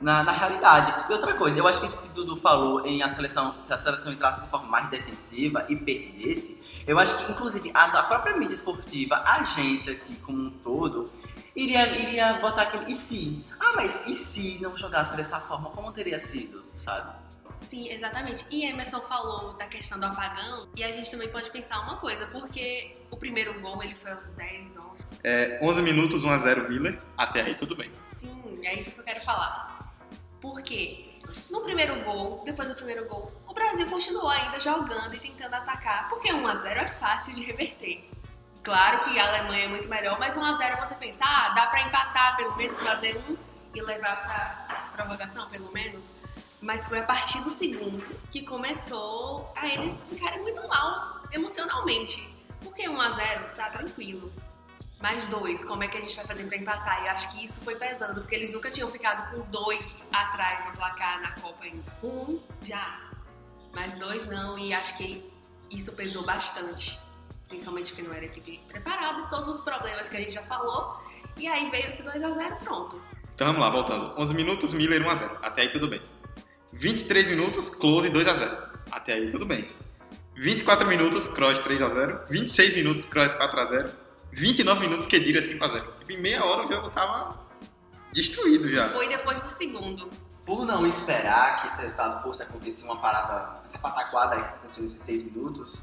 na, 0.00 0.22
na 0.22 0.32
realidade. 0.32 1.10
E 1.10 1.12
outra 1.12 1.34
coisa, 1.34 1.58
eu 1.58 1.66
acho 1.66 1.80
que 1.80 1.86
isso 1.86 1.98
que 1.98 2.08
o 2.08 2.12
Dudu 2.12 2.36
falou 2.36 2.86
em 2.86 3.02
a 3.02 3.08
seleção, 3.08 3.56
se 3.62 3.72
a 3.72 3.78
seleção 3.78 4.12
entrasse 4.12 4.40
de 4.40 4.48
forma 4.48 4.68
mais 4.68 4.88
defensiva 4.90 5.64
e 5.68 5.76
perdesse, 5.76 6.62
eu 6.86 6.98
acho 6.98 7.16
que 7.16 7.32
inclusive 7.32 7.70
a, 7.74 7.84
a 7.84 8.02
própria 8.04 8.36
mídia 8.36 8.54
esportiva, 8.54 9.16
a 9.16 9.42
gente 9.42 9.90
aqui 9.90 10.16
como 10.16 10.38
um 10.38 10.50
todo, 10.50 11.10
iria, 11.54 11.86
iria 11.98 12.34
botar 12.34 12.62
aquele 12.62 12.90
e 12.90 12.94
se? 12.94 13.44
Ah, 13.58 13.72
mas 13.74 14.06
e 14.06 14.14
se 14.14 14.58
não 14.60 14.76
jogasse 14.76 15.16
dessa 15.16 15.40
forma, 15.40 15.70
como 15.70 15.92
teria 15.92 16.20
sido, 16.20 16.64
sabe? 16.76 17.25
Sim, 17.60 17.88
exatamente. 17.88 18.44
E 18.50 18.64
Emerson 18.64 19.00
falou 19.00 19.54
da 19.54 19.66
questão 19.66 19.98
do 19.98 20.06
apagão, 20.06 20.68
e 20.74 20.84
a 20.84 20.92
gente 20.92 21.10
também 21.10 21.28
pode 21.28 21.50
pensar 21.50 21.80
uma 21.80 21.96
coisa, 21.96 22.26
porque 22.26 22.96
o 23.10 23.16
primeiro 23.16 23.60
gol 23.60 23.82
ele 23.82 23.94
foi 23.94 24.12
aos 24.12 24.30
10, 24.30 24.76
11. 24.76 24.88
É, 25.24 25.58
11 25.62 25.82
minutos, 25.82 26.22
1x0 26.22 26.68
Miller, 26.68 27.00
até 27.16 27.42
aí 27.42 27.54
tudo 27.54 27.74
bem. 27.74 27.90
Sim, 28.18 28.60
é 28.62 28.78
isso 28.78 28.90
que 28.90 29.00
eu 29.00 29.04
quero 29.04 29.20
falar. 29.20 29.92
Porque 30.40 31.14
no 31.50 31.60
primeiro 31.60 31.98
gol, 32.04 32.42
depois 32.44 32.68
do 32.68 32.74
primeiro 32.74 33.06
gol, 33.06 33.32
o 33.46 33.52
Brasil 33.52 33.86
continuou 33.88 34.28
ainda 34.28 34.60
jogando 34.60 35.14
e 35.14 35.18
tentando 35.18 35.54
atacar, 35.54 36.08
porque 36.08 36.28
1x0 36.28 36.66
é 36.66 36.86
fácil 36.86 37.34
de 37.34 37.42
reverter. 37.42 38.08
Claro 38.62 39.04
que 39.04 39.18
a 39.18 39.26
Alemanha 39.26 39.64
é 39.64 39.68
muito 39.68 39.88
melhor, 39.88 40.18
mas 40.18 40.36
1x0 40.36 40.78
você 40.78 40.94
pensa, 40.96 41.24
ah, 41.24 41.50
dá 41.50 41.66
pra 41.66 41.82
empatar 41.82 42.36
pelo 42.36 42.56
menos, 42.56 42.82
fazer 42.82 43.16
um 43.28 43.36
e 43.74 43.80
levar 43.80 44.22
pra 44.24 44.90
prorrogação 44.96 45.48
pelo 45.48 45.72
menos. 45.72 46.14
Mas 46.60 46.86
foi 46.86 47.00
a 47.00 47.02
partir 47.02 47.42
do 47.42 47.50
segundo 47.50 48.02
que 48.30 48.42
começou 48.42 49.52
a 49.54 49.66
eles 49.66 50.00
ficarem 50.08 50.40
muito 50.40 50.66
mal 50.66 51.22
emocionalmente. 51.32 52.26
Porque 52.62 52.88
1 52.88 53.00
a 53.00 53.10
0 53.10 53.54
tá 53.54 53.70
tranquilo. 53.70 54.32
Mais 55.00 55.26
dois, 55.26 55.62
como 55.64 55.84
é 55.84 55.88
que 55.88 55.98
a 55.98 56.00
gente 56.00 56.16
vai 56.16 56.26
fazer 56.26 56.44
pra 56.44 56.56
empatar? 56.56 57.04
E 57.04 57.08
acho 57.08 57.30
que 57.32 57.44
isso 57.44 57.60
foi 57.60 57.76
pesando, 57.76 58.22
porque 58.22 58.34
eles 58.34 58.50
nunca 58.50 58.70
tinham 58.70 58.90
ficado 58.90 59.30
com 59.30 59.42
dois 59.50 60.02
atrás 60.10 60.64
no 60.64 60.72
placar 60.72 61.20
na 61.20 61.32
Copa 61.32 61.64
ainda. 61.64 61.84
Um 62.02 62.40
já, 62.62 63.00
mas 63.72 63.96
dois 63.98 64.26
não, 64.26 64.58
e 64.58 64.72
acho 64.72 64.96
que 64.96 65.30
isso 65.70 65.92
pesou 65.92 66.24
bastante. 66.24 66.98
Principalmente 67.46 67.92
porque 67.92 68.02
não 68.02 68.14
era 68.14 68.24
equipe 68.24 68.58
preparada, 68.66 69.28
todos 69.28 69.56
os 69.56 69.60
problemas 69.60 70.08
que 70.08 70.16
a 70.16 70.20
gente 70.20 70.32
já 70.32 70.42
falou. 70.44 70.98
E 71.36 71.46
aí 71.46 71.70
veio 71.70 71.90
esse 71.90 72.02
2 72.02 72.22
a 72.24 72.30
0 72.30 72.56
pronto. 72.56 73.00
Então 73.34 73.48
vamos 73.48 73.60
lá, 73.60 73.68
voltando. 73.68 74.18
11 74.18 74.34
minutos, 74.34 74.72
Miller 74.72 75.04
1x0. 75.04 75.38
Até 75.42 75.62
aí 75.62 75.68
tudo 75.70 75.86
bem. 75.86 76.00
23 76.78 77.28
minutos, 77.28 77.70
Close 77.70 78.10
2x0. 78.10 78.68
Até 78.90 79.14
aí 79.14 79.30
tudo 79.30 79.46
bem. 79.46 79.68
24 80.34 80.86
minutos, 80.86 81.26
Kroos 81.26 81.58
3x0. 81.58 82.28
26 82.28 82.74
minutos, 82.74 83.04
Kroos 83.06 83.32
4x0. 83.32 83.90
29 84.30 84.80
minutos, 84.80 85.06
Kedira 85.06 85.40
5x0. 85.40 85.94
Tipo, 85.96 86.12
em 86.12 86.20
meia 86.20 86.44
hora 86.44 86.66
o 86.66 86.68
jogo 86.68 86.90
tava 86.90 87.46
destruído 88.12 88.70
já. 88.70 88.90
Foi 88.90 89.08
depois 89.08 89.40
do 89.40 89.48
segundo. 89.48 90.10
Por 90.44 90.64
não 90.64 90.86
esperar 90.86 91.62
que 91.62 91.68
esse 91.68 91.80
resultado 91.80 92.22
fosse 92.22 92.42
acontecer 92.42 92.84
uma 92.84 93.00
parada, 93.00 93.60
essa 93.64 93.78
pataquada 93.78 94.36
que 94.36 94.42
aconteceu 94.42 94.82
nesses 94.82 95.00
6 95.00 95.22
minutos, 95.24 95.82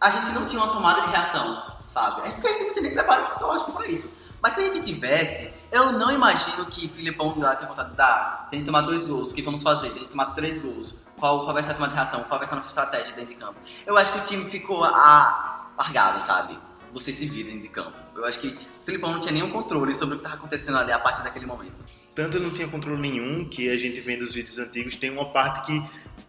a 0.00 0.10
gente 0.10 0.34
não 0.34 0.46
tinha 0.46 0.60
uma 0.62 0.72
tomada 0.72 1.02
de 1.02 1.10
reação, 1.10 1.76
sabe? 1.86 2.26
É 2.26 2.32
porque 2.32 2.48
a 2.48 2.52
gente 2.52 2.64
não 2.64 2.72
tinha 2.72 2.82
nem 2.82 2.94
preparo 2.94 3.26
psicológico 3.26 3.72
pra 3.72 3.86
isso. 3.86 4.08
Mas 4.42 4.54
se 4.54 4.60
a 4.60 4.64
gente 4.64 4.84
tivesse, 4.84 5.52
eu 5.70 5.92
não 5.92 6.10
imagino 6.10 6.66
que 6.66 6.88
Filipão 6.88 7.38
lá 7.38 7.54
tinha 7.54 7.68
contado, 7.68 7.94
dá, 7.94 8.48
tem 8.50 8.58
que 8.58 8.66
tomar 8.66 8.80
dois 8.80 9.06
gols, 9.06 9.30
o 9.30 9.34
que 9.34 9.40
vamos 9.40 9.62
fazer? 9.62 9.90
Tem 9.90 10.02
que 10.02 10.10
tomar 10.10 10.34
três 10.34 10.58
gols. 10.58 10.96
Qual, 11.16 11.44
qual 11.44 11.54
vai 11.54 11.62
ser 11.62 11.70
a 11.70 11.74
tomada 11.74 11.92
de 11.92 11.96
reação? 11.96 12.24
Qual 12.24 12.38
vai 12.38 12.46
ser 12.48 12.54
a 12.54 12.56
nossa 12.56 12.66
estratégia 12.66 13.14
dentro 13.14 13.32
de 13.32 13.36
campo? 13.36 13.54
Eu 13.86 13.96
acho 13.96 14.12
que 14.12 14.18
o 14.18 14.22
time 14.22 14.44
ficou 14.50 14.82
a, 14.82 15.70
largado, 15.78 16.20
sabe? 16.20 16.58
Vocês 16.92 17.16
se 17.16 17.26
viram 17.26 17.50
dentro 17.50 17.62
de 17.62 17.68
campo. 17.68 17.92
Eu 18.16 18.24
acho 18.24 18.40
que 18.40 18.48
o 18.48 18.84
Filipão 18.84 19.12
não 19.12 19.20
tinha 19.20 19.32
nenhum 19.32 19.48
controle 19.48 19.94
sobre 19.94 20.16
o 20.16 20.18
que 20.18 20.24
estava 20.24 20.40
acontecendo 20.40 20.76
ali 20.76 20.90
a 20.90 20.98
partir 20.98 21.22
daquele 21.22 21.46
momento. 21.46 21.80
Tanto 22.12 22.40
não 22.40 22.50
tinha 22.50 22.66
controle 22.66 23.00
nenhum 23.00 23.44
que 23.44 23.70
a 23.70 23.76
gente 23.76 24.00
vê 24.00 24.16
nos 24.16 24.34
vídeos 24.34 24.58
antigos, 24.58 24.96
tem 24.96 25.10
uma 25.10 25.26
parte 25.26 25.62
que 25.62 25.84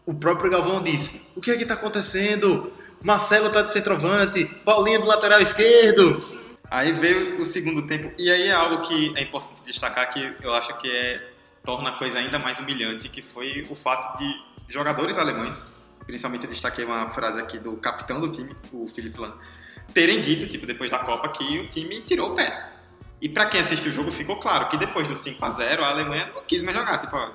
o 0.06 0.14
próprio 0.14 0.52
Galvão 0.52 0.84
disse: 0.84 1.28
O 1.36 1.42
que 1.42 1.50
é 1.50 1.58
que 1.58 1.66
tá 1.66 1.74
acontecendo? 1.74 2.72
Marcelo 3.02 3.50
tá 3.50 3.64
de 3.64 3.74
centroavante, 3.74 4.46
Paulinho 4.64 5.02
do 5.02 5.08
lateral 5.08 5.42
esquerdo. 5.42 6.43
Aí 6.74 6.92
veio 6.92 7.40
o 7.40 7.46
segundo 7.46 7.86
tempo, 7.86 8.12
e 8.18 8.32
aí 8.32 8.48
é 8.48 8.52
algo 8.52 8.82
que 8.88 9.16
é 9.16 9.22
importante 9.22 9.62
destacar 9.64 10.10
que 10.10 10.36
eu 10.42 10.52
acho 10.56 10.76
que 10.80 10.90
é, 10.90 11.24
torna 11.64 11.92
a 11.92 11.92
coisa 12.00 12.18
ainda 12.18 12.40
mais 12.40 12.58
humilhante, 12.58 13.10
que 13.10 13.22
foi 13.22 13.64
o 13.70 13.76
fato 13.76 14.18
de 14.18 14.36
jogadores 14.68 15.20
alemães, 15.20 15.62
principalmente 16.08 16.46
eu 16.46 16.50
destaquei 16.50 16.84
uma 16.84 17.12
frase 17.12 17.40
aqui 17.40 17.60
do 17.60 17.78
capitão 17.78 18.20
do 18.20 18.28
time, 18.28 18.56
o 18.72 18.88
Philipp 18.88 19.22
Lahm, 19.22 19.34
terem 19.94 20.20
dito, 20.20 20.50
tipo, 20.50 20.66
depois 20.66 20.90
da 20.90 20.98
Copa, 20.98 21.30
que 21.30 21.60
o 21.60 21.68
time 21.68 22.02
tirou 22.02 22.32
o 22.32 22.36
pé. 22.36 22.72
E 23.22 23.30
para 23.30 23.46
quem 23.46 23.60
assistiu 23.62 23.92
o 23.92 23.94
jogo 23.94 24.12
ficou 24.12 24.40
claro 24.40 24.68
que 24.70 24.76
depois 24.76 25.08
do 25.08 25.16
5 25.16 25.46
a 25.46 25.52
0 25.52 25.86
a 25.86 25.90
Alemanha 25.90 26.32
não 26.34 26.42
quis 26.42 26.64
mais 26.64 26.76
jogar, 26.76 26.98
tipo, 26.98 27.16
ó, 27.16 27.34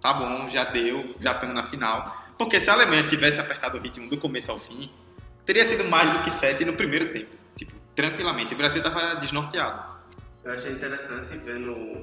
tá 0.00 0.14
bom, 0.14 0.50
já 0.50 0.64
deu, 0.64 1.14
já 1.20 1.30
estamos 1.30 1.54
na 1.54 1.62
final. 1.68 2.26
Porque 2.36 2.58
se 2.58 2.68
a 2.68 2.72
Alemanha 2.72 3.06
tivesse 3.06 3.38
apertado 3.38 3.78
o 3.78 3.80
ritmo 3.80 4.10
do 4.10 4.18
começo 4.18 4.50
ao 4.50 4.58
fim, 4.58 4.90
teria 5.46 5.64
sido 5.64 5.84
mais 5.84 6.10
do 6.10 6.24
que 6.24 6.30
7 6.32 6.64
no 6.64 6.72
primeiro 6.72 7.08
tempo. 7.12 7.38
Tranquilamente. 7.94 8.54
O 8.54 8.56
Brasil 8.56 8.82
estava 8.82 9.14
desnorteado. 9.16 9.98
Eu 10.44 10.52
achei 10.52 10.72
interessante 10.72 11.36
vendo 11.38 12.02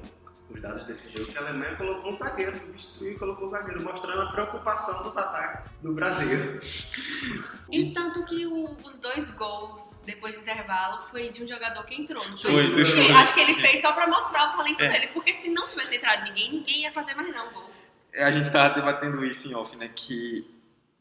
os 0.50 0.60
dados 0.62 0.84
desse 0.84 1.14
jogo 1.14 1.30
que 1.30 1.36
a 1.36 1.42
Alemanha 1.42 1.76
colocou 1.76 2.12
um 2.12 2.16
zagueiro, 2.16 2.58
substituiu 2.58 3.12
e 3.12 3.18
colocou 3.18 3.46
um 3.46 3.50
zagueiro, 3.50 3.82
mostrando 3.82 4.22
a 4.22 4.32
preocupação 4.32 5.02
dos 5.02 5.16
ataques 5.16 5.72
do 5.82 5.92
Brasil. 5.92 6.60
E 7.70 7.92
tanto 7.92 8.24
que 8.24 8.46
o- 8.46 8.78
os 8.82 8.96
dois 8.96 9.28
gols 9.32 10.00
depois 10.06 10.34
do 10.34 10.40
intervalo 10.40 11.02
foi 11.10 11.28
de 11.28 11.44
um 11.44 11.46
jogador 11.48 11.84
que 11.84 12.00
entrou, 12.00 12.26
não 12.26 12.34
foi? 12.34 12.50
Foi, 12.70 12.82
Schürrle. 12.84 13.12
Acho 13.12 13.34
que 13.34 13.40
ele 13.40 13.54
fez 13.56 13.82
só 13.82 13.92
pra 13.92 14.06
mostrar 14.06 14.54
o 14.54 14.56
talento 14.56 14.80
É. 14.82 14.88
dele, 14.88 15.08
porque 15.08 15.34
se 15.34 15.50
não 15.50 15.68
tivesse 15.68 15.96
entrado 15.96 16.22
ninguém, 16.24 16.50
ninguém 16.50 16.80
ia 16.84 16.92
fazer 16.92 17.14
mais 17.14 17.28
não 17.34 17.52
gol. 17.52 17.70
A 18.16 18.30
gente 18.30 18.50
tava 18.50 18.74
debatendo 18.74 19.22
isso 19.22 19.46
em 19.48 19.54
off, 19.54 19.76
né? 19.76 19.90
Que 19.94 20.48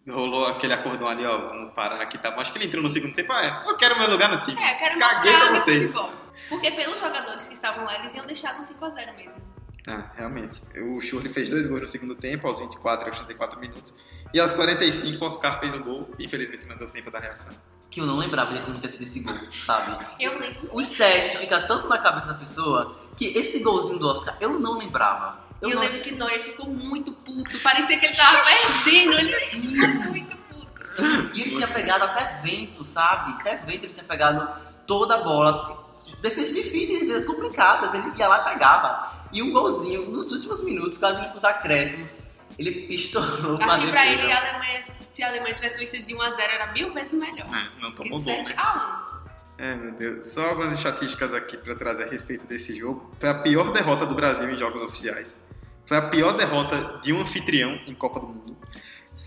rolou 0.09 0.45
aquele 0.45 0.73
acordão 0.73 1.07
ali, 1.07 1.25
ó, 1.25 1.37
vamos 1.49 1.73
parar 1.73 2.01
aqui, 2.01 2.17
tá 2.17 2.31
bom? 2.31 2.39
Acho 2.41 2.51
que 2.51 2.57
ele 2.57 2.65
entrou 2.65 2.81
no 2.83 2.89
segundo 2.89 3.13
tempo, 3.15 3.31
ah, 3.33 3.45
é, 3.65 3.69
eu 3.69 3.75
quero 3.77 3.97
meu 3.97 4.09
lugar 4.09 4.29
no 4.29 4.41
time. 4.41 4.59
É, 4.61 4.73
eu 4.73 4.77
quero 4.77 4.99
Caguei 4.99 5.31
mostrar 5.31 5.49
pra 5.49 5.59
vocês. 5.59 5.81
futebol. 5.81 6.11
Porque 6.49 6.71
pelos 6.71 6.99
jogadores 6.99 7.47
que 7.47 7.53
estavam 7.53 7.83
lá, 7.85 7.95
eles 7.99 8.15
iam 8.15 8.25
deixar 8.25 8.55
no 8.57 8.63
5x0 8.63 9.15
mesmo. 9.15 9.41
Ah, 9.87 10.11
realmente. 10.15 10.61
O 10.95 10.99
Schürrle 11.01 11.29
fez 11.29 11.49
dois 11.49 11.65
gols 11.65 11.81
no 11.81 11.87
segundo 11.87 12.13
tempo, 12.15 12.45
aos 12.47 12.59
24 12.59 13.07
e 13.07 13.09
aos 13.09 13.17
34 13.19 13.59
minutos. 13.59 13.93
E 14.33 14.39
aos 14.39 14.51
45, 14.51 15.23
o 15.23 15.27
Oscar 15.27 15.59
fez 15.61 15.73
um 15.73 15.81
gol. 15.81 16.09
Infelizmente 16.19 16.65
não 16.65 16.75
deu 16.75 16.89
tempo 16.91 17.09
da 17.09 17.19
reação. 17.19 17.53
Que 17.89 18.01
eu 18.01 18.05
não 18.05 18.17
lembrava 18.17 18.53
de 18.53 18.61
como 18.63 18.77
ter 18.79 18.89
sido 18.89 19.03
esse 19.03 19.21
gol, 19.21 19.33
sabe? 19.51 20.05
Eu 20.19 20.37
lembro. 20.37 20.69
Os 20.73 20.87
sete 20.87 21.37
fica 21.37 21.65
tanto 21.65 21.87
na 21.87 21.97
cabeça 21.97 22.27
da 22.27 22.33
pessoa 22.33 22.99
que 23.15 23.27
esse 23.27 23.59
golzinho 23.59 23.97
do 23.97 24.09
Oscar 24.09 24.35
eu 24.41 24.59
não 24.59 24.77
lembrava. 24.77 25.46
Eu, 25.61 25.69
não- 25.71 25.81
lembro 25.81 25.99
que 26.01 26.11
Neuer 26.11 26.43
ficou 26.43 26.67
muito 26.67 27.11
puto. 27.11 27.57
Parecia 27.59 27.97
que 27.99 28.05
ele 28.05 28.15
tava 28.15 28.39
perdendo. 28.43 29.13
Ele 29.19 29.33
ficou 29.33 29.59
muito 30.11 30.37
puto. 30.37 30.77
E 31.33 31.41
ele 31.41 31.55
tinha 31.55 31.67
pegado 31.67 32.03
até 32.05 32.41
vento, 32.43 32.83
sabe? 32.83 33.33
Até 33.33 33.57
vento 33.57 33.85
ele 33.85 33.93
tinha 33.93 34.03
pegado 34.05 34.47
toda 34.85 35.15
a 35.15 35.17
bola. 35.19 35.85
Defesas 36.21 36.55
difíceis, 36.55 37.01
defesas 37.01 37.25
complicadas. 37.25 37.93
Ele 37.93 38.11
ia 38.17 38.27
lá 38.27 38.41
e 38.41 38.53
pegava. 38.53 39.27
E 39.31 39.41
um 39.43 39.51
golzinho, 39.51 40.09
nos 40.09 40.31
últimos 40.31 40.63
minutos, 40.63 40.97
quase 40.97 41.19
indo 41.21 41.29
pros 41.31 41.43
acréscimos, 41.43 42.17
ele 42.57 42.87
a 42.89 43.65
Acho 43.65 43.81
que 43.81 43.87
pra 43.87 44.01
defesa. 44.03 44.23
ele, 44.23 44.31
a 44.31 44.39
Alemanha, 44.49 44.83
se 45.13 45.23
a 45.23 45.27
Alemanha 45.27 45.53
tivesse 45.53 45.77
vencido 45.79 46.05
de 46.05 46.15
1x0, 46.15 46.39
era 46.39 46.71
mil 46.71 46.91
vezes 46.93 47.13
melhor. 47.13 47.47
É, 47.53 47.81
não 47.81 47.91
tomou 47.93 48.19
gol. 48.21 48.33
né? 48.33 48.43
7x1. 48.45 49.07
É, 49.59 49.75
meu 49.75 49.91
Deus. 49.91 50.27
Só 50.31 50.49
algumas 50.49 50.71
estatísticas 50.71 51.33
aqui 51.33 51.57
para 51.57 51.75
trazer 51.75 52.03
a 52.07 52.11
respeito 52.11 52.45
desse 52.47 52.75
jogo. 52.77 53.11
Foi 53.19 53.29
a 53.29 53.33
pior 53.33 53.71
derrota 53.71 54.05
do 54.05 54.15
Brasil 54.15 54.49
em 54.49 54.57
jogos 54.57 54.81
oficiais. 54.81 55.35
Foi 55.87 55.95
a 55.95 56.01
pior 56.01 56.33
derrota 56.33 56.99
de 57.01 57.13
um 57.13 57.21
anfitrião 57.21 57.79
em 57.87 57.93
Copa 57.93 58.19
do 58.19 58.27
Mundo. 58.27 58.57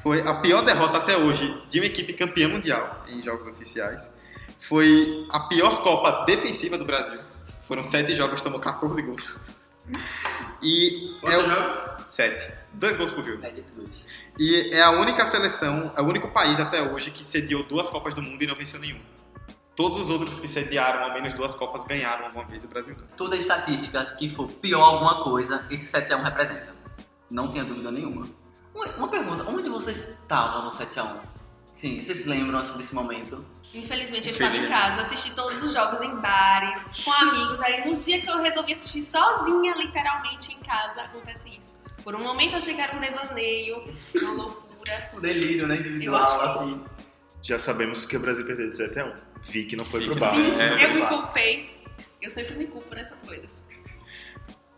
Foi 0.03 0.21
a 0.21 0.35
pior 0.35 0.63
derrota 0.63 0.99
até 0.99 1.17
hoje 1.17 1.59
de 1.71 1.81
uma 1.81 1.87
equipe 1.87 2.13
campeã 2.13 2.49
mundial 2.49 3.03
em 3.09 3.23
jogos 3.23 3.47
oficiais. 3.47 4.11
Foi 4.59 5.27
a 5.31 5.41
pior 5.41 5.83
Copa 5.83 6.27
defensiva 6.27 6.77
do 6.77 6.85
Brasil. 6.85 7.19
Foram 7.67 7.83
sete 7.83 8.15
jogos, 8.15 8.43
tomou 8.43 8.61
14 8.61 9.01
gols. 9.01 9.39
E 10.63 11.17
é 11.25 11.39
o... 11.39 12.05
Sete. 12.05 12.53
Dois 12.75 12.95
gols 12.95 13.11
por 13.11 13.25
jogo. 13.25 13.41
Dois. 13.75 14.07
E 14.39 14.71
é 14.75 14.83
a 14.83 14.91
única 14.91 15.25
seleção, 15.25 15.93
é 15.97 16.03
o 16.03 16.05
único 16.05 16.29
país 16.29 16.61
até 16.61 16.83
hoje 16.83 17.11
que 17.11 17.27
sediou 17.27 17.65
duas 17.65 17.89
Copas 17.89 18.15
do 18.15 18.21
Mundo 18.21 18.43
e 18.43 18.47
não 18.47 18.55
venceu 18.55 18.79
nenhuma. 18.79 19.01
Todos 19.75 19.99
os 19.99 20.11
outros 20.11 20.39
que 20.39 20.49
sediaram 20.49 21.05
ao 21.05 21.15
menos 21.15 21.33
duas 21.33 21.55
Copas 21.55 21.85
ganharam 21.85 22.27
alguma 22.27 22.45
vez 22.45 22.65
o 22.65 22.69
Brasil. 22.69 22.97
Toda 23.17 23.37
estatística 23.37 24.05
que 24.17 24.29
for 24.29 24.51
pior 24.51 24.83
alguma 24.83 25.23
coisa, 25.23 25.65
esse 25.71 25.91
7x1 25.91 26.23
representa. 26.23 26.75
Não 27.31 27.51
tenha 27.51 27.65
dúvida 27.65 27.91
nenhuma. 27.91 28.27
Uma, 28.75 28.87
uma 28.97 29.09
pergunta, 29.09 29.45
onde 29.49 29.69
vocês 29.69 30.09
estavam 30.09 30.65
no 30.65 30.71
7x1? 30.71 31.21
Sim, 31.73 32.03
vocês 32.03 32.19
se 32.19 32.29
lembram 32.29 32.63
desse 32.77 32.95
momento? 32.95 33.45
Infelizmente, 33.73 34.29
eu 34.29 34.33
estava 34.33 34.57
em 34.57 34.69
casa, 34.69 35.03
assisti 35.03 35.35
todos 35.35 35.63
os 35.63 35.73
jogos 35.73 36.01
em 36.03 36.17
bares, 36.17 36.83
com 37.05 37.13
amigos. 37.13 37.61
Aí, 37.63 37.89
no 37.89 37.97
dia 37.97 38.21
que 38.21 38.29
eu 38.29 38.43
resolvi 38.43 38.73
assistir 38.73 39.03
sozinha, 39.03 39.75
literalmente 39.77 40.53
em 40.53 40.59
casa, 40.61 41.03
acontece 41.03 41.49
isso. 41.49 41.75
Por 42.03 42.15
um 42.15 42.23
momento, 42.23 42.53
eu 42.53 42.59
achei 42.59 42.75
que 42.75 42.81
era 42.81 42.97
um 42.97 43.01
devaneio, 43.01 43.85
uma 44.15 44.33
loucura. 44.33 45.11
O 45.13 45.21
delírio, 45.21 45.67
né? 45.67 45.77
Individual, 45.77 46.23
assim. 46.23 46.85
Já 47.43 47.59
sabemos 47.59 48.05
que 48.05 48.17
o 48.17 48.21
Brasil 48.21 48.45
perdeu 48.45 48.69
de 48.69 48.77
7 48.77 48.99
a 48.99 49.07
1. 49.07 49.13
Vi 49.43 49.65
que 49.65 49.77
não 49.77 49.85
foi 49.85 50.05
pro 50.05 50.15
bar. 50.17 50.35
Sim, 50.35 50.61
É, 50.61 50.85
eu 50.85 50.95
me 50.95 51.07
culpei. 51.07 51.81
Eu 52.21 52.31
sempre 52.31 52.55
me 52.57 52.67
culpo 52.67 52.95
nessas 52.95 53.21
coisas. 53.23 53.63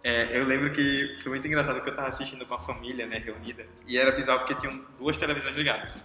É, 0.04 0.36
eu 0.36 0.44
lembro 0.44 0.72
que 0.72 1.16
foi 1.22 1.30
muito 1.30 1.46
engraçado 1.46 1.80
que 1.80 1.88
eu 1.88 1.94
tava 1.94 2.08
assistindo 2.08 2.44
com 2.44 2.54
a 2.54 2.58
família, 2.58 3.06
né, 3.06 3.18
reunida, 3.24 3.64
e 3.86 3.96
era 3.96 4.10
bizarro 4.10 4.40
porque 4.40 4.54
tinham 4.56 4.84
duas 4.98 5.16
televisões 5.16 5.56
ligadas. 5.56 5.96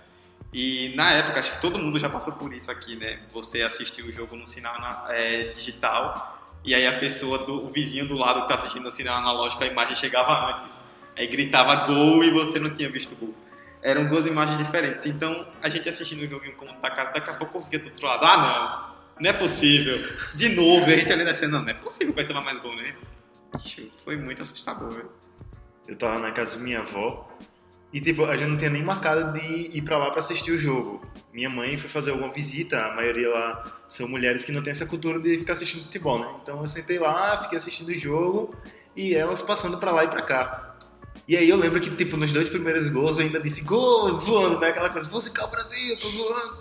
E 0.54 0.94
na 0.96 1.12
época, 1.14 1.40
acho 1.40 1.52
que 1.56 1.62
todo 1.62 1.80
mundo 1.80 2.00
já 2.00 2.08
passou 2.10 2.34
por 2.34 2.54
isso 2.54 2.70
aqui, 2.70 2.96
né? 2.96 3.20
Você 3.34 3.62
assistiu 3.64 4.06
o 4.06 4.12
jogo 4.12 4.36
no 4.36 4.46
sinal 4.46 4.80
na- 4.80 5.06
é, 5.10 5.46
digital, 5.46 6.38
e 6.64 6.76
aí 6.76 6.86
a 6.86 7.00
pessoa, 7.00 7.40
do, 7.40 7.66
o 7.66 7.70
vizinho 7.70 8.08
do 8.08 8.16
lado 8.16 8.44
que 8.44 8.48
tá 8.48 8.56
assistindo 8.56 8.84
no 8.84 8.92
sinal 8.92 9.18
analógico, 9.18 9.64
a 9.64 9.68
imagem 9.68 9.96
chegava 9.96 10.56
antes. 10.56 10.80
Aí 11.18 11.26
gritava 11.28 11.88
gol 11.88 12.24
e 12.24 12.30
você 12.30 12.60
não 12.60 12.70
tinha 12.70 12.90
visto 12.90 13.14
o 13.14 13.16
gol. 13.16 13.36
Eram 13.88 14.06
duas 14.06 14.28
imagens 14.28 14.58
diferentes. 14.58 15.06
Então, 15.06 15.48
a 15.64 15.70
gente 15.70 15.88
assistindo 15.88 16.22
o 16.22 16.28
joguinho 16.28 16.58
como 16.58 16.74
tá 16.74 16.92
casa, 16.92 17.14
daqui 17.14 17.30
a 17.30 17.34
pouco 17.36 17.58
eu 17.58 17.62
via 17.62 17.80
do 17.80 17.86
outro 17.86 18.06
lado, 18.06 18.26
ah 18.26 18.98
não, 19.16 19.24
não 19.24 19.30
é 19.30 19.32
possível. 19.32 19.98
De 20.36 20.50
novo, 20.50 20.86
a 20.86 20.90
gente 20.90 21.10
olhando 21.10 21.30
assim, 21.30 21.48
não, 21.48 21.62
não 21.62 21.70
é 21.70 21.74
possível 21.74 22.10
que 22.10 22.16
vai 22.16 22.28
tomar 22.28 22.42
mais 22.42 22.58
gol, 22.58 22.76
né? 22.76 22.94
Foi 24.04 24.18
muito 24.18 24.42
assustador, 24.42 24.92
velho. 24.92 25.10
Eu 25.88 25.96
tava 25.96 26.20
na 26.20 26.34
casa 26.34 26.58
da 26.58 26.64
minha 26.66 26.80
avó 26.80 27.30
e, 27.94 28.02
tipo, 28.02 28.26
a 28.26 28.36
gente 28.36 28.50
não 28.50 28.58
tinha 28.58 28.70
nem 28.70 28.84
marcado 28.84 29.40
de 29.40 29.78
ir 29.78 29.82
pra 29.84 29.98
lá 29.98 30.12
pra 30.12 30.20
assistir 30.20 30.52
o 30.52 30.58
jogo. 30.58 31.02
Minha 31.32 31.50
mãe 31.50 31.78
foi 31.78 31.90
fazer 31.90 32.12
alguma 32.12 32.30
visita, 32.30 32.78
a 32.78 32.94
maioria 32.94 33.30
lá 33.30 33.64
são 33.88 34.06
mulheres 34.06 34.44
que 34.44 34.52
não 34.52 34.62
tem 34.62 34.72
essa 34.72 34.86
cultura 34.86 35.18
de 35.18 35.38
ficar 35.38 35.54
assistindo 35.54 35.84
futebol, 35.84 36.20
né? 36.20 36.28
Então 36.44 36.60
eu 36.60 36.68
sentei 36.68 37.00
lá, 37.00 37.38
fiquei 37.44 37.58
assistindo 37.58 37.88
o 37.88 37.96
jogo 37.96 38.54
e 38.98 39.16
elas 39.16 39.42
passando 39.42 39.78
pra 39.78 39.92
lá 39.92 40.04
e 40.04 40.10
pra 40.10 40.24
cá. 40.24 40.77
E 41.28 41.36
aí 41.36 41.50
eu 41.50 41.58
lembro 41.58 41.82
que, 41.82 41.90
tipo, 41.92 42.16
nos 42.16 42.32
dois 42.32 42.48
primeiros 42.48 42.88
gols 42.88 43.18
eu 43.18 43.26
ainda 43.26 43.40
disse 43.40 43.62
gol, 43.62 44.10
zoando, 44.14 44.60
né? 44.60 44.70
Aquela 44.70 44.90
coisa, 44.90 45.10
vou 45.10 45.20
ficar 45.20 45.46
o 45.46 45.50
Brasil, 45.50 45.98
tô 45.98 46.08
zoando. 46.08 46.58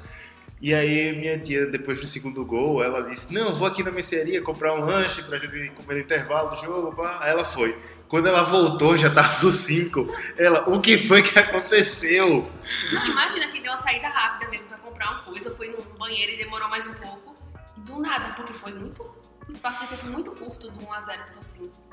E 0.60 0.72
aí 0.74 1.14
minha 1.14 1.38
tia, 1.38 1.66
depois 1.66 2.00
do 2.00 2.06
segundo 2.06 2.44
gol, 2.44 2.82
ela 2.82 3.02
disse, 3.02 3.32
não, 3.32 3.54
vou 3.54 3.68
aqui 3.68 3.82
na 3.82 3.90
mercearia 3.90 4.40
comprar 4.40 4.74
um 4.74 4.84
lanche 4.84 5.22
pra 5.22 5.38
gente 5.38 5.70
comer 5.70 5.94
no 5.96 6.00
intervalo 6.00 6.50
do 6.50 6.56
jogo. 6.56 6.96
pá. 6.96 7.18
Aí 7.20 7.30
ela 7.30 7.44
foi. 7.44 7.78
Quando 8.08 8.26
ela 8.26 8.42
voltou, 8.42 8.96
já 8.96 9.10
tava 9.10 9.44
no 9.44 9.52
5. 9.52 10.08
Ela, 10.38 10.68
o 10.68 10.80
que 10.80 10.96
foi 10.96 11.22
que 11.22 11.38
aconteceu? 11.38 12.50
Não, 12.92 13.06
imagina 13.06 13.48
que 13.48 13.60
deu 13.60 13.70
uma 13.70 13.82
saída 13.82 14.08
rápida 14.08 14.50
mesmo 14.50 14.68
pra 14.68 14.78
comprar 14.78 15.10
uma 15.10 15.20
coisa. 15.20 15.50
Fui 15.50 15.68
no 15.68 15.82
banheiro 15.98 16.32
e 16.32 16.38
demorou 16.38 16.68
mais 16.70 16.86
um 16.86 16.94
pouco. 16.94 17.36
E 17.76 17.80
do 17.82 18.00
nada, 18.00 18.34
porque 18.34 18.54
foi 18.54 18.72
muito. 18.72 19.02
O 19.02 19.52
espaço 19.52 19.84
de 19.84 19.90
tempo 19.90 20.06
muito 20.06 20.32
curto 20.32 20.70
do 20.70 20.80
1x0 20.80 21.32
pro 21.32 21.44
5. 21.44 21.85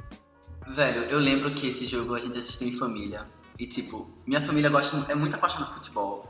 Velho, 0.67 1.03
eu 1.03 1.19
lembro 1.19 1.53
que 1.53 1.67
esse 1.67 1.85
jogo 1.85 2.15
a 2.15 2.19
gente 2.19 2.37
assistiu 2.37 2.67
em 2.67 2.71
família. 2.73 3.25
E, 3.59 3.67
tipo, 3.67 4.09
minha 4.25 4.41
família 4.45 4.69
gosta, 4.69 4.95
é 5.11 5.15
muito 5.15 5.35
apaixonada 5.35 5.67
por 5.71 5.75
futebol. 5.75 6.29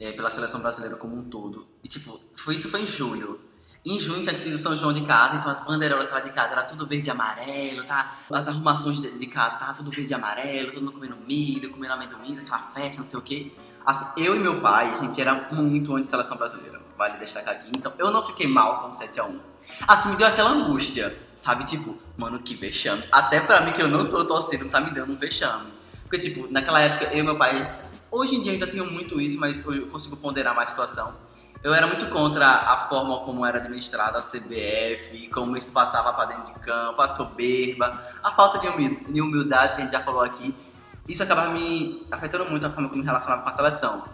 é, 0.00 0.10
pela 0.10 0.30
seleção 0.32 0.60
brasileira 0.60 0.96
como 0.96 1.16
um 1.16 1.22
todo. 1.22 1.66
E, 1.84 1.88
tipo, 1.88 2.18
foi, 2.36 2.56
isso 2.56 2.68
foi 2.68 2.82
em 2.82 2.86
julho. 2.86 3.40
Em 3.84 4.00
junho 4.00 4.22
tinha 4.22 4.34
tido 4.34 4.56
São 4.58 4.74
João 4.76 4.92
de 4.92 5.04
casa, 5.04 5.36
então 5.36 5.50
as 5.50 5.60
bandeirolas 5.64 6.10
lá 6.10 6.18
de 6.20 6.30
casa 6.30 6.52
era 6.52 6.62
tudo 6.64 6.86
verde 6.86 7.08
e 7.08 7.10
amarelo, 7.10 7.84
tá? 7.84 8.16
As 8.32 8.48
arrumações 8.48 9.00
de, 9.00 9.16
de 9.18 9.26
casa 9.26 9.58
tava 9.58 9.72
tudo 9.74 9.90
verde 9.92 10.12
e 10.12 10.14
amarelo, 10.14 10.72
todo 10.72 10.82
mundo 10.84 10.92
comendo 10.94 11.16
milho, 11.26 11.70
comendo 11.70 11.92
amendoins, 11.94 12.38
aquela 12.38 12.62
festa, 12.70 13.02
não 13.02 13.08
sei 13.08 13.18
o 13.18 13.22
quê. 13.22 13.52
As- 13.86 14.16
eu 14.16 14.34
e 14.34 14.38
meu 14.40 14.60
pai, 14.60 14.90
a 14.90 14.94
gente 14.94 15.20
era 15.20 15.52
muito 15.52 15.94
anti-seleção 15.94 16.36
brasileira, 16.36 16.80
vale 16.96 17.18
destacar 17.18 17.54
aqui. 17.54 17.70
Então 17.76 17.92
eu 17.98 18.10
não 18.10 18.24
fiquei 18.26 18.46
mal 18.48 18.80
com 18.82 18.88
o 18.88 18.90
7x1. 18.92 19.38
Assim, 19.86 20.10
me 20.10 20.16
deu 20.16 20.26
aquela 20.26 20.50
angústia, 20.50 21.16
sabe? 21.42 21.64
Tipo, 21.64 21.98
mano, 22.16 22.38
que 22.38 22.54
vexame. 22.54 23.02
Até 23.10 23.40
pra 23.40 23.60
mim 23.62 23.72
que 23.72 23.82
eu 23.82 23.88
não 23.88 24.06
tô 24.08 24.24
torcendo, 24.24 24.68
tá 24.70 24.80
me 24.80 24.92
dando 24.92 25.12
um 25.12 25.16
vexame. 25.16 25.72
Porque, 26.04 26.18
tipo, 26.18 26.46
naquela 26.52 26.80
época, 26.80 27.06
eu 27.12 27.18
e 27.18 27.22
meu 27.22 27.36
pai, 27.36 27.80
hoje 28.10 28.36
em 28.36 28.42
dia 28.42 28.52
ainda 28.52 28.66
tenho 28.66 28.88
muito 28.88 29.20
isso, 29.20 29.38
mas 29.40 29.58
eu 29.66 29.88
consigo 29.88 30.16
ponderar 30.16 30.54
mais 30.54 30.68
a 30.68 30.70
situação. 30.70 31.14
Eu 31.64 31.74
era 31.74 31.86
muito 31.86 32.06
contra 32.10 32.46
a 32.46 32.88
forma 32.88 33.20
como 33.20 33.44
era 33.44 33.58
administrada 33.58 34.18
a 34.18 34.22
CBF, 34.22 35.28
como 35.32 35.56
isso 35.56 35.72
passava 35.72 36.12
pra 36.12 36.26
dentro 36.26 36.52
de 36.52 36.60
campo, 36.60 37.00
a 37.02 37.08
soberba, 37.08 38.08
a 38.22 38.32
falta 38.32 38.58
de 38.58 38.68
humil- 38.68 39.00
de 39.08 39.20
humildade 39.20 39.74
que 39.74 39.80
a 39.80 39.84
gente 39.84 39.92
já 39.92 40.02
falou 40.02 40.22
aqui. 40.22 40.54
Isso 41.08 41.22
acabava 41.22 41.50
me 41.50 42.06
afetando 42.10 42.48
muito 42.50 42.64
a 42.66 42.70
forma 42.70 42.88
como 42.88 43.00
me 43.00 43.06
relacionava 43.06 43.42
com 43.42 43.48
a 43.48 43.52
seleção. 43.52 44.04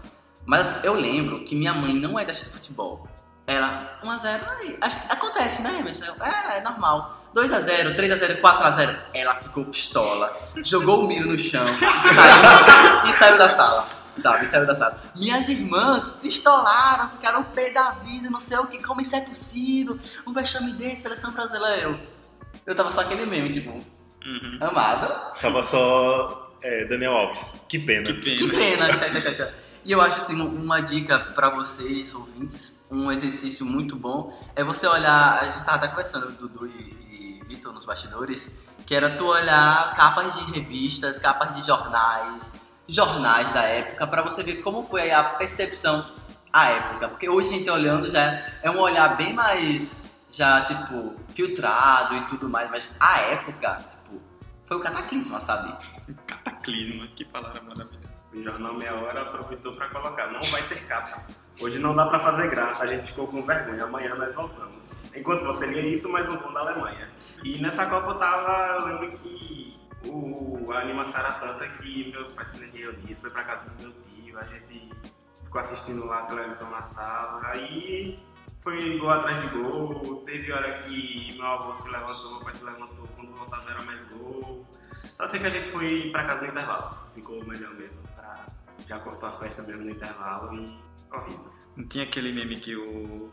Mas 0.47 0.83
eu 0.85 0.95
lembro 0.95 1.45
que 1.45 1.55
minha 1.55 1.74
mãe 1.74 1.93
não 1.95 2.18
é 2.18 2.24
da 2.24 2.33
de 2.33 2.45
futebol. 2.47 3.07
Ela, 3.47 3.99
1x0, 4.05 4.41
aí, 4.61 4.76
acho 4.81 5.03
que 5.03 5.12
acontece, 5.12 5.62
né, 5.62 5.79
Emerson? 5.81 6.05
É, 6.20 6.59
é 6.59 6.61
normal. 6.61 7.18
2x0, 7.35 7.97
3x0, 7.97 8.41
4x0. 8.41 8.97
Ela 9.14 9.35
ficou 9.37 9.64
pistola, 9.66 10.33
jogou 10.64 11.05
o 11.05 11.07
milho 11.07 11.26
no 11.26 11.39
chão 11.39 11.64
e 11.64 12.14
saiu, 12.14 13.11
e 13.11 13.14
saiu 13.14 13.39
da 13.39 13.49
sala. 13.49 13.89
Sabe, 14.18 14.47
saiu 14.49 14.66
da 14.66 14.74
sala. 14.74 15.01
Minhas 15.14 15.49
irmãs 15.49 16.11
pistolaram, 16.20 17.09
ficaram 17.11 17.45
pé 17.45 17.70
da 17.70 17.91
vida, 17.93 18.29
não 18.29 18.41
sei 18.41 18.59
o 18.59 18.66
que, 18.66 18.83
como 18.83 19.01
isso 19.01 19.14
é 19.14 19.20
possível? 19.20 19.97
Um 20.26 20.33
vexame 20.33 20.72
desse, 20.72 21.03
seleção 21.03 21.31
brasileira. 21.31 21.83
Eu, 21.83 22.01
eu 22.66 22.74
tava 22.74 22.91
só 22.91 23.03
aquele 23.03 23.24
meme, 23.26 23.51
tipo, 23.51 23.70
Uhum. 24.26 24.59
amada, 24.61 25.07
Tava 25.41 25.62
só 25.62 26.51
é, 26.61 26.85
Daniel 26.87 27.12
Alves. 27.16 27.61
Que 27.68 27.79
pena. 27.79 28.07
Que 28.12 28.37
Que 28.39 28.49
pena. 28.49 28.89
pena. 28.99 29.55
e 29.85 29.93
eu 29.93 30.01
acho 30.03 30.18
assim, 30.18 30.39
uma 30.43 30.81
dica 30.81 31.18
pra 31.20 31.51
vocês, 31.51 32.12
ouvintes, 32.12 32.85
um 32.91 33.12
exercício 33.12 33.64
muito 33.64 33.95
bom 33.95 34.37
é 34.57 34.64
você 34.64 34.87
olhar, 34.89 35.39
a 35.41 35.45
gente 35.45 35.64
tava 35.64 35.76
até 35.76 35.89
conversando, 35.89 36.33
Dudu 36.33 36.66
e 36.66 36.97
Vitor 37.49 37.72
nos 37.72 37.86
bastidores, 37.86 38.55
que 38.86 38.94
era 38.94 39.16
tu 39.16 39.24
olhar 39.24 39.96
capas 39.96 40.34
de 40.34 40.53
revistas, 40.53 41.18
capas 41.18 41.57
de 41.57 41.66
jornais, 41.66 42.53
jornais 42.86 43.51
da 43.55 43.62
época, 43.62 44.07
pra 44.07 44.20
você 44.20 44.42
ver 44.42 44.57
como 44.57 44.86
foi 44.86 45.11
a 45.11 45.24
percepção 45.24 46.12
à 46.53 46.66
época. 46.68 47.09
Porque 47.09 47.26
hoje 47.26 47.49
a 47.49 47.53
gente 47.53 47.70
olhando 47.70 48.11
já 48.11 48.46
é 48.62 48.70
um 48.70 48.78
olhar 48.78 49.16
bem 49.16 49.32
mais, 49.32 49.96
já 50.30 50.61
tipo, 50.62 51.16
filtrado 51.34 52.16
e 52.16 52.26
tudo 52.26 52.51
mais, 52.51 52.70
mas 52.70 52.90
a 53.01 53.20
época, 53.20 53.78
tipo, 53.88 54.22
foi 54.66 54.76
o 54.76 54.80
cataclisma, 54.80 55.40
sabe? 55.40 55.74
Cataclisma, 56.26 57.07
que 57.16 57.24
palavra 57.24 57.62
maravilhosa. 57.62 58.09
O 58.30 58.42
Jornal 58.42 58.74
Meia 58.74 58.94
Hora 58.94 59.22
aproveitou 59.22 59.72
para 59.72 59.88
colocar, 59.88 60.26
não 60.26 60.42
vai 60.42 60.62
ter 60.64 60.86
capa. 60.86 61.24
Hoje 61.61 61.78
não 61.78 61.96
dá 61.96 62.07
para 62.07 62.20
fazer 62.20 62.51
graça, 62.51 62.84
a 62.84 62.86
gente 62.86 63.07
ficou 63.07 63.26
com 63.26 63.42
vergonha, 63.42 63.84
amanhã 63.84 64.14
nós 64.14 64.34
voltamos. 64.34 65.07
Enquanto 65.19 65.45
você 65.45 65.66
lia 65.66 65.87
isso, 65.95 66.09
mais 66.09 66.29
um 66.29 66.37
gol 66.37 66.53
da 66.53 66.61
Alemanha. 66.61 67.09
E 67.43 67.59
nessa 67.61 67.87
Copa 67.87 68.11
eu 68.11 68.14
tava, 68.19 68.79
eu 68.81 68.87
lembro 68.87 69.19
que 69.19 69.73
o, 70.07 70.71
a 70.73 70.81
animação 70.81 71.21
era 71.21 71.33
tanta 71.33 71.69
que 71.69 72.11
meus 72.11 72.33
pais 72.35 72.51
se 72.51 72.59
reuniram, 72.59 73.16
foi 73.21 73.31
pra 73.31 73.45
casa 73.45 73.69
do 73.71 73.83
meu 73.83 73.93
tio, 74.03 74.39
a 74.39 74.45
gente 74.45 74.91
ficou 75.45 75.61
assistindo 75.61 76.05
lá 76.07 76.21
a 76.21 76.27
televisão 76.27 76.71
na 76.71 76.83
sala, 76.83 77.41
aí 77.49 78.19
foi 78.61 78.99
gol 78.99 79.11
atrás 79.11 79.41
de 79.43 79.49
gol, 79.57 80.23
teve 80.27 80.53
hora 80.53 80.79
que 80.83 81.35
meu 81.37 81.47
avô 81.47 81.75
se 81.75 81.89
levantou, 81.89 82.33
meu 82.35 82.41
pai 82.45 82.55
se 82.55 82.64
levantou, 82.64 83.09
quando 83.16 83.37
voltava 83.37 83.71
era 83.71 83.83
mais 83.85 84.03
gol. 84.09 84.66
Só 85.16 85.27
sei 85.29 85.41
que 85.41 85.47
a 85.47 85.51
gente 85.51 85.71
foi 85.71 86.11
pra 86.11 86.25
casa 86.25 86.43
no 86.45 86.49
intervalo, 86.53 86.97
ficou 87.14 87.45
melhor 87.47 87.73
mesmo, 87.75 87.97
pra- 88.14 88.47
já 88.87 88.99
cortou 89.01 89.29
a 89.29 89.33
festa 89.33 89.62
mesmo 89.62 89.85
no 89.85 89.91
intervalo 89.91 90.55
e 90.57 90.79
horrível. 91.12 91.53
Não 91.77 91.87
tinha 91.87 92.05
aquele 92.05 92.33
meme 92.33 92.59
que 92.59 92.75
o. 92.77 93.31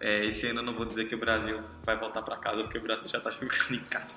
é, 0.00 0.26
esse 0.26 0.46
ano 0.46 0.60
eu 0.60 0.64
não 0.64 0.74
vou 0.74 0.84
dizer 0.84 1.06
que 1.06 1.14
o 1.14 1.18
Brasil 1.18 1.60
vai 1.84 1.98
voltar 1.98 2.22
pra 2.22 2.36
casa 2.36 2.62
porque 2.62 2.78
o 2.78 2.82
Brasil 2.82 3.08
já 3.08 3.20
tá 3.20 3.30
jogando 3.30 3.52
em 3.74 3.80
casa. 3.80 4.16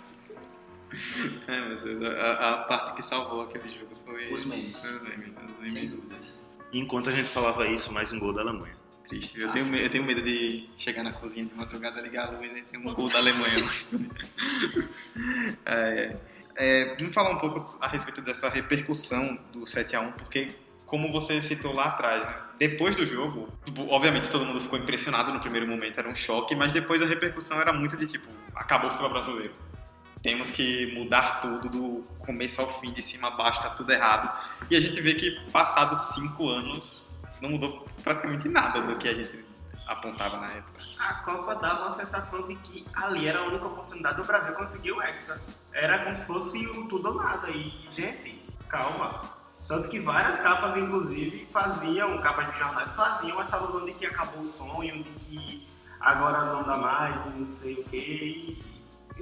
Ai 1.48 1.60
meu 1.68 1.82
Deus, 1.82 2.04
a, 2.16 2.54
a 2.54 2.58
parte 2.64 2.96
que 2.96 3.02
salvou 3.02 3.42
aquele 3.44 3.70
jogo 3.70 3.96
foi. 4.06 4.32
Os 4.34 4.46
memes. 4.46 4.84
Os 4.84 5.02
memes, 5.04 5.28
os 5.50 5.56
Sem 5.66 5.72
memes. 5.74 5.92
dúvidas. 5.92 6.38
E 6.72 6.80
enquanto 6.80 7.10
a 7.10 7.12
gente 7.14 7.30
falava 7.30 7.68
isso, 7.68 7.92
mais 7.94 8.12
um 8.12 8.20
gol 8.20 8.34
da 8.34 8.42
Alemanha. 8.42 8.76
Triste. 9.08 9.40
Eu, 9.40 9.50
Ah, 9.50 9.54
tenho, 9.54 9.66
sim. 9.66 9.76
eu 9.76 9.90
tenho 9.90 10.04
medo 10.04 10.22
de 10.22 10.70
chegar 10.78 11.02
na 11.02 11.14
cozinha 11.14 11.46
de 11.46 11.54
madrugada, 11.56 12.02
ligar 12.02 12.28
a 12.28 12.32
luz 12.38 12.56
e 12.58 12.62
ter 12.62 12.78
um 12.78 12.94
gol 12.94 13.08
da 13.10 13.20
Alemanha. 13.20 13.66
é, 15.66 16.16
é, 16.58 16.96
vamos 16.96 17.14
falar 17.14 17.32
um 17.32 17.38
pouco 17.38 17.78
a 17.80 17.88
respeito 17.88 18.22
dessa 18.22 18.50
repercussão 18.50 19.40
do 19.54 19.62
7x1, 19.62 20.14
porque, 20.14 20.50
como 20.88 21.12
você 21.12 21.42
citou 21.42 21.74
lá 21.74 21.86
atrás, 21.86 22.22
né, 22.22 22.36
depois 22.58 22.96
do 22.96 23.06
jogo, 23.06 23.50
tipo, 23.66 23.88
obviamente 23.90 24.30
todo 24.30 24.46
mundo 24.46 24.62
ficou 24.62 24.80
impressionado 24.80 25.32
no 25.32 25.40
primeiro 25.40 25.68
momento, 25.68 26.00
era 26.00 26.10
um 26.10 26.16
choque, 26.16 26.56
mas 26.56 26.72
depois 26.72 27.02
a 27.02 27.06
repercussão 27.06 27.60
era 27.60 27.72
muito 27.72 27.96
de 27.96 28.08
tipo, 28.08 28.28
acabou 28.56 28.88
o 28.88 28.92
futebol 28.92 29.12
brasileiro. 29.12 29.54
Temos 30.24 30.50
que 30.50 30.92
mudar 30.96 31.42
tudo 31.42 31.70
do 31.70 32.04
começo 32.18 32.60
ao 32.60 32.68
fim, 32.80 32.92
de 32.92 33.02
cima 33.04 33.28
a 33.28 33.32
baixo, 33.32 33.62
tá 33.62 33.70
tudo 33.70 33.92
errado. 33.92 34.34
E 34.70 34.76
a 34.76 34.80
gente 34.80 35.00
vê 35.00 35.14
que, 35.14 35.40
passados 35.52 36.16
cinco 36.16 36.50
anos, 36.50 37.08
não 37.40 37.52
mudou 37.52 37.88
praticamente 38.04 38.50
nada 38.50 38.82
do 38.82 38.98
que 38.98 39.08
a 39.08 39.14
gente 39.14 39.46
apontava 39.86 40.38
na 40.38 40.48
época. 40.48 40.82
A 40.98 41.14
Copa 41.16 41.56
dava 41.56 41.88
uma 41.88 41.96
sensação 41.96 42.48
de 42.48 42.56
que 42.56 42.86
ali 42.96 43.28
era 43.28 43.40
a 43.40 43.46
única 43.46 43.68
oportunidade 43.68 44.18
do 44.18 44.24
Brasil 44.24 44.54
conseguir 44.54 44.92
o 44.92 45.02
Hexa. 45.02 45.40
Era 45.72 46.04
como 46.04 46.18
se 46.18 46.26
fosse 46.26 46.66
o 46.66 46.88
tudo 46.88 47.10
ou 47.10 47.16
nada. 47.16 47.50
E, 47.52 47.88
gente, 47.92 48.42
calma. 48.68 49.37
Tanto 49.68 49.90
que 49.90 50.00
várias 50.00 50.40
capas, 50.40 50.78
inclusive, 50.78 51.46
faziam, 51.52 52.22
capas 52.22 52.52
de 52.54 52.60
jornais, 52.60 52.96
faziam 52.96 53.42
essa 53.42 53.58
alusão 53.58 53.86
de 53.86 53.94
que 53.94 54.06
acabou 54.06 54.44
o 54.44 54.54
sonho, 54.58 55.04
de 55.04 55.10
que 55.12 55.68
agora 56.00 56.46
não 56.54 56.64
dá 56.64 56.78
mais, 56.78 57.26
e 57.26 57.40
não 57.40 57.48
sei 57.60 57.74
o 57.74 57.84
quê. 57.86 57.98
E, 57.98 58.64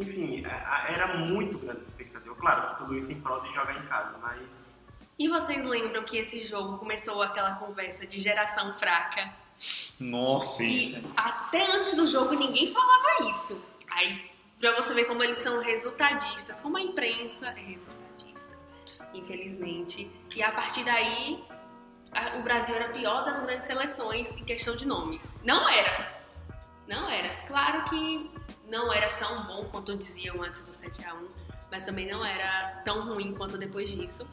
enfim, 0.02 0.46
a- 0.46 0.76
a- 0.76 0.92
era 0.92 1.18
muito 1.18 1.58
grande 1.58 1.80
a 1.80 1.84
expectativa. 1.84 2.36
Claro 2.36 2.70
que 2.70 2.78
tudo 2.78 2.96
isso 2.98 3.12
em 3.12 3.20
prol 3.22 3.42
de 3.42 3.54
jogar 3.54 3.76
em 3.78 3.86
casa, 3.88 4.18
mas 4.22 4.40
E 5.18 5.30
vocês 5.30 5.66
lembram 5.66 6.04
que 6.04 6.18
esse 6.18 6.42
jogo 6.46 6.78
começou 6.78 7.22
aquela 7.24 7.56
conversa 7.56 8.06
de 8.06 8.20
geração 8.20 8.74
fraca? 8.74 9.32
Nossa. 9.98 10.62
E 10.62 11.02
até 11.16 11.72
antes 11.74 11.96
do 11.96 12.06
jogo 12.06 12.34
ninguém 12.36 12.74
falava 12.74 13.30
isso. 13.32 13.66
Aí, 13.90 14.30
pra 14.60 14.76
você 14.76 14.94
ver 14.94 15.06
como 15.06 15.24
eles 15.24 15.38
são 15.38 15.60
resultadistas, 15.62 16.60
como 16.60 16.76
a 16.78 16.82
imprensa 16.82 17.48
é 17.48 17.62
resultadista, 17.62 18.05
infelizmente. 19.18 20.10
E 20.36 20.44
a 20.44 20.52
partir 20.52 20.84
daí, 20.84 21.44
a- 22.12 22.38
o 22.38 22.42
Brasil 22.44 22.76
era 22.76 22.86
a 22.88 22.90
pior 22.90 23.24
das 23.26 23.42
grandes 23.42 23.66
seleções 23.66 24.30
em 24.32 24.44
questão 24.44 24.76
de 24.76 24.86
nomes. 24.88 25.26
Não 25.44 25.68
era. 25.70 26.14
Não 26.88 27.10
era. 27.10 27.30
Claro 27.48 27.84
que 27.86 28.32
não 28.70 28.92
era 28.94 29.10
tão 29.18 29.44
bom 29.44 29.66
quanto 29.66 29.96
diziam 29.96 30.42
antes 30.44 30.62
do 30.62 30.72
7x1, 30.72 31.28
mas 31.72 31.84
também 31.84 32.08
não 32.08 32.24
era 32.24 32.82
tão 32.86 33.06
ruim 33.08 33.34
quanto 33.34 33.58
depois 33.58 33.90
disso. 33.90 34.28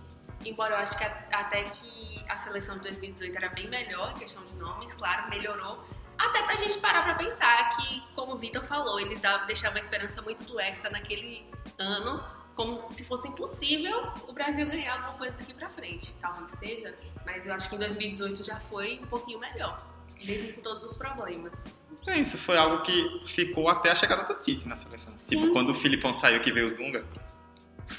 Embora 0.44 0.74
eu 0.74 0.78
acho 0.78 0.98
que 0.98 1.04
a- 1.04 1.24
até 1.32 1.62
que 1.64 2.24
a 2.28 2.36
seleção 2.36 2.76
de 2.76 2.82
2018 2.82 3.36
era 3.36 3.48
bem 3.48 3.68
melhor 3.68 4.10
em 4.12 4.14
questão 4.14 4.44
de 4.44 4.56
nomes, 4.56 4.92
claro, 4.94 5.30
melhorou. 5.30 5.84
Até 6.18 6.42
pra 6.42 6.54
gente 6.56 6.78
parar 6.78 7.02
pra 7.02 7.14
pensar 7.14 7.70
que, 7.76 8.00
como 8.14 8.34
o 8.34 8.36
Vitor 8.36 8.64
falou, 8.64 9.00
eles 9.00 9.18
davam, 9.18 9.46
deixavam 9.46 9.76
a 9.76 9.80
esperança 9.80 10.20
muito 10.22 10.44
do 10.44 10.60
Hexa 10.60 10.90
naquele 10.90 11.46
ano, 11.78 12.22
como 12.54 12.90
se 12.90 13.04
fosse 13.04 13.28
impossível 13.28 14.08
o 14.28 14.32
Brasil 14.32 14.66
ganhar 14.66 14.94
alguma 14.94 15.18
coisa 15.18 15.36
daqui 15.36 15.54
pra 15.54 15.68
frente. 15.68 16.12
Talvez 16.20 16.52
seja, 16.52 16.94
mas 17.24 17.46
eu 17.46 17.54
acho 17.54 17.68
que 17.68 17.76
em 17.76 17.78
2018 17.78 18.42
já 18.44 18.60
foi 18.60 19.00
um 19.02 19.06
pouquinho 19.06 19.38
melhor, 19.38 19.84
mesmo 20.24 20.52
com 20.52 20.60
todos 20.60 20.84
os 20.84 20.96
problemas. 20.96 21.64
É 22.06 22.18
isso, 22.18 22.36
foi 22.36 22.56
algo 22.56 22.82
que 22.82 23.22
ficou 23.24 23.68
até 23.68 23.90
a 23.90 23.94
chegada 23.94 24.24
do 24.24 24.34
Tite 24.40 24.66
na 24.66 24.76
seleção. 24.76 25.12
Sim. 25.16 25.30
Tipo, 25.30 25.52
quando 25.52 25.70
o 25.70 25.74
Filipão 25.74 26.12
saiu 26.12 26.40
que 26.40 26.52
veio 26.52 26.68
o 26.68 26.76
Dunga. 26.76 27.04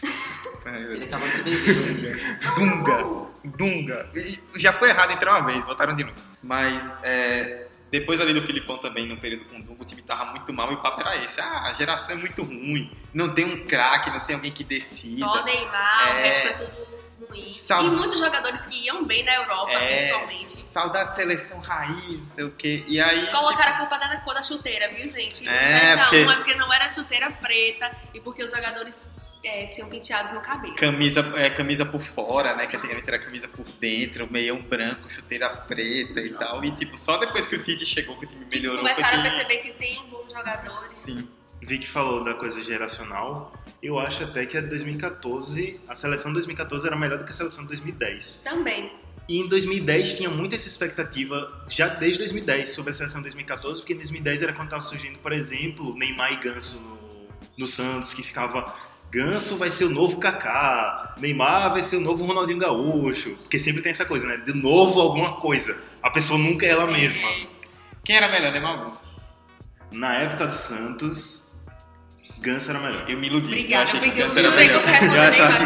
Ele 0.65 1.05
acabou 1.05 1.27
de 1.27 1.55
se. 1.55 1.73
Dunga, 2.55 3.27
Dunga. 3.43 4.11
E 4.15 4.39
Já 4.55 4.71
foi 4.71 4.89
errado 4.89 5.11
entrar 5.11 5.39
uma 5.39 5.45
vez, 5.45 5.63
botaram 5.65 5.95
de 5.95 6.03
novo. 6.03 6.17
Mas 6.41 7.03
é, 7.03 7.67
depois 7.99 8.19
ali 8.19 8.33
do 8.33 8.41
Filipão 8.41 8.79
também, 8.79 9.07
no 9.07 9.17
período 9.17 9.45
com 9.45 9.55
o 9.57 9.63
Dunga, 9.63 9.83
o 9.83 9.85
time 9.85 10.01
tava 10.01 10.25
muito 10.31 10.51
mal 10.51 10.71
e 10.71 10.73
o 10.73 10.81
papo 10.81 10.99
era 11.01 11.15
esse. 11.23 11.39
Ah, 11.39 11.67
a 11.69 11.73
geração 11.73 12.15
é 12.15 12.17
muito 12.17 12.41
ruim, 12.41 12.91
não 13.13 13.33
tem 13.35 13.45
um 13.45 13.67
craque, 13.67 14.09
não 14.09 14.19
tem 14.21 14.35
alguém 14.35 14.51
que 14.51 14.63
decida. 14.63 15.19
Só 15.25 15.43
Neymar, 15.43 16.07
o 16.07 16.17
É. 16.17 16.23
resto 16.23 16.47
é 16.47 16.53
tudo 16.53 16.71
ruim. 17.29 17.55
Sal- 17.55 17.85
E 17.85 17.89
muitos 17.91 18.17
jogadores 18.19 18.65
que 18.65 18.75
iam 18.85 19.05
bem 19.05 19.23
na 19.23 19.35
Europa, 19.35 19.71
É. 19.71 19.95
principalmente. 19.95 20.67
Saudade 20.67 21.11
de 21.11 21.15
seleção 21.17 21.59
raiz, 21.61 22.19
não 22.19 22.27
sei 22.27 22.43
o 22.45 22.51
quê. 22.51 22.83
E 22.87 22.99
aí. 22.99 23.27
Colocaram 23.27 23.73
a 23.73 23.77
culpa 23.77 23.97
da 23.99 24.17
cor 24.21 24.33
da 24.33 24.41
chuteira, 24.41 24.89
viu, 24.91 25.07
gente? 25.09 25.47
O 25.47 25.49
É, 25.51 25.95
7x1 25.95 26.03
porque- 26.03 26.17
é 26.17 26.35
porque 26.35 26.55
não 26.55 26.73
era 26.73 26.89
chuteira 26.89 27.29
preta 27.31 27.95
e 28.13 28.19
porque 28.19 28.43
os 28.43 28.49
jogadores 28.51 29.07
é, 29.43 29.67
tinham 29.67 29.89
penteados 29.89 30.33
no 30.33 30.41
cabelo. 30.41 30.75
Camisa, 30.75 31.19
é, 31.37 31.49
camisa 31.49 31.85
por 31.85 32.01
fora, 32.01 32.55
né? 32.55 32.65
Que 32.67 32.75
antigamente 32.75 33.07
era 33.07 33.19
camisa 33.19 33.47
por 33.47 33.65
dentro, 33.79 34.31
meião 34.31 34.61
branco, 34.61 35.09
chuteira 35.09 35.49
preta 35.49 36.21
e 36.21 36.33
tal. 36.33 36.63
E 36.63 36.71
tipo, 36.71 36.97
só 36.97 37.17
depois 37.17 37.45
que 37.45 37.55
o 37.55 37.61
Tite 37.61 37.85
chegou 37.85 38.17
que 38.17 38.25
o 38.25 38.27
time 38.29 38.45
melhorou. 38.51 38.79
começaram 38.79 39.19
a 39.19 39.21
foi 39.21 39.29
que- 39.29 39.35
perceber 39.35 39.57
que 39.57 39.71
tem 39.77 40.05
bons 40.09 40.31
jogadores. 40.31 41.01
Sim. 41.01 41.27
Vic 41.61 41.87
falou 41.87 42.23
da 42.23 42.33
coisa 42.33 42.61
geracional. 42.61 43.53
Eu 43.81 43.97
acho 43.99 44.23
até 44.23 44.45
que 44.45 44.57
a 44.57 44.61
2014, 44.61 45.79
a 45.87 45.95
seleção 45.95 46.31
de 46.31 46.35
2014 46.35 46.85
era 46.87 46.95
melhor 46.95 47.17
do 47.19 47.25
que 47.25 47.31
a 47.31 47.33
seleção 47.33 47.63
de 47.63 47.69
2010. 47.69 48.41
Também. 48.43 48.91
E 49.29 49.39
em 49.39 49.47
2010 49.47 50.13
tinha 50.15 50.29
muita 50.29 50.55
essa 50.55 50.67
expectativa, 50.67 51.63
já 51.69 51.87
desde 51.87 52.19
2010, 52.19 52.69
sobre 52.69 52.89
a 52.91 52.93
seleção 52.93 53.21
de 53.21 53.25
2014, 53.29 53.79
porque 53.81 53.93
em 53.93 53.97
2010 53.97 54.41
era 54.41 54.51
quando 54.51 54.67
estava 54.67 54.81
surgindo, 54.83 55.17
por 55.19 55.31
exemplo, 55.31 55.95
Neymar 55.97 56.33
e 56.33 56.35
Ganso 56.37 56.77
no, 56.79 56.99
no 57.57 57.65
Santos, 57.65 58.13
que 58.13 58.21
ficava. 58.21 58.73
Ganso 59.13 59.57
vai 59.57 59.69
ser 59.69 59.85
o 59.85 59.89
novo 59.89 60.17
Kaká, 60.17 61.13
Neymar 61.19 61.71
vai 61.71 61.83
ser 61.83 61.97
o 61.97 62.01
novo 62.01 62.25
Ronaldinho 62.25 62.57
Gaúcho, 62.57 63.31
porque 63.41 63.59
sempre 63.59 63.81
tem 63.83 63.91
essa 63.91 64.05
coisa, 64.05 64.25
né? 64.27 64.37
De 64.37 64.53
novo 64.53 64.99
alguma 64.99 65.33
coisa. 65.35 65.77
A 66.01 66.09
pessoa 66.09 66.39
nunca 66.39 66.65
é 66.65 66.69
ela 66.69 66.87
mesma. 66.87 67.29
Quem 68.03 68.15
era 68.17 68.27
melhor, 68.27 68.51
Neymar 68.51 68.79
ou 68.79 68.85
Ganso? 68.85 69.03
Na 69.91 70.15
época 70.15 70.47
do 70.47 70.55
Santos, 70.55 71.43
Ganso 72.39 72.71
era 72.71 72.79
melhor. 72.79 73.07
Eu 73.07 73.19
me 73.19 73.27
iludi. 73.27 73.45
Obrigada, 73.47 73.91
eu 73.91 73.97
achei 73.99 73.99
que 74.11 74.17
Ganso 74.17 74.39
era 74.39 74.49
melhor. 74.51 74.81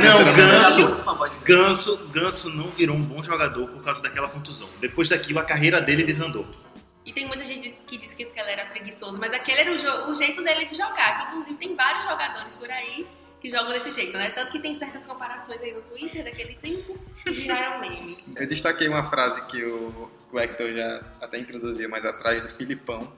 Não. 0.03 0.35
Ganso- 0.35 1.03
Ganso. 1.45 1.97
Ganso, 2.11 2.49
não 2.49 2.69
virou 2.69 2.95
um 2.97 3.01
bom 3.01 3.23
jogador 3.23 3.69
por 3.69 3.81
causa 3.81 4.01
daquela 4.03 4.27
contusão. 4.27 4.67
Depois 4.81 5.07
daquilo, 5.07 5.39
a 5.39 5.43
carreira 5.43 5.79
dele 5.79 6.03
desandou. 6.03 6.45
E 7.05 7.13
tem 7.13 7.25
muita 7.25 7.45
gente 7.45 7.69
que 7.87 7.97
diz 7.97 8.13
que 8.13 8.25
porque 8.25 8.41
ele 8.41 8.51
era 8.51 8.65
preguiçoso, 8.65 9.17
mas 9.21 9.31
aquele 9.31 9.61
era 9.61 9.71
o, 9.71 10.11
o 10.11 10.13
jeito 10.15 10.43
dele 10.43 10.65
de 10.65 10.75
jogar. 10.75 11.17
Que 11.19 11.27
inclusive 11.29 11.55
tem 11.55 11.73
vários 11.73 12.03
jogadores 12.05 12.53
por 12.57 12.69
aí 12.69 13.07
que 13.39 13.49
jogam 13.49 13.71
desse 13.71 13.91
jeito, 13.91 14.17
né? 14.17 14.29
Tanto 14.31 14.51
que 14.51 14.59
tem 14.59 14.73
certas 14.73 15.05
comparações 15.05 15.61
aí 15.61 15.73
no 15.73 15.81
Twitter 15.81 16.23
daquele 16.23 16.55
tempo 16.55 16.97
que 17.23 17.31
viraram 17.31 17.79
meme. 17.79 18.17
Eu 18.35 18.47
destaquei 18.47 18.87
uma 18.87 19.09
frase 19.09 19.45
que 19.47 19.63
o, 19.63 20.09
Hector 20.33 20.73
já 20.73 21.03
até 21.21 21.39
introduziu 21.39 21.89
mais 21.89 22.05
atrás 22.05 22.43
do 22.43 22.49
Filipão. 22.49 23.11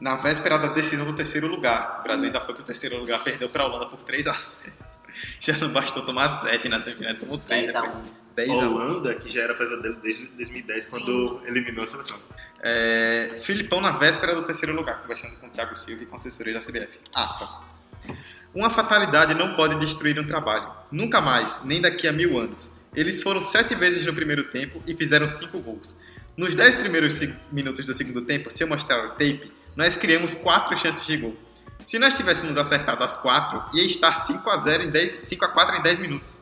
Na 0.00 0.16
véspera 0.16 0.58
da 0.58 0.68
decisão 0.68 1.06
do 1.06 1.14
terceiro 1.14 1.46
lugar. 1.46 2.00
O 2.00 2.02
Brasil 2.02 2.26
ainda 2.26 2.40
foi 2.40 2.54
pro 2.54 2.64
terceiro 2.64 2.98
lugar, 2.98 3.22
perdeu 3.24 3.48
pra 3.48 3.64
Holanda 3.64 3.86
por 3.86 4.02
3 4.02 4.26
a 4.26 4.32
0 4.32 4.72
Já 5.40 5.56
não 5.56 5.72
bastou 5.72 6.04
tomar 6.04 6.28
7 6.40 6.68
na 6.68 6.78
semifinal, 6.78 7.14
tomou 7.14 7.38
3 7.38 7.72
10 7.72 7.76
a 7.76 7.80
depois. 7.80 7.98
1. 8.00 8.26
10 8.36 8.50
A 8.50 8.52
a 8.52 8.56
1. 8.56 8.74
Holanda, 8.74 9.14
que 9.14 9.32
já 9.32 9.42
era 9.42 9.54
pesadelo 9.54 9.96
desde 9.96 10.26
2010, 10.26 10.86
quando 10.88 11.40
eliminou 11.46 11.84
a 11.84 11.86
seleção. 11.86 12.18
É, 12.62 13.40
Filipão 13.42 13.80
na 13.80 13.92
véspera 13.92 14.34
do 14.34 14.42
terceiro 14.42 14.74
lugar, 14.74 15.00
conversando 15.00 15.36
com 15.36 15.46
o 15.46 15.50
Thiago 15.50 15.74
Silva 15.74 16.02
e 16.02 16.06
com 16.06 16.16
a 16.16 16.18
assessoria 16.18 16.52
da 16.52 16.60
CBF. 16.60 16.98
Aspas. 17.14 17.58
Uma 18.56 18.70
fatalidade 18.70 19.34
não 19.34 19.54
pode 19.54 19.74
destruir 19.74 20.18
um 20.18 20.26
trabalho. 20.26 20.72
Nunca 20.90 21.20
mais, 21.20 21.60
nem 21.62 21.78
daqui 21.78 22.08
a 22.08 22.12
mil 22.12 22.38
anos. 22.38 22.70
Eles 22.94 23.22
foram 23.22 23.42
sete 23.42 23.74
vezes 23.74 24.06
no 24.06 24.14
primeiro 24.14 24.44
tempo 24.44 24.82
e 24.86 24.94
fizeram 24.94 25.28
cinco 25.28 25.60
gols. 25.60 25.98
Nos 26.34 26.54
dez 26.54 26.74
primeiros 26.74 27.20
minutos 27.52 27.84
do 27.84 27.92
segundo 27.92 28.22
tempo, 28.22 28.50
se 28.50 28.64
eu 28.64 28.66
mostrar 28.66 29.04
o 29.04 29.10
tape, 29.10 29.52
nós 29.76 29.94
criamos 29.94 30.32
quatro 30.32 30.74
chances 30.78 31.04
de 31.06 31.18
gol. 31.18 31.36
Se 31.86 31.98
nós 31.98 32.14
tivéssemos 32.14 32.56
acertado 32.56 33.04
as 33.04 33.14
quatro, 33.18 33.62
ia 33.76 33.84
estar 33.84 34.14
5 34.14 34.48
a 34.48 34.56
0 34.56 34.84
em 34.84 34.90
10, 34.90 35.18
5 35.22 35.44
a 35.44 35.48
4 35.48 35.76
em 35.76 35.82
10 35.82 35.98
minutos. 35.98 36.38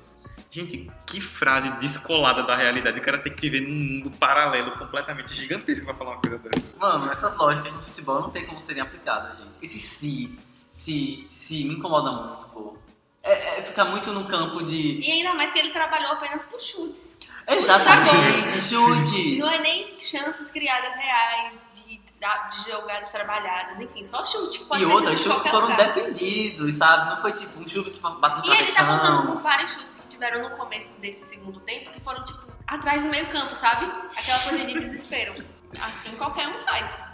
Gente, 0.52 0.88
que 1.04 1.20
frase 1.20 1.68
descolada 1.80 2.44
da 2.44 2.54
realidade. 2.54 3.00
O 3.00 3.02
cara 3.02 3.18
tem 3.18 3.34
que 3.34 3.50
viver 3.50 3.66
num 3.66 3.74
mundo 3.74 4.10
paralelo 4.12 4.70
completamente 4.78 5.34
gigantesco 5.34 5.84
pra 5.84 5.94
falar 5.94 6.12
uma 6.12 6.20
coisa 6.20 6.38
dessa. 6.38 6.76
Mano, 6.78 7.10
essas 7.10 7.36
lógicas 7.36 7.74
no 7.74 7.82
futebol 7.82 8.20
não 8.20 8.30
tem 8.30 8.46
como 8.46 8.60
serem 8.60 8.80
aplicadas, 8.80 9.36
gente. 9.38 9.50
Esse 9.60 9.80
se, 9.80 10.38
se, 10.74 11.24
se 11.30 11.64
me 11.64 11.74
incomoda 11.74 12.10
muito, 12.10 12.46
pô. 12.46 12.76
É, 13.22 13.60
é 13.60 13.62
ficar 13.62 13.84
muito 13.84 14.12
no 14.12 14.26
campo 14.26 14.60
de. 14.64 14.98
E 15.00 15.08
ainda 15.08 15.32
mais 15.34 15.52
que 15.52 15.60
ele 15.60 15.70
trabalhou 15.70 16.10
apenas 16.10 16.44
por 16.44 16.60
chutes. 16.60 17.16
Exatamente, 17.46 18.60
chute. 18.60 19.36
Não 19.36 19.48
é 19.48 19.58
nem 19.60 20.00
chances 20.00 20.50
criadas 20.50 20.92
reais, 20.96 21.60
de, 21.74 21.98
de 21.98 22.70
jogadas 22.70 23.12
trabalhadas, 23.12 23.78
enfim, 23.78 24.04
só 24.04 24.24
chute. 24.24 24.64
Pode 24.64 24.82
E 24.82 24.86
outras 24.86 25.20
chutes 25.20 25.42
foram 25.42 25.68
lugar. 25.68 25.94
defendidos, 25.94 26.76
sabe? 26.76 27.14
Não 27.14 27.22
foi 27.22 27.32
tipo 27.34 27.60
um 27.60 27.68
chute 27.68 27.92
que 27.92 28.00
bateu 28.00 28.40
no 28.40 28.44
E 28.46 28.58
ele 28.58 28.72
tá 28.72 28.84
contando 28.84 29.32
com 29.32 29.38
vários 29.40 29.70
chutes 29.70 29.96
que 29.98 30.08
tiveram 30.08 30.42
no 30.42 30.56
começo 30.56 31.00
desse 31.00 31.24
segundo 31.24 31.60
tempo, 31.60 31.92
que 31.92 32.00
foram, 32.00 32.24
tipo, 32.24 32.52
atrás 32.66 33.04
do 33.04 33.10
meio 33.10 33.28
campo, 33.28 33.54
sabe? 33.54 33.86
Aquela 34.16 34.40
coisa 34.40 34.64
de 34.64 34.74
desespero. 34.74 35.34
Assim 35.80 36.16
qualquer 36.16 36.48
um 36.48 36.58
faz. 36.64 37.06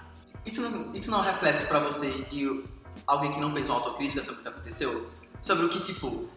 Isso 0.47 0.63
isso 0.95 1.11
não 1.11 1.19
é 1.19 1.21
um 1.21 1.25
reflexo 1.25 1.67
pra 1.67 1.81
vocês 1.81 2.31
de 2.31 2.65
alguém 3.11 3.33
que 3.33 3.41
não 3.41 3.53
fez 3.53 3.69
uma 3.69 3.77
autocrítica 3.77 4.23
sobre 4.23 4.41
o 4.41 4.43
que 4.43 4.49
aconteceu? 4.49 5.11
Sobre 5.41 5.67
o 5.67 5.69
que, 5.69 5.81
tipo, 5.81 6.29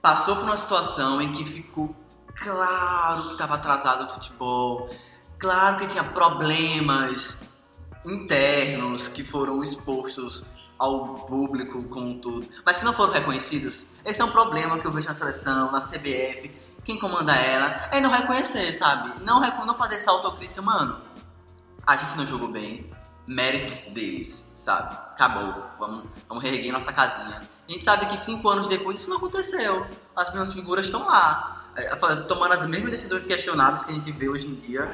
passou 0.00 0.36
por 0.36 0.44
uma 0.44 0.56
situação 0.56 1.20
em 1.20 1.32
que 1.32 1.44
ficou 1.44 1.94
claro 2.36 3.26
que 3.26 3.32
estava 3.32 3.56
atrasado 3.56 4.04
o 4.04 4.14
futebol, 4.14 4.90
claro 5.38 5.78
que 5.78 5.88
tinha 5.88 6.04
problemas 6.04 7.42
internos 8.04 9.08
que 9.08 9.24
foram 9.24 9.62
expostos 9.62 10.42
ao 10.78 11.14
público 11.26 11.82
como 11.84 12.18
todo, 12.20 12.48
mas 12.64 12.78
que 12.78 12.84
não 12.84 12.92
foram 12.94 13.12
reconhecidos. 13.12 13.86
Esse 14.04 14.22
é 14.22 14.24
um 14.24 14.30
problema 14.30 14.78
que 14.78 14.86
eu 14.86 14.92
vejo 14.92 15.08
na 15.08 15.14
seleção, 15.14 15.70
na 15.70 15.80
CBF, 15.80 16.50
quem 16.84 16.98
comanda 16.98 17.34
ela, 17.34 17.88
é 17.92 18.00
não 18.00 18.10
reconhecer, 18.10 18.72
sabe? 18.72 19.22
Não, 19.22 19.40
não 19.40 19.74
fazer 19.74 19.96
essa 19.96 20.10
autocrítica, 20.10 20.62
mano. 20.62 21.00
A 21.86 21.96
gente 21.96 22.16
não 22.16 22.26
jogou 22.26 22.48
bem, 22.48 22.90
mérito 23.26 23.90
deles, 23.90 24.49
sabe? 24.60 24.94
Acabou, 25.14 25.64
vamos, 25.78 26.04
vamos 26.28 26.44
reerguer 26.44 26.70
nossa 26.70 26.92
casinha. 26.92 27.40
A 27.66 27.72
gente 27.72 27.82
sabe 27.82 28.06
que 28.06 28.18
cinco 28.18 28.48
anos 28.48 28.68
depois 28.68 29.00
isso 29.00 29.08
não 29.08 29.16
aconteceu. 29.16 29.86
As 30.14 30.28
mesmas 30.30 30.52
figuras 30.52 30.84
estão 30.84 31.06
lá, 31.06 31.64
é, 31.74 31.88
tomando 32.28 32.52
as 32.52 32.66
mesmas 32.66 32.90
decisões 32.90 33.26
questionáveis 33.26 33.84
que 33.84 33.90
a 33.90 33.94
gente 33.94 34.12
vê 34.12 34.28
hoje 34.28 34.46
em 34.46 34.54
dia. 34.54 34.90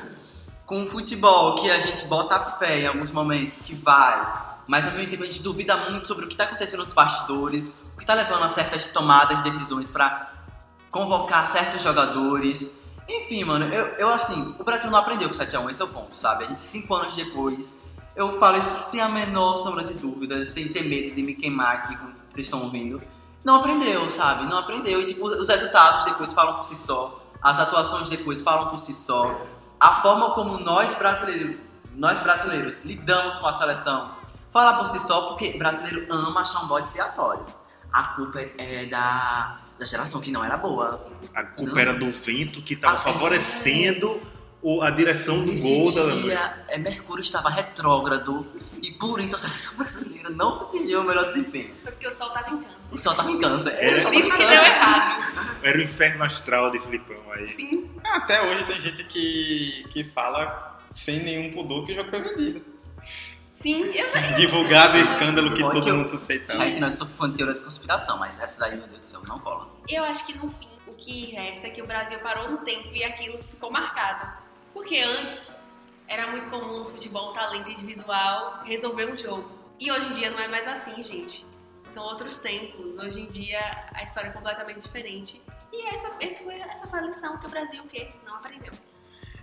Com 0.64 0.84
o 0.84 0.88
futebol, 0.88 1.60
que 1.60 1.70
a 1.70 1.80
gente 1.80 2.04
bota 2.06 2.38
fé 2.58 2.80
em 2.80 2.86
alguns 2.86 3.10
momentos, 3.10 3.60
que 3.60 3.74
vai, 3.74 4.56
mas 4.66 4.84
ao 4.84 4.92
mesmo 4.92 5.10
tempo 5.10 5.22
a 5.22 5.26
gente 5.26 5.42
duvida 5.42 5.76
muito 5.76 6.06
sobre 6.06 6.24
o 6.24 6.28
que 6.28 6.34
está 6.34 6.44
acontecendo 6.44 6.80
nos 6.80 6.92
bastidores, 6.92 7.68
o 7.94 7.96
que 7.96 8.02
está 8.02 8.14
levando 8.14 8.44
a 8.44 8.48
certas 8.48 8.86
tomadas 8.88 9.38
de 9.38 9.44
decisões 9.44 9.90
para 9.90 10.32
convocar 10.90 11.48
certos 11.48 11.82
jogadores. 11.82 12.72
Enfim, 13.08 13.44
mano, 13.44 13.72
eu, 13.72 13.86
eu 13.96 14.08
assim, 14.12 14.54
o 14.58 14.64
Brasil 14.64 14.90
não 14.90 14.98
aprendeu 14.98 15.28
com 15.28 15.34
7x1, 15.34 15.70
esse 15.70 15.82
é 15.82 15.84
o 15.84 15.88
ponto, 15.88 16.16
sabe? 16.16 16.44
A 16.44 16.46
gente, 16.48 16.60
cinco 16.60 16.94
anos 16.94 17.14
depois, 17.14 17.78
eu 18.16 18.38
falo 18.38 18.58
isso 18.58 18.90
sem 18.90 19.00
a 19.00 19.08
menor 19.08 19.58
sombra 19.58 19.84
de 19.84 19.94
dúvidas, 19.94 20.48
sem 20.48 20.68
ter 20.68 20.82
medo 20.82 21.14
de 21.14 21.22
me 21.22 21.34
queimar 21.34 21.76
aqui 21.76 21.96
com 21.96 22.06
o 22.06 22.12
que 22.12 22.20
vocês 22.26 22.46
estão 22.46 22.62
ouvindo. 22.62 23.00
Não 23.44 23.56
aprendeu, 23.56 24.08
sabe? 24.10 24.48
Não 24.48 24.58
aprendeu. 24.58 25.00
E, 25.00 25.04
tipo, 25.04 25.26
os 25.26 25.48
resultados 25.48 26.04
depois 26.04 26.32
falam 26.32 26.56
por 26.56 26.64
si 26.64 26.76
só. 26.76 27.22
As 27.40 27.60
atuações 27.60 28.08
depois 28.08 28.40
falam 28.40 28.70
por 28.70 28.80
si 28.80 28.92
só. 28.92 29.46
A 29.78 30.00
forma 30.02 30.30
como 30.30 30.58
nós 30.58 30.92
brasileiros, 30.94 31.56
nós 31.94 32.18
brasileiros 32.18 32.80
lidamos 32.84 33.38
com 33.38 33.46
a 33.46 33.52
seleção 33.52 34.10
fala 34.56 34.78
por 34.78 34.86
si 34.86 34.98
só, 35.00 35.28
porque 35.28 35.58
brasileiro 35.58 36.06
ama 36.10 36.40
achar 36.40 36.64
um 36.64 36.66
bode 36.66 36.86
expiatório. 36.86 37.44
A 37.92 38.02
culpa 38.14 38.40
é, 38.40 38.54
é 38.56 38.86
da, 38.86 39.60
da 39.78 39.84
geração 39.84 40.18
que 40.18 40.30
não 40.30 40.42
era 40.42 40.56
boa. 40.56 40.98
A 41.34 41.44
culpa 41.44 41.72
Não. 41.72 41.78
era 41.78 41.92
do 41.92 42.10
vento 42.10 42.62
que 42.62 42.72
estava 42.72 42.96
favorecendo 42.96 44.18
o- 44.62 44.82
a 44.82 44.90
direção 44.90 45.44
do 45.44 45.52
Esse 45.52 45.62
gol 45.62 45.92
da 45.92 46.00
Alemanha. 46.02 46.22
dia, 46.24 46.64
é, 46.68 46.78
Mercúrio 46.78 47.20
estava 47.22 47.48
retrógrado 47.48 48.50
e 48.82 48.90
por 48.92 49.20
isso 49.20 49.36
a 49.36 49.38
seleção 49.38 49.76
brasileira 49.78 50.30
não 50.30 50.60
atingiu 50.62 51.00
o 51.00 51.04
melhor 51.04 51.26
desempenho. 51.26 51.74
Foi 51.82 51.92
porque 51.92 52.06
o 52.08 52.12
sol 52.12 52.30
tava 52.30 52.50
em 52.54 52.58
câncer. 52.58 52.94
E 52.94 52.98
só 52.98 53.14
tava 53.14 53.30
em 53.30 53.40
câncer. 53.40 53.70
É. 53.78 54.00
Por 54.02 54.14
isso 54.14 54.30
que 54.30 54.44
deu 54.44 54.62
errado. 54.62 55.58
Era 55.62 55.78
o 55.78 55.82
inferno 55.82 56.24
astral 56.24 56.70
de 56.70 56.78
Filipão 56.80 57.32
aí. 57.32 57.46
Sim. 57.46 57.90
Até 58.04 58.42
hoje 58.42 58.64
tem 58.66 58.80
gente 58.80 59.04
que, 59.04 59.84
que 59.90 60.04
fala 60.04 60.80
sem 60.94 61.22
nenhum 61.22 61.52
pudor 61.52 61.84
que 61.86 61.92
o 61.92 61.94
jogo 61.96 62.10
foi 62.10 62.22
vendido. 62.22 62.64
Sim, 63.60 63.84
eu 63.84 64.10
já. 64.12 64.20
Divulgado 64.32 64.98
o 64.98 65.00
escândalo 65.00 65.54
que 65.54 65.60
todo 65.62 65.94
mundo 65.96 66.08
suspeitava. 66.10 66.62
Aí 66.62 66.74
que 66.74 66.80
nós 66.80 66.94
sou 66.94 67.06
fã 67.06 67.28
de 67.30 67.36
teoria 67.36 67.54
de 67.54 67.62
conspiração, 67.62 68.18
mas 68.18 68.38
essa 68.38 68.60
daí, 68.60 68.76
meu 68.76 68.86
Deus 68.86 69.00
do 69.00 69.06
céu, 69.06 69.22
não 69.26 69.38
cola. 69.38 69.68
Eu 69.88 70.04
acho 70.04 70.26
que 70.26 70.36
no 70.36 70.50
fim, 70.50 70.68
o 70.86 70.92
que 70.92 71.32
resta 71.34 71.66
é 71.66 71.70
que 71.70 71.80
o 71.80 71.86
Brasil 71.86 72.18
parou 72.18 72.50
no 72.50 72.58
tempo 72.58 72.88
e 72.92 73.02
aquilo 73.02 73.42
ficou 73.42 73.70
marcado. 73.70 74.30
Porque 74.76 74.98
antes 74.98 75.40
era 76.06 76.30
muito 76.30 76.50
comum 76.50 76.80
no 76.80 76.84
futebol 76.84 77.30
o 77.30 77.32
talento 77.32 77.70
individual 77.70 78.62
resolver 78.62 79.10
um 79.10 79.16
jogo. 79.16 79.50
E 79.80 79.90
hoje 79.90 80.10
em 80.10 80.12
dia 80.12 80.30
não 80.30 80.38
é 80.38 80.48
mais 80.48 80.68
assim, 80.68 81.02
gente. 81.02 81.46
São 81.90 82.04
outros 82.04 82.36
tempos. 82.36 82.98
Hoje 82.98 83.22
em 83.22 83.26
dia 83.26 83.58
a 83.94 84.04
história 84.04 84.28
é 84.28 84.32
completamente 84.32 84.82
diferente. 84.82 85.40
E 85.72 85.86
essa, 85.86 86.14
esse 86.20 86.44
foi, 86.44 86.56
essa 86.56 86.86
foi 86.86 86.98
a 86.98 87.02
lição 87.02 87.38
que 87.38 87.46
o 87.46 87.48
Brasil 87.48 87.82
o 87.82 87.86
quê? 87.86 88.10
Não 88.26 88.34
aprendeu. 88.34 88.74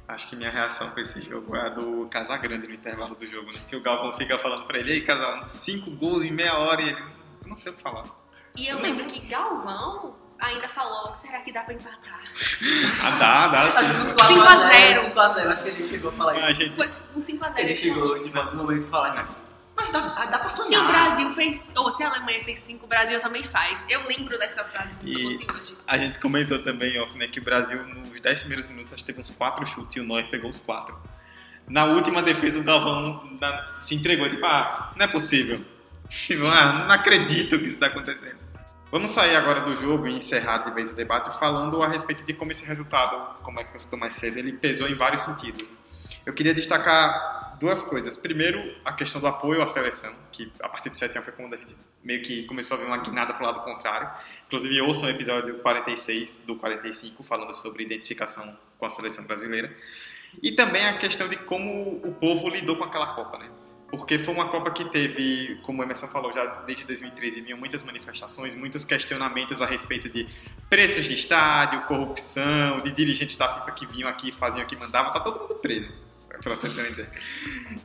Acho 0.07 0.29
que 0.29 0.35
minha 0.35 0.51
reação 0.51 0.91
com 0.91 0.99
esse 0.99 1.23
jogo 1.23 1.55
é 1.55 1.61
a 1.61 1.69
do 1.69 2.07
Casagrande 2.09 2.67
no 2.67 2.73
intervalo 2.75 3.15
do 3.15 3.25
jogo, 3.25 3.51
né? 3.51 3.59
Que 3.67 3.75
o 3.75 3.81
Galvão 3.81 4.13
fica 4.13 4.37
falando 4.37 4.67
pra 4.67 4.77
ele, 4.77 4.91
ei, 4.91 5.01
Casal, 5.01 5.47
cinco 5.47 5.89
gols 5.95 6.23
em 6.23 6.31
meia 6.31 6.59
hora 6.59 6.79
e 6.79 6.89
ele, 6.89 7.01
eu 7.41 7.47
não 7.47 7.55
sei 7.55 7.71
o 7.71 7.75
que 7.75 7.81
falar. 7.81 8.05
E 8.55 8.67
eu 8.67 8.79
lembro 8.79 9.07
que 9.07 9.19
Galvão 9.21 10.15
ainda 10.39 10.67
falou, 10.67 11.13
será 11.15 11.39
que 11.41 11.51
dá 11.51 11.61
pra 11.61 11.73
empatar? 11.73 12.21
Ah, 13.03 13.09
dá, 13.19 13.47
dá 13.47 13.61
Acho 13.63 13.77
que 13.79 13.85
sim. 13.85 13.91
uns 14.01 14.07
5 14.07 14.41
a 14.41 14.57
0. 14.57 15.01
5x0, 15.13 15.47
acho 15.47 15.63
que 15.63 15.69
ele 15.69 15.87
chegou 15.89 16.09
a 16.09 16.13
falar 16.13 16.33
A 16.33 16.51
isso. 16.51 16.61
gente, 16.61 16.75
Foi 16.75 16.87
um 17.15 17.19
5x0. 17.19 17.53
Ele 17.59 17.75
chegou, 17.75 18.19
tipo, 18.23 18.43
no 18.43 18.55
momento 18.55 18.83
de 18.83 18.89
falar, 18.89 19.11
tipo, 19.13 19.33
mas 19.75 19.91
dá, 19.91 19.99
dá 19.99 20.37
pra 20.39 20.49
sonhar. 20.49 20.79
Se 20.81 20.85
o 20.85 20.87
Brasil 20.87 21.31
fez, 21.33 21.63
ou 21.75 21.89
se 21.91 22.03
a 22.03 22.09
Alemanha 22.09 22.41
fez 22.43 22.59
5, 22.59 22.85
o 22.85 22.87
Brasil 22.87 23.19
também 23.19 23.43
faz. 23.43 23.83
Eu 23.89 24.01
lembro 24.07 24.37
dessa 24.37 24.63
frase 24.63 24.93
como 24.95 25.09
se 25.09 25.23
fosse 25.23 25.47
hoje. 25.73 25.77
a 25.87 25.97
gente 25.97 26.19
comentou 26.19 26.61
também, 26.63 26.99
off, 27.01 27.17
né, 27.17 27.27
que 27.27 27.39
o 27.39 27.43
Brasil, 27.43 27.83
nos 27.87 28.19
10 28.21 28.39
primeiros 28.41 28.69
minutos, 28.69 28.93
acho 28.93 29.01
que 29.03 29.07
teve 29.07 29.19
uns 29.19 29.31
quatro 29.31 29.65
chutes 29.65 29.95
e 29.95 29.99
o 29.99 30.03
Neuer 30.03 30.29
pegou 30.29 30.49
os 30.49 30.59
quatro. 30.59 30.95
Na 31.67 31.85
última 31.85 32.21
defesa, 32.21 32.59
o 32.59 32.63
Galvão 32.63 33.37
na- 33.41 33.65
se 33.81 33.95
entregou, 33.95 34.29
tipo, 34.29 34.45
ah, 34.45 34.91
não 34.95 35.05
é 35.05 35.07
possível. 35.07 35.63
Tipo, 36.09 36.45
ah, 36.45 36.85
não 36.85 36.91
acredito 36.93 37.57
que 37.57 37.63
isso 37.65 37.73
está 37.75 37.87
acontecendo. 37.87 38.37
Vamos 38.93 39.09
sair 39.09 39.35
agora 39.35 39.61
do 39.61 39.75
jogo 39.75 40.07
e 40.07 40.13
encerrar 40.13 40.59
de 40.59 40.71
vez 40.71 40.91
o 40.91 40.95
debate 40.95 41.27
falando 41.39 41.81
a 41.81 41.87
respeito 41.87 42.23
de 42.23 42.31
como 42.31 42.51
esse 42.51 42.63
resultado, 42.63 43.41
como 43.41 43.59
é 43.59 43.63
que 43.63 43.75
eu 43.75 43.79
citou 43.79 43.97
mais 43.97 44.13
cedo, 44.13 44.37
ele 44.37 44.53
pesou 44.53 44.87
em 44.87 44.93
vários 44.93 45.21
sentidos. 45.21 45.67
Eu 46.23 46.31
queria 46.31 46.53
destacar 46.53 47.57
duas 47.59 47.81
coisas. 47.81 48.15
Primeiro, 48.15 48.75
a 48.85 48.93
questão 48.93 49.19
do 49.19 49.25
apoio 49.25 49.63
à 49.63 49.67
seleção, 49.67 50.13
que 50.31 50.53
a 50.61 50.69
partir 50.69 50.91
do 50.91 50.95
7 50.95 51.19
foi 51.21 51.33
quando 51.33 51.55
a 51.55 51.57
gente 51.57 51.75
meio 52.03 52.21
que 52.21 52.43
começou 52.43 52.77
a 52.77 52.81
ver 52.81 52.85
uma 52.85 52.97
guinada 52.97 53.33
para 53.33 53.43
o 53.43 53.47
lado 53.47 53.61
contrário. 53.63 54.11
Inclusive, 54.45 54.79
ouçam 54.81 55.05
o 55.05 55.09
episódio 55.09 55.55
46 55.57 56.43
do 56.45 56.55
45, 56.57 57.23
falando 57.23 57.55
sobre 57.55 57.83
identificação 57.83 58.55
com 58.77 58.85
a 58.85 58.91
seleção 58.91 59.23
brasileira. 59.23 59.75
E 60.39 60.51
também 60.51 60.85
a 60.85 60.99
questão 60.99 61.27
de 61.27 61.37
como 61.37 61.99
o 62.05 62.11
povo 62.11 62.47
lidou 62.47 62.75
com 62.75 62.83
aquela 62.83 63.15
Copa, 63.15 63.39
né? 63.39 63.49
Porque 63.93 64.17
foi 64.17 64.33
uma 64.33 64.47
Copa 64.47 64.71
que 64.71 64.85
teve, 64.85 65.59
como 65.61 65.79
o 65.79 65.85
Emerson 65.85 66.07
falou, 66.07 66.33
já 66.33 66.43
desde 66.65 66.83
2013 66.83 67.41
vinham 67.41 67.59
muitas 67.59 67.83
manifestações, 67.83 68.55
muitos 68.55 68.83
questionamentos 68.83 69.61
a 69.61 69.67
respeito 69.67 70.09
de 70.09 70.27
preços 70.67 71.05
de 71.05 71.13
estádio, 71.13 71.79
corrupção, 71.83 72.79
de 72.79 72.91
dirigentes 72.91 73.37
da 73.37 73.47
FIFA 73.53 73.71
que 73.73 73.85
vinham 73.85 74.09
aqui, 74.09 74.31
faziam 74.31 74.63
o 74.63 74.67
que 74.67 74.75
mandavam, 74.75 75.13
tá 75.13 75.19
todo 75.19 75.41
mundo 75.41 75.53
preso, 75.61 75.91
pra 76.41 76.55
você 76.55 76.69
ter 76.69 76.81
uma 76.81 76.89
ideia. 76.89 77.11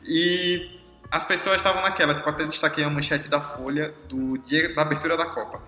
E 0.03 0.81
as 1.11 1.25
pessoas 1.25 1.57
estavam 1.57 1.83
naquela, 1.83 2.15
tipo, 2.15 2.27
até 2.27 2.47
destaquei 2.47 2.85
a 2.85 2.89
manchete 2.89 3.29
da 3.29 3.43
Folha 3.43 3.95
do 4.09 4.39
dia 4.39 4.75
da 4.75 4.81
abertura 4.81 5.15
da 5.15 5.27
Copa. 5.27 5.63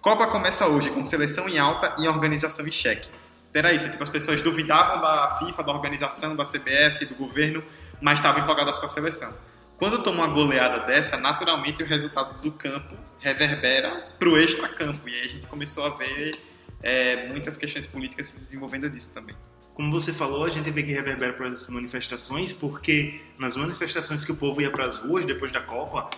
Copa 0.00 0.26
começa 0.28 0.66
hoje 0.66 0.88
com 0.88 1.04
seleção 1.04 1.46
em 1.46 1.58
alta 1.58 1.94
e 2.02 2.08
organização 2.08 2.66
em 2.66 2.72
xeque. 2.72 3.10
Era 3.52 3.70
isso, 3.70 3.90
tipo, 3.90 4.02
as 4.02 4.08
pessoas 4.08 4.40
duvidavam 4.40 5.02
da 5.02 5.36
FIFA, 5.40 5.62
da 5.62 5.72
organização, 5.72 6.34
da 6.34 6.44
CBF, 6.46 7.04
do 7.04 7.16
governo, 7.16 7.62
mas 8.00 8.18
estavam 8.18 8.42
empolgadas 8.42 8.78
com 8.78 8.86
a 8.86 8.88
seleção. 8.88 9.53
Quando 9.76 10.02
toma 10.02 10.24
uma 10.24 10.32
goleada 10.32 10.86
dessa, 10.86 11.16
naturalmente 11.16 11.82
o 11.82 11.86
resultado 11.86 12.40
do 12.40 12.52
campo 12.52 12.96
reverbera 13.18 14.08
pro 14.18 14.38
extra-campo. 14.38 15.08
E 15.08 15.14
aí 15.14 15.24
a 15.24 15.28
gente 15.28 15.46
começou 15.46 15.84
a 15.84 15.90
ver 15.90 16.38
é, 16.82 17.26
muitas 17.28 17.56
questões 17.56 17.86
políticas 17.86 18.28
se 18.28 18.40
desenvolvendo 18.40 18.88
disso 18.88 19.12
também. 19.12 19.34
Como 19.74 19.90
você 19.90 20.12
falou, 20.12 20.44
a 20.44 20.50
gente 20.50 20.70
vê 20.70 20.82
que 20.84 20.92
reverbera 20.92 21.32
para 21.32 21.48
as 21.48 21.66
manifestações, 21.66 22.52
porque 22.52 23.20
nas 23.38 23.56
manifestações 23.56 24.24
que 24.24 24.30
o 24.30 24.36
povo 24.36 24.60
ia 24.60 24.70
para 24.70 24.84
as 24.84 24.98
ruas 24.98 25.24
depois 25.24 25.50
da 25.50 25.60
Copa, 25.60 26.10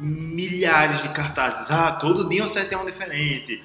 milhares 0.00 1.02
de 1.02 1.10
cartazes. 1.10 1.70
Ah, 1.70 1.92
todo 1.92 2.28
dia 2.28 2.42
um 2.42 2.46
7x1 2.46 2.86
diferente. 2.86 3.62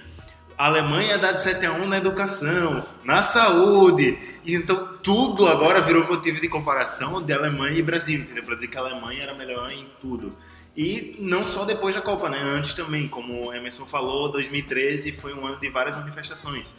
A 0.60 0.66
Alemanha 0.66 1.18
dá 1.18 1.32
de 1.32 1.42
7x1 1.42 1.86
na 1.86 1.98
educação, 2.00 2.86
na 3.06 3.24
saúde. 3.24 4.20
Então 4.46 4.98
tudo 5.02 5.48
agora 5.48 5.80
virou 5.80 6.06
motivo 6.06 6.42
de 6.42 6.50
comparação 6.50 7.22
de 7.22 7.32
Alemanha 7.32 7.80
e 7.80 7.82
Brasil, 7.82 8.20
entendeu? 8.20 8.44
Para 8.44 8.56
dizer 8.56 8.68
que 8.68 8.78
a 8.78 8.82
Alemanha 8.82 9.24
era 9.24 9.34
melhor 9.34 9.72
em 9.72 9.88
tudo. 10.02 10.36
E 10.76 11.16
não 11.18 11.46
só 11.46 11.64
depois 11.64 11.96
da 11.96 12.02
Copa, 12.02 12.28
né? 12.30 12.42
Antes 12.42 12.74
também, 12.74 13.08
como 13.08 13.48
o 13.48 13.54
Emerson 13.54 13.86
falou, 13.86 14.30
2013 14.34 15.14
foi 15.14 15.34
um 15.34 15.48
ano 15.48 15.62
de 15.62 15.70
várias 15.70 15.96
manifestações. 15.96 16.76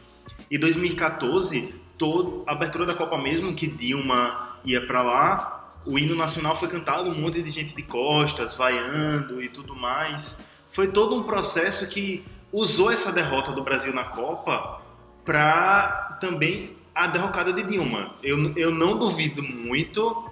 E 0.51 0.59
2014, 0.59 1.75
todo, 1.97 2.45
a 2.47 2.53
abertura 2.53 2.85
da 2.85 2.93
Copa 2.93 3.17
mesmo, 3.17 3.55
que 3.55 3.67
Dilma 3.67 4.59
ia 4.63 4.87
para 4.87 5.01
lá, 5.01 5.71
o 5.87 5.99
hino 5.99 6.15
nacional 6.15 6.55
foi 6.55 6.69
cantado, 6.69 7.09
um 7.09 7.19
monte 7.19 7.41
de 7.41 7.49
gente 7.49 7.75
de 7.75 7.83
costas, 7.83 8.53
vaiando 8.53 9.43
e 9.43 9.49
tudo 9.49 9.75
mais. 9.75 10.45
Foi 10.71 10.89
todo 10.89 11.17
um 11.17 11.23
processo 11.23 11.89
que 11.89 12.23
usou 12.53 12.91
essa 12.91 13.13
derrota 13.13 13.53
do 13.53 13.63
Brasil 13.63 13.93
na 13.93 14.05
Copa 14.05 14.81
para 15.25 16.17
também 16.21 16.77
a 16.95 17.07
derrocada 17.07 17.53
de 17.53 17.63
Dilma. 17.63 18.15
Eu, 18.23 18.53
eu 18.57 18.71
não 18.73 18.97
duvido 18.99 19.43
muito, 19.43 20.29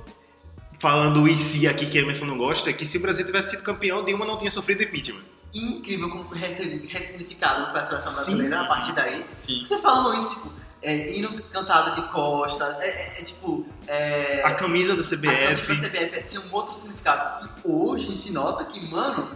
falando 0.80 1.22
o 1.22 1.28
se 1.36 1.66
aqui 1.68 1.86
que 1.86 1.98
Emerson 1.98 2.26
não 2.26 2.38
gosta, 2.38 2.72
que 2.72 2.84
se 2.84 2.96
o 2.96 3.00
Brasil 3.00 3.24
tivesse 3.24 3.50
sido 3.50 3.62
campeão, 3.62 4.04
Dilma 4.04 4.24
não 4.26 4.36
tinha 4.36 4.50
sofrido 4.50 4.82
impeachment. 4.82 5.22
Incrível 5.54 6.10
como 6.10 6.24
foi 6.24 6.38
ressign- 6.38 6.86
ressignificado 6.86 7.76
a 7.76 7.82
seleção 7.82 8.12
Sim. 8.12 8.16
brasileira 8.16 8.60
a 8.60 8.64
partir 8.66 8.92
daí. 8.92 9.24
Sim. 9.34 9.62
Você 9.64 9.78
falando 9.78 10.18
isso, 10.18 10.30
tipo, 10.34 10.52
é, 10.82 11.16
hino 11.16 11.42
cantado 11.44 12.00
de 12.00 12.06
costas, 12.12 12.76
é, 12.80 12.86
é- 12.86 13.20
é 13.20 13.24
tipo. 13.24 13.66
É, 13.86 14.42
A 14.44 14.52
camisa 14.54 14.94
da 14.94 15.00
a 15.00 15.04
CBF. 15.04 15.66
camisa 15.66 15.88
da 15.88 15.98
CBF 15.98 16.22
tinha 16.28 16.42
um 16.42 16.52
outro 16.54 16.76
significado. 16.76 17.46
E 17.46 17.50
hoje 17.64 18.08
a 18.08 18.10
gente 18.10 18.30
nota 18.30 18.64
que, 18.66 18.78
mano, 18.90 19.30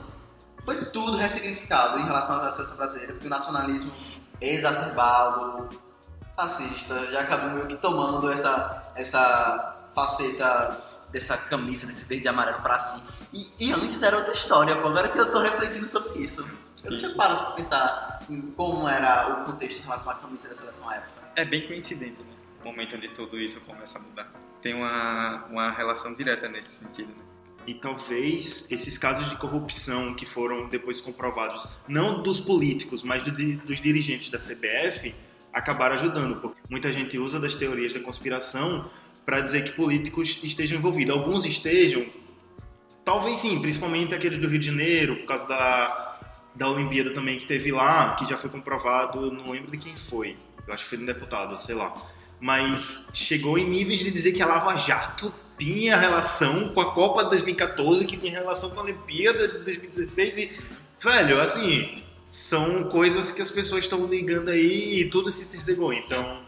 foi 0.65 0.85
tudo 0.87 1.17
ressignificado 1.17 1.99
em 1.99 2.05
relação 2.05 2.37
à 2.37 2.53
seleção 2.53 2.77
brasileira, 2.77 3.13
porque 3.13 3.27
o 3.27 3.31
nacionalismo 3.31 3.93
exacerbado, 4.41 5.71
fascista, 6.35 7.07
já 7.11 7.21
acabou 7.21 7.51
meio 7.51 7.69
que 7.69 7.77
tomando 7.77 8.31
essa, 8.31 8.93
essa 8.95 9.89
faceta 9.95 10.79
dessa 11.11 11.37
camisa, 11.37 11.87
desse 11.87 12.05
verde 12.05 12.25
e 12.25 12.29
amarelo 12.29 12.61
pra 12.63 12.79
si. 12.79 13.03
E, 13.33 13.51
e 13.59 13.73
antes 13.73 14.03
era 14.03 14.17
outra 14.17 14.33
história, 14.33 14.75
pô. 14.77 14.89
agora 14.89 15.09
que 15.09 15.19
eu 15.19 15.31
tô 15.31 15.41
refletindo 15.41 15.87
sobre 15.87 16.23
isso. 16.23 16.41
Eu 16.41 16.49
Sim. 16.77 16.91
não 16.91 16.99
tinha 16.99 17.15
parado 17.15 17.45
pra 17.47 17.51
pensar 17.53 18.21
em 18.29 18.41
como 18.53 18.89
era 18.89 19.29
o 19.29 19.45
contexto 19.45 19.81
em 19.81 19.83
relação 19.83 20.11
à 20.11 20.15
camisa 20.17 20.49
da 20.49 20.55
seleção 20.55 20.89
à 20.89 20.97
época. 20.97 21.23
É 21.37 21.45
bem 21.45 21.67
coincidente, 21.67 22.21
né? 22.23 22.35
O 22.63 22.67
momento 22.67 22.97
onde 22.97 23.09
tudo 23.09 23.39
isso 23.39 23.61
começa 23.61 23.99
a 23.99 24.03
mudar. 24.03 24.31
Tem 24.61 24.75
uma, 24.75 25.45
uma 25.51 25.71
relação 25.71 26.15
direta 26.15 26.49
nesse 26.49 26.85
sentido, 26.85 27.09
né? 27.09 27.32
E 27.67 27.75
talvez 27.75 28.67
esses 28.71 28.99
casos 28.99 29.29
de 29.31 29.37
corrupção 29.37 30.15
que 30.15 30.27
foram 30.27 30.69
depois 30.69 31.01
comprovados, 31.01 31.67
não 31.87 32.23
dos 32.23 32.41
políticos, 32.41 33.03
mas 33.03 33.23
do 33.23 33.33
dos 33.33 33.81
dirigentes 33.81 34.29
da 34.31 34.39
CBF, 34.39 35.15
acabaram 35.53 35.95
ajudando. 35.95 36.41
Porque 36.41 36.61
muita 36.71 36.91
gente 36.91 37.19
usa 37.19 37.39
das 37.39 37.55
teorias 37.55 37.93
da 37.93 38.01
conspiração 38.01 38.91
para 39.25 39.41
dizer 39.41 39.65
que 39.65 39.73
políticos 39.73 40.41
estejam 40.43 40.79
envolvidos. 40.79 41.15
Alguns 41.15 41.45
estejam, 41.45 42.07
talvez 43.05 43.39
sim, 43.39 43.61
principalmente 43.61 44.15
aqueles 44.15 44.39
do 44.39 44.49
Rio 44.49 44.59
de 44.59 44.67
Janeiro, 44.67 45.17
por 45.17 45.27
causa 45.27 45.47
da, 45.47 46.21
da 46.55 46.69
Olimpíada 46.69 47.13
também 47.13 47.39
que 47.39 47.47
teve 47.47 47.71
lá, 47.71 48.15
que 48.17 48.25
já 48.29 48.37
foi 48.37 48.51
comprovado, 48.51 49.31
não 49.31 49.51
lembro 49.51 49.71
de 49.71 49.79
quem 49.79 49.95
foi. 49.95 50.37
Eu 50.67 50.75
acho 50.75 50.85
que 50.85 50.91
foi 50.91 50.99
um 50.99 51.07
deputado, 51.07 51.57
sei 51.59 51.75
lá. 51.75 51.95
Mas 52.41 53.09
chegou 53.15 53.57
em 53.57 53.69
níveis 53.69 54.01
de 54.01 54.11
dizer 54.11 54.33
que 54.33 54.43
a 54.43 54.47
Lava 54.47 54.77
Jato 54.77 55.33
tinha 55.59 55.97
relação 55.97 56.69
com 56.69 56.81
a 56.81 56.93
Copa 56.93 57.25
de 57.25 57.31
2014, 57.31 58.05
que 58.05 58.17
tinha 58.17 58.33
relação 58.33 58.71
com 58.71 58.81
a 58.81 58.83
Olimpíada 58.83 59.47
de 59.49 59.59
2016 59.59 60.39
e, 60.39 60.53
velho, 61.01 61.41
assim, 61.41 62.03
são 62.27 62.85
coisas 62.85 63.31
que 63.31 63.43
as 63.43 63.51
pessoas 63.51 63.85
estão 63.85 64.07
ligando 64.07 64.49
aí 64.49 65.01
e 65.01 65.11
tudo 65.11 65.31
se 65.31 65.45
interligou. 65.45 65.93
Então, 65.93 66.41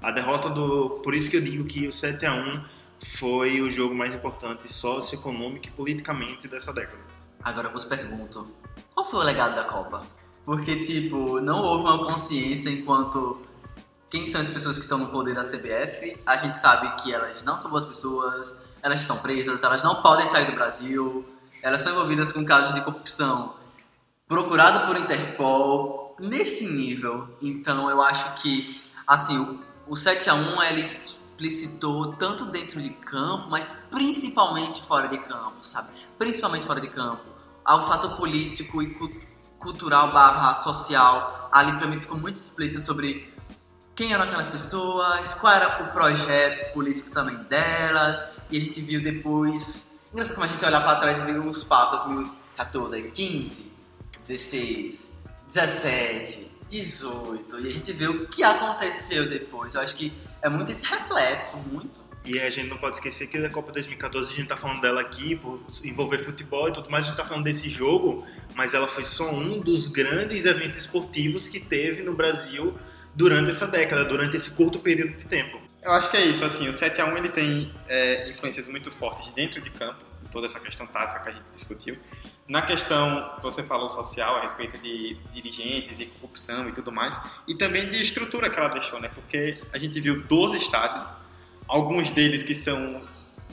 A 0.00 0.12
derrota 0.12 0.48
do. 0.48 1.00
Por 1.02 1.14
isso 1.14 1.28
que 1.30 1.36
eu 1.36 1.40
digo 1.40 1.64
que 1.64 1.86
o 1.86 1.92
7 1.92 2.24
a 2.26 2.32
1 2.32 2.60
foi 3.04 3.60
o 3.60 3.70
jogo 3.70 3.94
mais 3.94 4.14
importante 4.14 4.72
socioeconômico 4.72 5.66
e 5.66 5.70
politicamente 5.70 6.46
dessa 6.46 6.72
década. 6.72 7.02
Agora 7.42 7.68
eu 7.68 7.72
vos 7.72 7.84
pergunto, 7.84 8.46
qual 8.94 9.08
foi 9.10 9.20
o 9.20 9.22
legado 9.24 9.54
da 9.54 9.64
Copa? 9.64 10.02
Porque, 10.44 10.76
tipo, 10.80 11.40
não 11.40 11.62
houve 11.62 11.82
uma 11.82 11.98
consciência 12.06 12.70
enquanto 12.70 13.42
quem 14.10 14.26
são 14.26 14.40
as 14.40 14.50
pessoas 14.50 14.76
que 14.76 14.82
estão 14.82 14.98
no 14.98 15.08
poder 15.08 15.34
da 15.34 15.44
CBF. 15.44 16.18
A 16.26 16.36
gente 16.36 16.58
sabe 16.58 17.02
que 17.02 17.12
elas 17.12 17.42
não 17.42 17.56
são 17.56 17.70
boas 17.70 17.84
pessoas, 17.84 18.54
elas 18.82 19.00
estão 19.00 19.18
presas, 19.18 19.62
elas 19.62 19.82
não 19.82 20.02
podem 20.02 20.26
sair 20.28 20.46
do 20.46 20.52
Brasil, 20.52 21.26
elas 21.62 21.82
são 21.82 21.92
envolvidas 21.92 22.32
com 22.32 22.44
casos 22.44 22.74
de 22.74 22.80
corrupção 22.80 23.54
procurado 24.28 24.86
por 24.86 24.96
Interpol, 24.96 26.14
nesse 26.20 26.66
nível. 26.66 27.28
Então 27.40 27.88
eu 27.88 28.02
acho 28.02 28.42
que, 28.42 28.82
assim, 29.06 29.38
o, 29.38 29.58
o 29.88 29.96
7 29.96 30.28
a 30.28 30.34
1 30.34 30.62
ele 30.64 30.82
explicitou 30.82 32.12
tanto 32.12 32.44
dentro 32.46 32.80
de 32.80 32.90
campo, 32.90 33.48
mas 33.48 33.72
principalmente 33.90 34.84
fora 34.84 35.08
de 35.08 35.18
campo, 35.18 35.64
sabe? 35.64 35.88
Principalmente 36.18 36.66
fora 36.66 36.80
de 36.80 36.88
campo. 36.88 37.22
Ao 37.64 37.86
fator 37.88 38.16
político 38.16 38.82
e 38.82 38.94
cu 38.94 39.10
cultural 39.58 40.12
barra 40.12 40.54
social, 40.54 41.48
ali 41.50 41.76
pra 41.78 41.88
mim 41.88 41.98
ficou 41.98 42.16
muito 42.16 42.36
explícito 42.36 42.80
sobre 42.80 43.34
quem 43.98 44.12
eram 44.12 44.22
aquelas 44.22 44.48
pessoas, 44.48 45.34
qual 45.34 45.52
era 45.52 45.82
o 45.82 45.92
projeto 45.92 46.72
político 46.72 47.10
também 47.10 47.36
delas, 47.48 48.24
e 48.48 48.56
a 48.56 48.60
gente 48.60 48.80
viu 48.80 49.02
depois, 49.02 50.00
engraçado 50.12 50.36
como 50.36 50.46
a 50.46 50.48
gente 50.48 50.64
olhar 50.64 50.80
para 50.82 51.00
trás 51.00 51.18
e 51.18 51.22
ver 51.22 51.40
os 51.40 51.64
passos, 51.64 52.04
2014, 52.04 53.02
15, 53.10 53.72
16, 54.20 55.12
17, 55.48 56.48
18, 56.70 57.58
e 57.58 57.66
a 57.66 57.72
gente 57.72 57.92
vê 57.92 58.06
o 58.06 58.28
que 58.28 58.44
aconteceu 58.44 59.28
depois. 59.28 59.74
Eu 59.74 59.80
acho 59.80 59.96
que 59.96 60.12
é 60.42 60.48
muito 60.48 60.70
esse 60.70 60.84
reflexo, 60.84 61.56
muito. 61.56 62.06
E 62.24 62.38
a 62.38 62.50
gente 62.50 62.68
não 62.68 62.78
pode 62.78 62.96
esquecer 62.96 63.26
que 63.26 63.36
a 63.36 63.50
Copa 63.50 63.72
2014 63.72 64.32
a 64.32 64.36
gente 64.36 64.48
tá 64.48 64.56
falando 64.56 64.80
dela 64.80 65.00
aqui 65.00 65.34
por 65.34 65.60
envolver 65.82 66.20
futebol 66.20 66.68
e 66.68 66.72
tudo 66.72 66.88
mais, 66.88 67.04
a 67.04 67.08
gente 67.08 67.16
tá 67.16 67.24
falando 67.24 67.42
desse 67.42 67.68
jogo, 67.68 68.24
mas 68.54 68.74
ela 68.74 68.86
foi 68.86 69.04
só 69.04 69.28
um 69.28 69.60
dos 69.60 69.88
grandes 69.88 70.44
eventos 70.44 70.78
esportivos 70.78 71.48
que 71.48 71.58
teve 71.58 72.04
no 72.04 72.14
Brasil 72.14 72.78
durante 73.18 73.50
essa 73.50 73.66
década, 73.66 74.04
durante 74.04 74.36
esse 74.36 74.52
curto 74.52 74.78
período 74.78 75.18
de 75.18 75.26
tempo. 75.26 75.60
Eu 75.82 75.90
acho 75.90 76.08
que 76.08 76.16
é 76.16 76.24
isso, 76.24 76.44
assim, 76.44 76.68
o 76.68 76.72
7 76.72 77.00
a 77.00 77.04
1 77.04 77.16
ele 77.16 77.28
tem 77.28 77.74
é, 77.88 78.30
influências 78.30 78.68
muito 78.68 78.92
fortes 78.92 79.32
dentro 79.32 79.60
de 79.60 79.70
campo, 79.70 80.04
em 80.24 80.28
toda 80.28 80.46
essa 80.46 80.60
questão 80.60 80.86
tática 80.86 81.18
que 81.18 81.28
a 81.28 81.32
gente 81.32 81.44
discutiu. 81.52 81.98
Na 82.46 82.62
questão 82.62 83.34
que 83.34 83.42
você 83.42 83.64
falou 83.64 83.90
social, 83.90 84.36
a 84.36 84.42
respeito 84.42 84.78
de 84.78 85.16
dirigentes 85.32 85.98
e 85.98 86.06
corrupção 86.06 86.68
e 86.68 86.72
tudo 86.72 86.92
mais, 86.92 87.18
e 87.48 87.56
também 87.56 87.90
de 87.90 88.00
estrutura 88.00 88.48
que 88.48 88.56
ela 88.56 88.68
deixou, 88.68 89.00
né? 89.00 89.10
Porque 89.12 89.58
a 89.72 89.78
gente 89.78 90.00
viu 90.00 90.22
12 90.22 90.56
estádios, 90.56 91.12
alguns 91.66 92.12
deles 92.12 92.44
que 92.44 92.54
são 92.54 93.02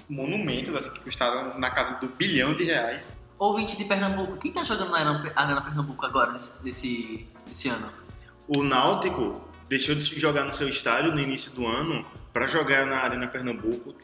monumentos, 0.08 0.76
assim, 0.76 0.92
que 0.92 1.00
custaram 1.00 1.58
na 1.58 1.72
casa 1.72 2.00
do 2.00 2.08
bilhão 2.10 2.54
de 2.54 2.66
reais. 2.66 3.12
Ouvinte 3.40 3.76
de 3.76 3.84
Pernambuco, 3.84 4.38
quem 4.38 4.54
tá 4.54 4.64
jogando 4.64 4.92
na 4.92 5.00
Arena, 5.36 5.62
Pernambuco 5.62 6.06
agora, 6.06 6.32
nesse, 6.32 7.28
nesse 7.48 7.68
ano? 7.68 7.92
O 8.48 8.62
Náutico 8.62 9.45
deixou 9.68 9.96
de 9.96 10.20
jogar 10.20 10.44
no 10.44 10.54
seu 10.54 10.68
estádio 10.70 11.12
no 11.12 11.20
início 11.20 11.52
do 11.52 11.66
ano 11.66 12.06
para 12.32 12.48
jogar 12.48 12.86
na 12.86 12.98
Arena 12.98 13.28
Pernambuco. 13.28 13.96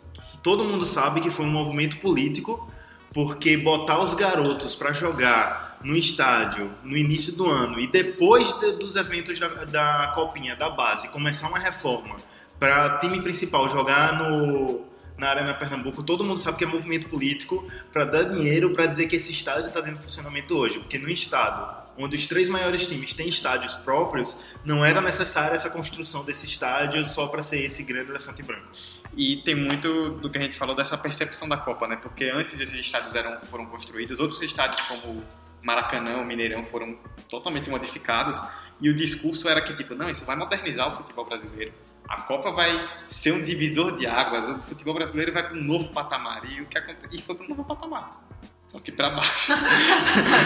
Todo 0.41 0.64
mundo 0.64 0.86
sabe 0.86 1.22
que 1.22 1.30
foi 1.30 1.45
um 1.45 1.51
movimento 1.51 1.97
político, 1.97 2.72
porque 3.14 3.57
botar 3.57 3.99
os 3.99 4.14
garotos 4.14 4.74
para 4.74 4.93
jogar 4.93 5.80
no 5.84 5.95
estádio 5.95 6.72
no 6.84 6.95
início 6.95 7.34
do 7.34 7.49
ano 7.49 7.80
e 7.80 7.88
depois 7.88 8.53
de, 8.59 8.74
dos 8.74 8.95
eventos 8.95 9.38
da, 9.39 9.47
da 9.47 10.12
Copinha, 10.16 10.55
da 10.55 10.70
base, 10.70 11.09
começar 11.09 11.47
uma 11.47 11.59
reforma 11.59 12.16
para 12.59 12.99
time 12.99 13.22
principal 13.22 13.70
jogar 13.70 14.18
no, 14.18 14.86
na 15.18 15.30
Arena 15.30 15.53
Pernambuco, 15.53 16.03
todo 16.03 16.24
mundo 16.24 16.39
sabe 16.39 16.57
que 16.57 16.64
é 16.64 16.68
movimento 16.68 17.09
político 17.09 17.68
para 17.91 18.05
dar 18.05 18.24
dinheiro 18.24 18.72
para 18.72 18.86
dizer 18.86 19.07
que 19.07 19.16
esse 19.16 19.32
estádio 19.32 19.68
está 19.68 19.82
dentro 19.82 19.97
de 19.97 20.03
funcionamento 20.03 20.55
hoje, 20.55 20.80
porque 20.80 20.97
no 20.97 21.09
estado 21.09 21.80
onde 21.98 22.16
os 22.16 22.28
três 22.28 22.50
maiores 22.50 22.86
times 22.86 23.14
têm 23.14 23.30
estádios 23.30 23.76
próprios, 23.76 24.38
não 24.64 24.84
era 24.84 25.02
necessária 25.02 25.56
essa 25.56 25.70
construção 25.70 26.24
desse 26.24 26.46
estádio 26.46 27.04
só 27.04 27.28
para 27.28 27.42
ser 27.42 27.66
esse 27.66 27.84
grande 27.84 28.10
elefante 28.12 28.42
branco. 28.44 28.68
E 29.16 29.38
tem 29.38 29.56
muito 29.56 30.12
do 30.12 30.30
que 30.30 30.38
a 30.38 30.42
gente 30.42 30.56
falou 30.56 30.76
dessa 30.76 30.98
percepção 30.98 31.48
da 31.48 31.58
Copa, 31.58 31.88
né? 31.88 31.98
Porque 31.98 32.26
antes 32.26 32.60
esses 32.60 32.80
estádios 32.80 33.14
eram, 33.14 33.42
foram 33.42 33.66
construídos, 33.66 34.20
outros 34.20 34.42
estádios 34.42 34.80
como 34.88 35.24
Maracanã, 35.62 36.24
Mineirão 36.24 36.64
foram 36.66 36.98
totalmente 37.30 37.70
modificados 37.70 38.42
e 38.80 38.89
o 38.89 38.96
discurso 38.96 39.48
era 39.48 39.62
que 39.62 39.74
tipo, 39.76 39.94
não, 39.94 40.10
isso 40.10 40.26
vai 40.26 40.36
modernizar 40.36 40.89
o 40.89 40.96
futebol 40.96 41.26
brasileiro. 41.26 41.74
A 42.08 42.22
Copa 42.22 42.52
vai 42.52 42.89
ser 43.08 43.34
um 43.34 43.46
divisor 43.46 43.98
de 43.98 44.08
águas, 44.08 44.48
o 44.48 44.60
futebol 44.64 44.94
brasileiro 44.94 45.32
vai 45.32 45.44
para 45.44 45.58
um 45.58 45.64
novo 45.64 45.89
patamar 45.89 46.44
e 46.50 46.62
o 46.62 46.66
que 46.66 46.78
acontece? 46.78 47.16
E 47.16 47.22
foi 47.22 47.36
para 47.36 47.46
um 47.46 47.50
novo 47.50 47.64
patamar. 47.64 48.30
Só 48.72 48.80
que 48.80 48.89
para 48.89 49.09
baixo. 49.09 49.51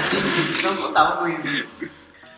Sim, 0.09 0.63
não 0.65 0.75
contava 0.77 1.17
com 1.17 1.27
isso. 1.27 1.67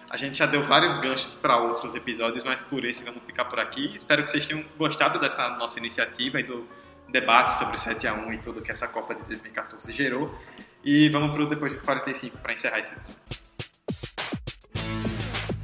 A 0.09 0.17
gente 0.17 0.38
já 0.38 0.45
deu 0.45 0.61
vários 0.63 0.93
ganchos 0.95 1.33
para 1.33 1.55
outros 1.57 1.95
episódios, 1.95 2.43
mas 2.43 2.61
por 2.61 2.83
esse 2.83 3.05
vamos 3.05 3.23
ficar 3.25 3.45
por 3.45 3.57
aqui. 3.57 3.95
Espero 3.95 4.21
que 4.21 4.29
vocês 4.29 4.45
tenham 4.45 4.65
gostado 4.77 5.17
dessa 5.17 5.47
nossa 5.57 5.79
iniciativa 5.79 6.41
e 6.41 6.43
do 6.43 6.67
debate 7.07 7.57
sobre 7.57 7.77
o 7.77 7.79
7 7.79 8.05
a 8.05 8.13
1 8.15 8.33
e 8.33 8.38
tudo 8.39 8.61
que 8.61 8.69
essa 8.69 8.85
Copa 8.89 9.15
de 9.15 9.23
2014 9.23 9.93
gerou. 9.93 10.38
E 10.83 11.07
vamos 11.07 11.31
para 11.31 11.43
o 11.43 11.45
Depois 11.47 11.71
dos 11.71 11.81
45 11.81 12.38
para 12.39 12.51
encerrar 12.51 12.79
esse 12.79 12.93
edição. 12.93 13.15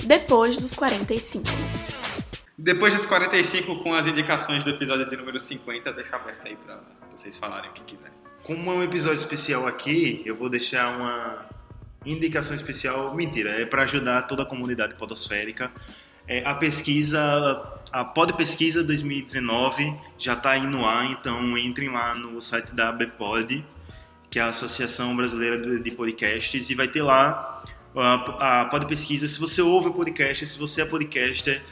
Depois 0.06 0.58
dos 0.58 0.74
45. 0.74 1.44
Depois 2.58 2.94
dos 2.94 3.06
45, 3.06 3.84
com 3.84 3.94
as 3.94 4.08
indicações 4.08 4.64
do 4.64 4.70
episódio 4.70 5.10
de 5.10 5.18
número 5.18 5.38
50, 5.38 5.92
deixa 5.92 6.16
aberto 6.16 6.48
aí 6.48 6.56
para 6.56 6.80
vocês 7.12 7.36
falarem 7.36 7.70
o 7.72 7.74
que 7.74 7.82
quiserem. 7.82 8.23
Como 8.44 8.70
é 8.70 8.74
um 8.74 8.84
episódio 8.84 9.16
especial 9.16 9.66
aqui, 9.66 10.22
eu 10.26 10.36
vou 10.36 10.50
deixar 10.50 10.90
uma 10.98 11.46
indicação 12.06 12.54
especial. 12.54 13.16
Mentira, 13.16 13.52
é 13.52 13.66
para 13.66 13.84
ajudar 13.84 14.24
toda 14.24 14.44
a 14.44 14.46
comunidade 14.46 14.96
podosférica. 14.96 15.72
É, 16.28 16.44
a 16.46 16.54
pesquisa, 16.54 17.22
a 17.90 18.04
Pod 18.04 18.34
Pesquisa 18.34 18.84
2019 18.84 19.96
já 20.18 20.34
está 20.34 20.52
aí 20.52 20.68
no 20.68 20.86
ar, 20.86 21.10
então 21.10 21.58
entrem 21.58 21.90
lá 21.90 22.14
no 22.14 22.42
site 22.42 22.76
da 22.76 22.90
ABPOD, 22.90 23.64
que 24.30 24.40
é 24.40 24.42
a 24.42 24.48
Associação 24.48 25.16
Brasileira 25.16 25.80
de 25.80 25.92
Podcasts, 25.92 26.70
e 26.70 26.76
vai 26.76 26.90
ter 26.90 27.02
lá 27.02 27.64
a, 27.96 28.62
a 28.62 28.66
Pod 28.66 28.86
Pesquisa. 28.88 29.26
Se 29.26 29.40
você 29.40 29.62
ouve 29.62 29.88
o 29.88 29.94
podcast, 29.94 30.46
se 30.46 30.58
você 30.58 30.82
é 30.82 30.86
podcaster, 30.86 31.64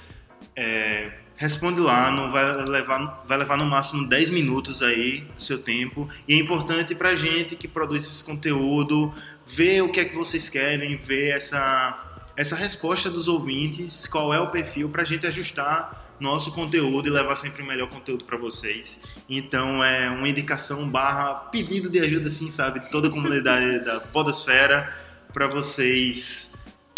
é, 0.55 1.11
responde 1.41 1.79
lá, 1.79 2.11
não 2.11 2.29
vai 2.29 2.53
levar, 2.65 3.23
vai 3.27 3.35
levar 3.35 3.57
no 3.57 3.65
máximo 3.65 4.07
10 4.07 4.29
minutos 4.29 4.83
aí 4.83 5.21
do 5.21 5.39
seu 5.39 5.57
tempo. 5.57 6.07
E 6.27 6.35
é 6.35 6.37
importante 6.37 6.93
para 6.93 7.15
gente 7.15 7.55
que 7.55 7.67
produz 7.67 8.05
esse 8.05 8.23
conteúdo 8.23 9.11
ver 9.43 9.81
o 9.81 9.91
que 9.91 9.99
é 9.99 10.05
que 10.05 10.15
vocês 10.15 10.49
querem, 10.49 10.95
ver 10.97 11.29
essa, 11.29 12.21
essa 12.37 12.55
resposta 12.55 13.09
dos 13.09 13.27
ouvintes, 13.27 14.05
qual 14.05 14.31
é 14.31 14.39
o 14.39 14.51
perfil, 14.51 14.89
para 14.89 15.03
gente 15.03 15.25
ajustar 15.25 16.13
nosso 16.19 16.51
conteúdo 16.51 17.07
e 17.07 17.09
levar 17.09 17.35
sempre 17.35 17.63
o 17.63 17.65
melhor 17.65 17.89
conteúdo 17.89 18.23
para 18.23 18.37
vocês. 18.37 19.01
Então 19.27 19.83
é 19.83 20.11
uma 20.11 20.29
indicação 20.29 20.87
barra 20.87 21.33
pedido 21.49 21.89
de 21.89 21.99
ajuda, 22.01 22.27
assim, 22.27 22.51
sabe? 22.51 22.81
Toda 22.91 23.07
a 23.07 23.11
comunidade 23.11 23.83
da 23.83 23.99
Podosfera 23.99 24.95
para 25.33 25.47
vocês 25.47 26.50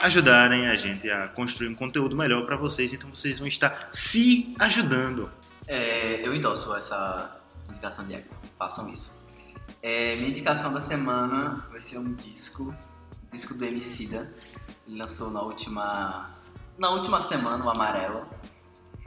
ajudarem 0.03 0.67
a 0.67 0.75
gente 0.75 1.09
a 1.09 1.29
construir 1.29 1.69
um 1.69 1.75
conteúdo 1.75 2.15
melhor 2.15 2.45
para 2.45 2.57
vocês, 2.57 2.91
então 2.91 3.09
vocês 3.09 3.39
vão 3.39 3.47
estar 3.47 3.87
se 3.93 4.53
ajudando. 4.59 5.29
É, 5.65 6.27
eu 6.27 6.35
endosso 6.35 6.75
essa 6.75 7.39
indicação 7.69 8.05
de 8.05 8.15
Hector, 8.15 8.37
façam 8.59 8.89
isso. 8.89 9.15
É, 9.81 10.17
minha 10.17 10.27
indicação 10.27 10.73
da 10.73 10.81
semana 10.81 11.65
vai 11.71 11.79
ser 11.79 11.97
um 11.99 12.13
disco, 12.15 12.75
disco 13.31 13.53
do 13.53 13.63
Emicida. 13.63 14.29
Ele 14.85 14.97
lançou 14.97 15.31
na 15.31 15.41
última, 15.41 16.35
na 16.77 16.89
última 16.89 17.21
semana, 17.21 17.63
o 17.63 17.69
Amarelo. 17.69 18.27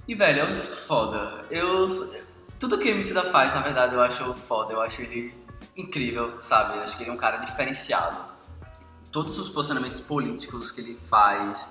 E, 0.09 0.15
velho, 0.15 0.41
é 0.41 0.45
um 0.45 0.55
disco 0.55 0.77
foda. 0.87 1.45
Eu, 1.51 2.11
tudo 2.59 2.79
que 2.79 2.89
o 2.89 2.91
Emicida 2.91 3.31
faz, 3.31 3.53
na 3.53 3.61
verdade, 3.61 3.95
eu 3.95 4.01
acho 4.01 4.33
foda. 4.49 4.73
Eu 4.73 4.81
acho 4.81 5.03
ele 5.03 5.35
incrível, 5.77 6.41
sabe? 6.41 6.79
Eu 6.79 6.83
acho 6.83 6.97
que 6.97 7.03
ele 7.03 7.11
é 7.11 7.13
um 7.13 7.19
cara 7.19 7.37
diferenciado 7.37 8.26
todos 9.17 9.39
os 9.39 9.49
posicionamentos 9.49 9.99
políticos 9.99 10.71
que 10.71 10.79
ele 10.79 11.01
faz, 11.09 11.67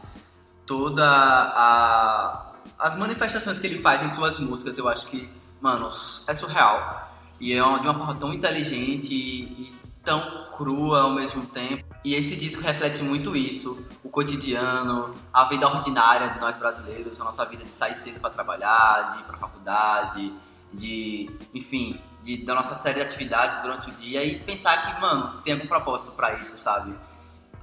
toda 0.65 1.05
a 1.05 2.53
as 2.79 2.97
manifestações 2.97 3.59
que 3.59 3.67
ele 3.67 3.83
faz 3.83 4.01
em 4.01 4.09
suas 4.09 4.39
músicas, 4.39 4.79
eu 4.79 4.89
acho 4.89 5.05
que, 5.05 5.29
mano, 5.61 5.87
é 6.25 6.33
surreal. 6.33 7.07
E 7.39 7.53
é 7.53 7.57
de 7.57 7.61
uma 7.61 7.93
forma 7.93 8.15
tão 8.15 8.33
inteligente 8.33 9.13
e, 9.13 9.43
e 9.43 9.75
tão 10.03 10.47
crua 10.57 11.01
ao 11.01 11.11
mesmo 11.11 11.45
tempo. 11.45 11.85
E 12.03 12.15
esse 12.15 12.35
disco 12.35 12.63
reflete 12.63 13.03
muito 13.03 13.35
isso, 13.35 13.77
o 14.03 14.09
cotidiano, 14.09 15.13
a 15.31 15.43
vida 15.43 15.67
ordinária 15.67 16.29
de 16.29 16.39
nós 16.39 16.57
brasileiros, 16.57 17.21
a 17.21 17.25
nossa 17.25 17.45
vida 17.45 17.63
de 17.63 17.71
sair 17.71 17.93
cedo 17.93 18.19
para 18.19 18.31
trabalhar, 18.31 19.13
de 19.13 19.19
ir 19.19 19.23
para 19.23 19.37
faculdade, 19.37 20.33
de, 20.73 21.29
enfim, 21.53 22.01
de, 22.23 22.37
da 22.37 22.55
nossa 22.55 22.73
série 22.73 22.95
de 22.95 23.01
atividades 23.01 23.61
durante 23.61 23.87
o 23.87 23.93
dia 23.93 24.23
e 24.23 24.39
pensar 24.39 24.81
que, 24.81 24.99
mano, 24.99 25.41
tem 25.43 25.53
algum 25.53 25.67
propósito 25.67 26.13
para 26.13 26.33
isso, 26.39 26.57
sabe? 26.57 26.95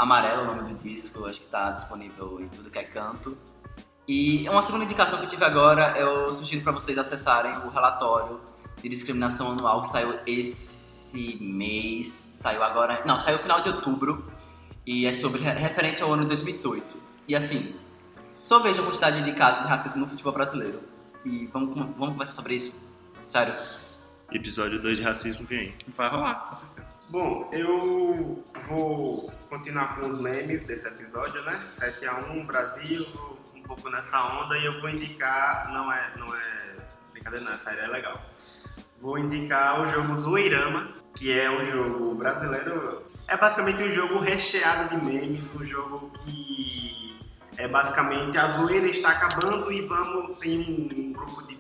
Amarelo, 0.02 0.42
o 0.42 0.46
nome 0.46 0.62
do 0.64 0.74
disco, 0.74 1.26
acho 1.26 1.40
que 1.42 1.46
tá 1.46 1.70
disponível 1.70 2.40
em 2.40 2.48
tudo 2.48 2.68
que 2.68 2.78
é 2.80 2.82
canto. 2.82 3.38
E 4.08 4.48
uma 4.48 4.60
segunda 4.60 4.84
indicação 4.84 5.16
que 5.20 5.26
eu 5.26 5.28
tive 5.28 5.44
agora, 5.44 5.96
eu 5.96 6.32
sugiro 6.32 6.60
para 6.60 6.72
vocês 6.72 6.98
acessarem 6.98 7.56
o 7.58 7.68
relatório 7.68 8.40
de 8.82 8.88
discriminação 8.88 9.52
anual 9.52 9.82
que 9.82 9.88
saiu 9.88 10.18
esse 10.26 11.38
mês, 11.40 12.28
saiu 12.34 12.64
agora, 12.64 13.00
não, 13.06 13.20
saiu 13.20 13.38
final 13.38 13.60
de 13.60 13.68
outubro, 13.68 14.26
e 14.84 15.06
é 15.06 15.12
sobre 15.12 15.40
referente 15.40 16.02
ao 16.02 16.12
ano 16.12 16.24
2018. 16.24 16.96
E 17.28 17.36
assim, 17.36 17.72
só 18.42 18.58
vejo 18.58 18.82
a 18.82 18.84
quantidade 18.84 19.22
de 19.22 19.32
casos 19.34 19.62
de 19.62 19.68
racismo 19.68 20.00
no 20.00 20.08
futebol 20.08 20.32
brasileiro. 20.32 20.82
E 21.24 21.46
vamos, 21.46 21.76
vamos 21.76 22.08
conversar 22.08 22.32
sobre 22.32 22.56
isso. 22.56 22.74
Sério. 23.24 23.54
Episódio 24.32 24.82
2 24.82 24.98
de 24.98 25.04
racismo 25.04 25.46
vem 25.46 25.58
aí. 25.60 25.74
Vai 25.96 26.10
rolar, 26.10 26.48
com 26.48 26.56
certeza. 26.56 26.71
Bom, 27.12 27.46
eu 27.52 28.42
vou 28.66 29.30
continuar 29.50 29.96
com 29.96 30.08
os 30.08 30.18
memes 30.18 30.64
desse 30.64 30.88
episódio, 30.88 31.42
né? 31.42 31.68
7x1, 31.78 32.46
Brasil, 32.46 33.06
um 33.54 33.62
pouco 33.64 33.90
nessa 33.90 34.40
onda, 34.40 34.56
e 34.56 34.64
eu 34.64 34.80
vou 34.80 34.88
indicar, 34.88 35.70
não 35.74 35.92
é, 35.92 36.10
não 36.16 36.34
é 36.34 36.76
brincadeira 37.12 37.44
não, 37.44 37.52
essa 37.52 37.64
série 37.64 37.82
é 37.82 37.86
legal. 37.88 38.18
Vou 38.98 39.18
indicar 39.18 39.82
o 39.82 39.90
jogo 39.90 40.16
Zoeirama, 40.16 40.94
que 41.14 41.38
é 41.38 41.50
um 41.50 41.62
jogo 41.66 42.14
brasileiro, 42.14 43.02
é 43.28 43.36
basicamente 43.36 43.82
um 43.82 43.92
jogo 43.92 44.18
recheado 44.18 44.98
de 44.98 45.04
memes, 45.04 45.42
um 45.54 45.66
jogo 45.66 46.10
que 46.24 47.20
é 47.58 47.68
basicamente 47.68 48.38
a 48.38 48.56
zoeira 48.56 48.88
está 48.88 49.10
acabando 49.10 49.70
e 49.70 49.82
vamos, 49.82 50.38
tem 50.38 50.90
um, 50.96 51.12
grupo 51.12 51.46
de, 51.46 51.58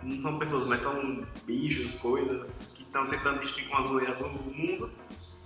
não 0.00 0.16
são 0.20 0.38
pessoas, 0.38 0.64
mas 0.68 0.80
são 0.80 1.26
bichos, 1.44 1.96
coisas 1.96 2.70
estão 2.90 3.06
tentando 3.06 3.38
destruir 3.38 3.68
com 3.68 3.76
a 3.76 3.86
zoeira 3.86 4.14
do 4.14 4.28
mundo. 4.28 4.90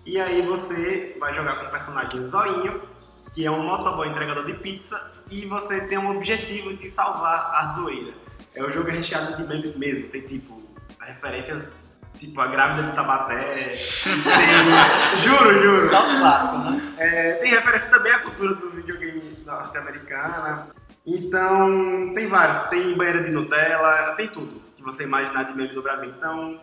E 0.05 0.19
aí 0.19 0.43
você 0.43 1.17
vai 1.21 1.35
jogar 1.35 1.57
com 1.61 1.67
o 1.67 1.71
personagem 1.71 2.29
Zoinho, 2.29 2.83
que 3.33 3.45
é 3.47 3.51
um 3.51 3.63
motoboy 3.63 4.09
entregador 4.09 4.45
de 4.45 4.55
pizza, 4.55 5.13
e 5.31 5.47
você 5.47 5.83
tem 5.83 5.99
um 5.99 6.17
objetivo 6.17 6.75
de 6.75 6.91
salvar 6.91 7.51
a 7.55 7.75
zoeira. 7.75 8.13
É 8.55 8.63
o 8.63 8.71
jogo 8.71 8.91
recheado 8.91 9.37
de 9.37 9.49
memes 9.49 9.77
mesmo, 9.77 10.09
tem 10.09 10.23
tipo 10.23 10.63
referências 11.01 11.73
tipo 12.19 12.41
a 12.41 12.47
grávida 12.47 12.89
de 12.89 12.95
Tabaté. 12.95 13.75
Tem, 13.75 13.77
juro, 15.23 15.63
juro. 15.63 15.91
Só 15.91 16.05
os 16.05 16.19
clássicos, 16.19 16.65
né? 16.65 16.95
É, 16.99 17.33
tem 17.35 17.51
referência 17.51 17.91
também 17.91 18.13
à 18.13 18.21
cultura 18.21 18.55
do 18.55 18.71
videogame 18.71 19.37
norte-americana. 19.45 20.69
Então, 21.07 22.15
tem 22.15 22.29
vários. 22.29 22.69
Tem 22.69 22.97
banheira 22.97 23.23
de 23.25 23.31
Nutella, 23.31 24.15
tem 24.17 24.29
tudo 24.29 24.63
que 24.77 24.83
você 24.83 25.05
imaginar 25.05 25.45
de 25.45 25.55
meme 25.55 25.75
no 25.75 25.83
Brasil. 25.83 26.11
Então, 26.17 26.53
um 26.53 26.61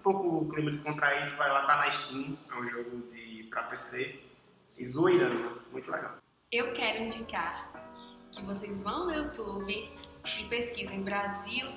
pouco 0.00 0.38
o 0.38 0.48
clima 0.48 0.70
descontraído, 0.70 1.36
vai 1.36 1.50
lá, 1.50 1.66
tá 1.66 1.76
na 1.76 1.90
Steam. 1.92 2.36
É 2.50 2.54
um 2.54 2.68
jogo 2.68 3.06
de, 3.08 3.44
pra 3.50 3.64
PC. 3.64 4.20
E 4.78 4.88
zoeirando, 4.88 5.60
muito 5.70 5.90
legal. 5.90 6.16
Eu 6.50 6.72
quero 6.72 7.04
indicar 7.04 7.70
que 8.32 8.42
vocês 8.42 8.78
vão 8.78 9.06
no 9.06 9.14
YouTube 9.14 9.90
e 10.38 10.44
pesquisem 10.44 11.02
Brasil 11.02 11.68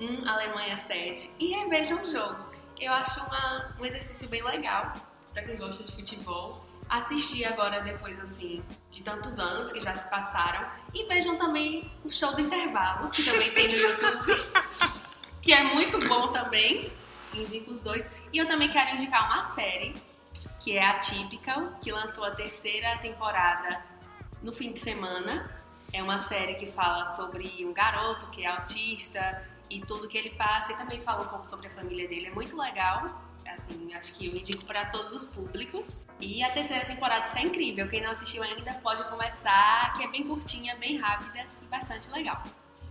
1, 0.00 0.28
Alemanha 0.28 0.76
7 0.76 1.30
e 1.38 1.48
revejam 1.48 2.04
o 2.04 2.10
jogo. 2.10 2.52
Eu 2.78 2.92
acho 2.92 3.20
uma, 3.20 3.74
um 3.80 3.84
exercício 3.86 4.28
bem 4.28 4.42
legal 4.42 4.92
para 5.32 5.42
quem 5.42 5.56
gosta 5.56 5.82
de 5.82 5.92
futebol. 5.92 6.64
Assistir 6.88 7.44
agora, 7.44 7.80
depois 7.80 8.20
assim, 8.20 8.62
de 8.90 9.02
tantos 9.02 9.38
anos 9.38 9.72
que 9.72 9.80
já 9.80 9.94
se 9.94 10.08
passaram. 10.10 10.68
E 10.92 11.04
vejam 11.04 11.38
também 11.38 11.90
o 12.04 12.10
show 12.10 12.34
do 12.34 12.40
intervalo, 12.42 13.08
que 13.10 13.24
também 13.24 13.50
tem 13.52 13.68
no 13.68 13.74
YouTube, 13.76 14.34
que 15.40 15.52
é 15.52 15.62
muito 15.64 15.98
bom 16.06 16.32
também. 16.32 16.92
Indico 17.34 17.70
os 17.72 17.80
dois. 17.80 18.08
E 18.32 18.38
eu 18.38 18.46
também 18.46 18.68
quero 18.68 18.94
indicar 18.94 19.24
uma 19.26 19.42
série, 19.54 19.94
que 20.60 20.76
é 20.76 20.84
a 20.84 20.98
Typical, 20.98 21.74
que 21.82 21.90
lançou 21.90 22.24
a 22.24 22.30
terceira 22.30 22.98
temporada 22.98 23.82
no 24.42 24.52
fim 24.52 24.72
de 24.72 24.78
semana. 24.78 25.50
É 25.92 26.02
uma 26.02 26.18
série 26.18 26.54
que 26.54 26.66
fala 26.66 27.06
sobre 27.06 27.64
um 27.64 27.72
garoto 27.72 28.28
que 28.30 28.44
é 28.44 28.46
autista 28.46 29.46
e 29.68 29.80
tudo 29.80 30.08
que 30.08 30.16
ele 30.16 30.30
passa 30.30 30.72
e 30.72 30.76
também 30.76 31.00
fala 31.00 31.24
um 31.24 31.28
pouco 31.28 31.46
sobre 31.46 31.66
a 31.66 31.70
família 31.70 32.08
dele. 32.08 32.26
É 32.26 32.30
muito 32.30 32.56
legal. 32.56 33.22
Assim, 33.46 33.92
acho 33.94 34.14
que 34.14 34.26
eu 34.26 34.36
indico 34.36 34.64
para 34.64 34.86
todos 34.86 35.14
os 35.14 35.24
públicos. 35.24 35.86
E 36.20 36.42
a 36.42 36.50
terceira 36.52 36.86
temporada 36.86 37.24
está 37.24 37.40
incrível. 37.40 37.88
Quem 37.88 38.00
não 38.00 38.12
assistiu 38.12 38.42
ainda 38.42 38.72
pode 38.74 39.02
começar, 39.10 39.92
que 39.94 40.04
é 40.04 40.08
bem 40.08 40.22
curtinha, 40.22 40.76
bem 40.76 40.96
rápida 40.96 41.46
e 41.60 41.66
bastante 41.66 42.08
legal. 42.10 42.42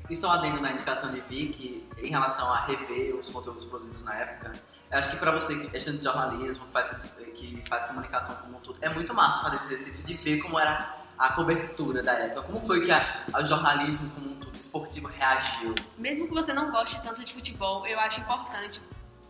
E 0.09 0.15
só 0.15 0.31
adendo 0.31 0.59
na 0.59 0.71
indicação 0.71 1.11
de 1.11 1.21
Vic, 1.21 1.87
em 1.97 2.09
relação 2.09 2.51
a 2.51 2.65
rever 2.65 3.15
os 3.15 3.29
conteúdos 3.29 3.65
produzidos 3.65 4.03
na 4.03 4.15
época, 4.15 4.53
acho 4.91 5.09
que 5.09 5.17
para 5.17 5.31
você 5.31 5.55
que 5.57 5.75
é 5.75 5.77
estudante 5.77 5.99
de 5.99 6.03
jornalismo, 6.03 6.65
que 6.65 6.71
faz, 6.73 6.89
que 7.33 7.63
faz 7.67 7.85
comunicação 7.85 8.35
como 8.35 8.57
um 8.57 8.59
todo, 8.59 8.77
é 8.81 8.89
muito 8.89 9.13
massa 9.13 9.41
fazer 9.41 9.55
esse 9.57 9.73
exercício 9.73 10.05
de 10.05 10.15
ver 10.15 10.41
como 10.41 10.59
era 10.59 11.01
a 11.17 11.29
cobertura 11.33 12.01
da 12.01 12.13
época. 12.13 12.41
Como 12.41 12.61
foi 12.61 12.85
que 12.85 12.91
a 12.91 13.43
jornalismo 13.45 14.09
como 14.09 14.31
um 14.31 14.35
todo 14.35 14.59
esportivo 14.59 15.07
reagiu? 15.07 15.75
Mesmo 15.97 16.27
que 16.27 16.33
você 16.33 16.51
não 16.51 16.71
goste 16.71 17.01
tanto 17.01 17.23
de 17.23 17.31
futebol, 17.31 17.85
eu 17.85 17.99
acho 17.99 18.19
importante, 18.21 18.81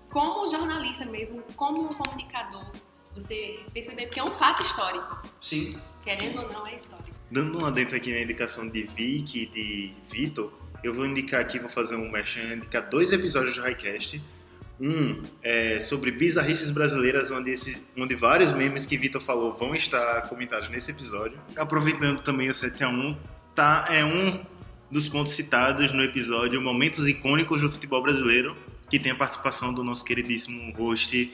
como 0.10 0.48
jornalista 0.48 1.06
mesmo, 1.06 1.44
como 1.56 1.84
um 1.84 1.90
comunicador, 1.90 2.66
você 3.14 3.60
perceber 3.74 4.08
que 4.08 4.20
é 4.20 4.24
um 4.24 4.32
fato 4.32 4.62
histórico. 4.62 5.22
Sim. 5.42 5.78
Querendo 6.04 6.42
ou 6.42 6.52
não, 6.52 6.68
é 6.68 6.76
histórico. 6.76 7.12
Dando 7.30 7.58
uma 7.58 7.72
dentro 7.72 7.96
aqui 7.96 8.12
na 8.14 8.22
indicação 8.22 8.68
de 8.68 8.84
Vic 8.84 9.44
e 9.44 9.46
de 9.46 9.94
Vitor, 10.08 10.52
eu 10.84 10.94
vou 10.94 11.06
indicar 11.06 11.42
aqui, 11.42 11.60
vou 11.60 11.70
fazer 11.70 11.96
um 11.96 12.10
merchan, 12.12 12.56
indicar 12.56 12.90
dois 12.90 13.14
episódios 13.14 13.56
do 13.56 13.62
Highcast. 13.62 14.22
Um 14.80 15.22
é 15.44 15.80
sobre 15.80 16.12
bizarrices 16.12 16.72
brasileiras, 16.72 17.30
onde, 17.30 17.52
esse, 17.52 17.80
onde 17.96 18.16
vários 18.16 18.52
memes 18.52 18.84
que 18.84 18.98
Vitor 18.98 19.22
falou 19.22 19.56
vão 19.56 19.76
estar 19.76 20.24
comentados 20.24 20.70
nesse 20.70 20.90
episódio. 20.90 21.40
Aproveitando 21.56 22.20
também 22.22 22.50
o 22.50 22.52
7x1, 22.52 23.16
tá, 23.54 23.86
é 23.90 24.04
um 24.04 24.44
dos 24.90 25.08
pontos 25.08 25.34
citados 25.34 25.94
no 25.94 26.04
episódio 26.04 26.60
Momentos 26.60 27.08
Icônicos 27.08 27.62
do 27.62 27.72
Futebol 27.72 28.02
Brasileiro, 28.02 28.58
que 28.90 29.00
tem 29.00 29.12
a 29.12 29.16
participação 29.16 29.72
do 29.72 29.84
nosso 29.84 30.04
queridíssimo 30.04 30.74
host. 30.74 31.32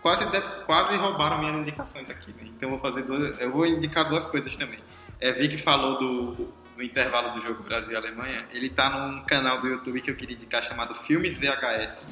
Quase, 0.00 0.24
quase 0.64 0.96
roubaram 0.96 1.38
minhas 1.38 1.56
indicações 1.56 2.08
aqui, 2.08 2.32
né? 2.32 2.44
então 2.44 2.70
eu 2.70 2.78
vou 2.78 2.78
fazer 2.78 3.02
duas, 3.02 3.38
eu 3.38 3.50
vou 3.52 3.66
indicar 3.66 4.08
duas 4.08 4.24
coisas 4.24 4.56
também. 4.56 4.78
É, 5.20 5.30
Vi 5.32 5.48
que 5.48 5.58
falou 5.58 5.98
do, 5.98 6.54
do 6.74 6.82
intervalo 6.82 7.30
do 7.32 7.40
jogo 7.42 7.62
Brasil 7.62 7.92
e 7.92 7.96
Alemanha, 7.96 8.46
ele 8.52 8.70
tá 8.70 8.88
num 8.88 9.22
canal 9.24 9.60
do 9.60 9.68
YouTube 9.68 10.00
que 10.00 10.10
eu 10.10 10.16
queria 10.16 10.34
indicar 10.34 10.62
chamado 10.62 10.94
Filmes 10.94 11.36
VHS. 11.36 12.02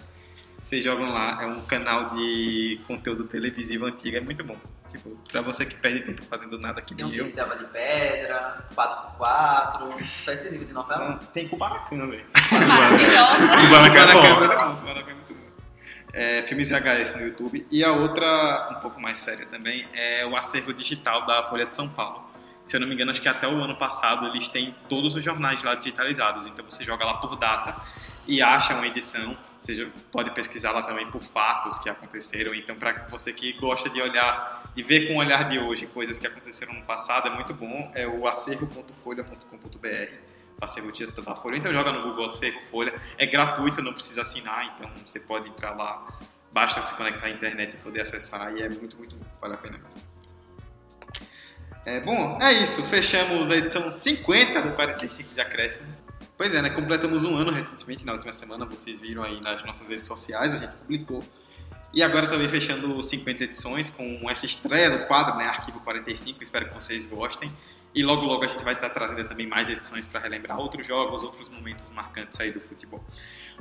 Vocês 0.62 0.84
jogam 0.84 1.11
lá, 1.11 1.43
é 1.43 1.47
um 1.47 1.62
canal 1.62 2.11
de 2.11 2.78
conteúdo 2.86 3.24
televisivo 3.24 3.86
antigo, 3.86 4.18
é 4.18 4.20
muito 4.20 4.45
bom. 4.45 4.57
Tipo, 4.93 5.16
pra 5.30 5.41
você 5.41 5.64
que 5.64 5.74
perde 5.76 6.01
tempo 6.01 6.22
fazendo 6.28 6.59
nada 6.59 6.80
que 6.82 6.95
Tem 6.95 7.05
nem 7.07 7.14
um 7.14 7.16
eu. 7.18 7.24
tem 7.24 7.32
Selva 7.32 7.57
de 7.57 7.64
Pedra, 7.66 8.66
4x4, 8.74 9.99
só 10.24 10.32
esse 10.32 10.51
nível 10.51 10.66
de 10.66 10.72
novela. 10.72 11.09
Não, 11.11 11.18
tem 11.18 11.49
Kubanacan, 11.49 12.07
velho. 12.09 12.26
Maravilhosa. 12.53 13.49
Kubanacan 13.62 14.01
é 14.01 14.12
bom. 14.12 14.76
Kubanacan 14.76 15.09
é 15.09 15.11
é 15.11 15.14
muito 15.14 15.34
bom. 15.34 15.38
É, 16.12 16.42
filmes 16.42 16.70
VHS 16.70 17.16
no 17.16 17.26
YouTube. 17.26 17.66
E 17.70 17.84
a 17.84 17.92
outra, 17.92 18.70
um 18.72 18.80
pouco 18.80 19.00
mais 19.00 19.18
séria 19.18 19.46
também, 19.46 19.86
é 19.92 20.26
o 20.26 20.36
acervo 20.36 20.72
digital 20.72 21.26
da 21.26 21.44
Folha 21.44 21.66
de 21.66 21.76
São 21.76 21.88
Paulo. 21.88 22.26
Se 22.64 22.76
eu 22.76 22.80
não 22.80 22.86
me 22.86 22.94
engano, 22.94 23.11
acho 23.11 23.22
que 23.22 23.28
até 23.28 23.48
o 23.48 23.62
ano 23.62 23.76
passado 23.76 24.26
eles 24.26 24.48
têm 24.48 24.74
todos 24.88 25.14
os 25.14 25.24
jornais 25.24 25.62
lá 25.62 25.74
digitalizados. 25.74 26.46
Então 26.46 26.64
você 26.64 26.84
joga 26.84 27.04
lá 27.04 27.14
por 27.14 27.36
data 27.36 27.80
e 28.26 28.42
acha 28.42 28.74
uma 28.74 28.86
edição. 28.86 29.36
Você 29.59 29.90
pode 30.12 30.30
pesquisar 30.32 30.72
lá 30.72 30.82
também 30.82 31.11
por 31.11 31.22
fatos 31.22 31.78
que 31.78 31.88
aconteceram. 31.88 32.54
Então, 32.54 32.76
para 32.76 33.06
você 33.09 33.32
que 33.32 33.54
gosta 33.54 33.90
de 33.90 34.00
olhar 34.00 34.62
e 34.76 34.82
ver 34.82 35.09
com 35.09 35.14
o 35.14 35.18
olhar 35.18 35.48
de 35.48 35.59
hoje 35.59 35.86
coisas 35.86 36.18
que 36.18 36.26
aconteceram 36.26 36.74
no 36.74 36.84
passado, 36.84 37.28
é 37.28 37.30
muito 37.30 37.54
bom. 37.54 37.90
É 37.94 38.06
o 38.06 38.26
acervo.folha.com.br 38.26 40.38
acervo 40.61 40.92
digital 40.92 41.24
da 41.24 41.34
Folha. 41.34 41.56
Então 41.56 41.72
joga 41.72 41.92
no 41.92 42.02
Google 42.02 42.26
Acervo 42.26 42.61
Folha. 42.70 43.00
É 43.16 43.26
gratuito, 43.26 43.82
não 43.82 43.92
precisa 43.92 44.22
assinar, 44.22 44.74
então 44.74 44.90
você 45.04 45.20
pode 45.20 45.48
entrar 45.48 45.74
lá. 45.76 46.06
Basta 46.52 46.82
se 46.82 46.94
conectar 46.94 47.26
à 47.26 47.30
internet 47.30 47.74
e 47.74 47.76
poder 47.78 48.02
acessar 48.02 48.54
e 48.56 48.62
é 48.62 48.68
muito, 48.68 48.96
muito. 48.96 49.16
Vale 49.40 49.54
a 49.54 49.59
pena 49.59 49.78
mesmo. 49.78 50.00
É, 51.84 52.00
bom, 52.00 52.38
é 52.42 52.52
isso. 52.52 52.82
Fechamos 52.82 53.50
a 53.50 53.56
edição 53.56 53.90
50 53.90 54.62
do 54.62 54.72
45 54.72 55.34
de 55.34 55.40
Acréscimo. 55.40 55.88
Pois 56.36 56.54
é, 56.54 56.62
né? 56.62 56.70
Completamos 56.70 57.24
um 57.24 57.36
ano 57.36 57.50
recentemente, 57.50 58.04
na 58.04 58.12
última 58.12 58.32
semana. 58.32 58.64
Vocês 58.64 58.98
viram 58.98 59.22
aí 59.22 59.40
nas 59.40 59.64
nossas 59.64 59.88
redes 59.88 60.06
sociais, 60.06 60.54
a 60.54 60.59
gente 60.59 60.72
publicou. 60.74 61.24
E 61.92 62.02
agora 62.02 62.28
também 62.28 62.48
fechando 62.48 63.02
50 63.02 63.44
edições 63.44 63.90
com 63.90 64.28
essa 64.28 64.44
estreia 64.44 64.90
do 64.90 65.06
quadro, 65.06 65.36
né? 65.36 65.46
Arquivo 65.46 65.80
45. 65.80 66.42
Espero 66.42 66.68
que 66.68 66.74
vocês 66.74 67.06
gostem. 67.06 67.50
E 67.95 68.03
logo, 68.03 68.24
logo 68.24 68.45
a 68.45 68.47
gente 68.47 68.62
vai 68.62 68.74
estar 68.74 68.91
trazendo 68.91 69.26
também 69.28 69.47
mais 69.47 69.68
edições 69.68 70.07
para 70.07 70.20
relembrar 70.20 70.59
outros 70.59 70.86
jogos, 70.86 71.22
outros 71.22 71.49
momentos 71.49 71.91
marcantes 71.91 72.39
aí 72.41 72.53
do 72.53 72.61
futebol. 72.61 73.05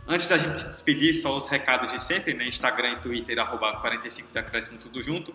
Antes 0.08 0.28
da 0.28 0.38
gente 0.38 0.58
se 0.60 0.68
despedir, 0.68 1.14
só 1.14 1.36
os 1.36 1.48
recados 1.48 1.92
de 1.92 2.02
sempre, 2.02 2.34
né? 2.34 2.48
Instagram 2.48 2.94
e 2.94 2.96
Twitter, 2.98 3.40
arroba 3.40 3.78
45 3.78 4.32
de 4.32 4.40
acréscimo, 4.40 4.78
tudo 4.80 5.02
junto. 5.02 5.34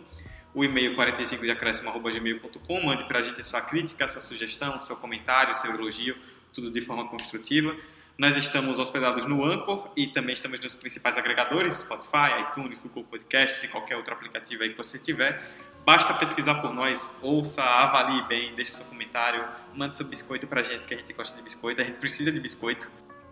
O 0.54 0.62
e-mail 0.64 0.94
45 0.94 1.42
de 1.42 1.50
acréscimo.gmail.com. 1.50 2.82
Mande 2.82 3.04
pra 3.04 3.22
gente 3.22 3.40
a 3.40 3.44
sua 3.44 3.60
crítica, 3.62 4.06
sua 4.08 4.20
sugestão, 4.20 4.78
seu 4.80 4.96
comentário, 4.96 5.54
seu 5.54 5.74
elogio, 5.74 6.16
tudo 6.52 6.70
de 6.70 6.80
forma 6.80 7.08
construtiva. 7.08 7.74
Nós 8.16 8.36
estamos 8.36 8.78
hospedados 8.78 9.26
no 9.26 9.44
Anchor 9.44 9.90
e 9.96 10.06
também 10.06 10.34
estamos 10.34 10.60
nos 10.60 10.74
principais 10.74 11.16
agregadores, 11.16 11.72
Spotify, 11.74 12.50
iTunes, 12.50 12.78
Google 12.78 13.04
Podcasts 13.04 13.64
e 13.64 13.68
qualquer 13.68 13.96
outro 13.96 14.12
aplicativo 14.12 14.62
aí 14.62 14.70
que 14.70 14.76
você 14.76 14.98
tiver. 14.98 15.42
Basta 15.84 16.14
pesquisar 16.14 16.56
por 16.56 16.72
nós, 16.72 17.18
ouça, 17.22 17.62
avalie 17.62 18.24
bem, 18.28 18.54
deixe 18.54 18.70
seu 18.70 18.84
comentário, 18.84 19.44
mande 19.74 19.96
seu 19.96 20.06
biscoito 20.06 20.46
pra 20.46 20.62
gente, 20.62 20.86
que 20.86 20.94
a 20.94 20.96
gente 20.96 21.12
gosta 21.12 21.36
de 21.36 21.42
biscoito, 21.42 21.80
a 21.80 21.84
gente 21.84 21.98
precisa 21.98 22.30
de 22.30 22.38
biscoito. 22.38 22.88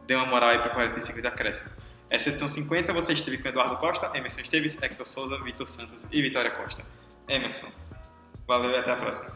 Dê 0.07 0.17
uma 0.17 0.27
moral 0.27 0.51
aí 0.51 0.59
pro 0.59 0.71
45 0.71 1.21
de 1.21 1.27
acréscimo. 1.29 1.71
Essa 2.09 2.29
edição 2.29 2.49
50 2.49 2.93
você 2.93 3.13
esteve 3.13 3.39
com 3.39 3.49
Eduardo 3.49 3.77
Costa, 3.77 4.11
Emerson 4.15 4.41
Esteves, 4.41 4.83
Hector 4.83 5.07
Souza, 5.07 5.39
Vitor 5.39 5.69
Santos 5.69 6.09
e 6.11 6.21
Vitória 6.21 6.51
Costa. 6.51 6.85
Emerson, 7.29 7.69
valeu 8.49 8.73
e 8.73 8.77
até 8.77 8.91
a 8.91 8.97
próxima. 8.97 9.27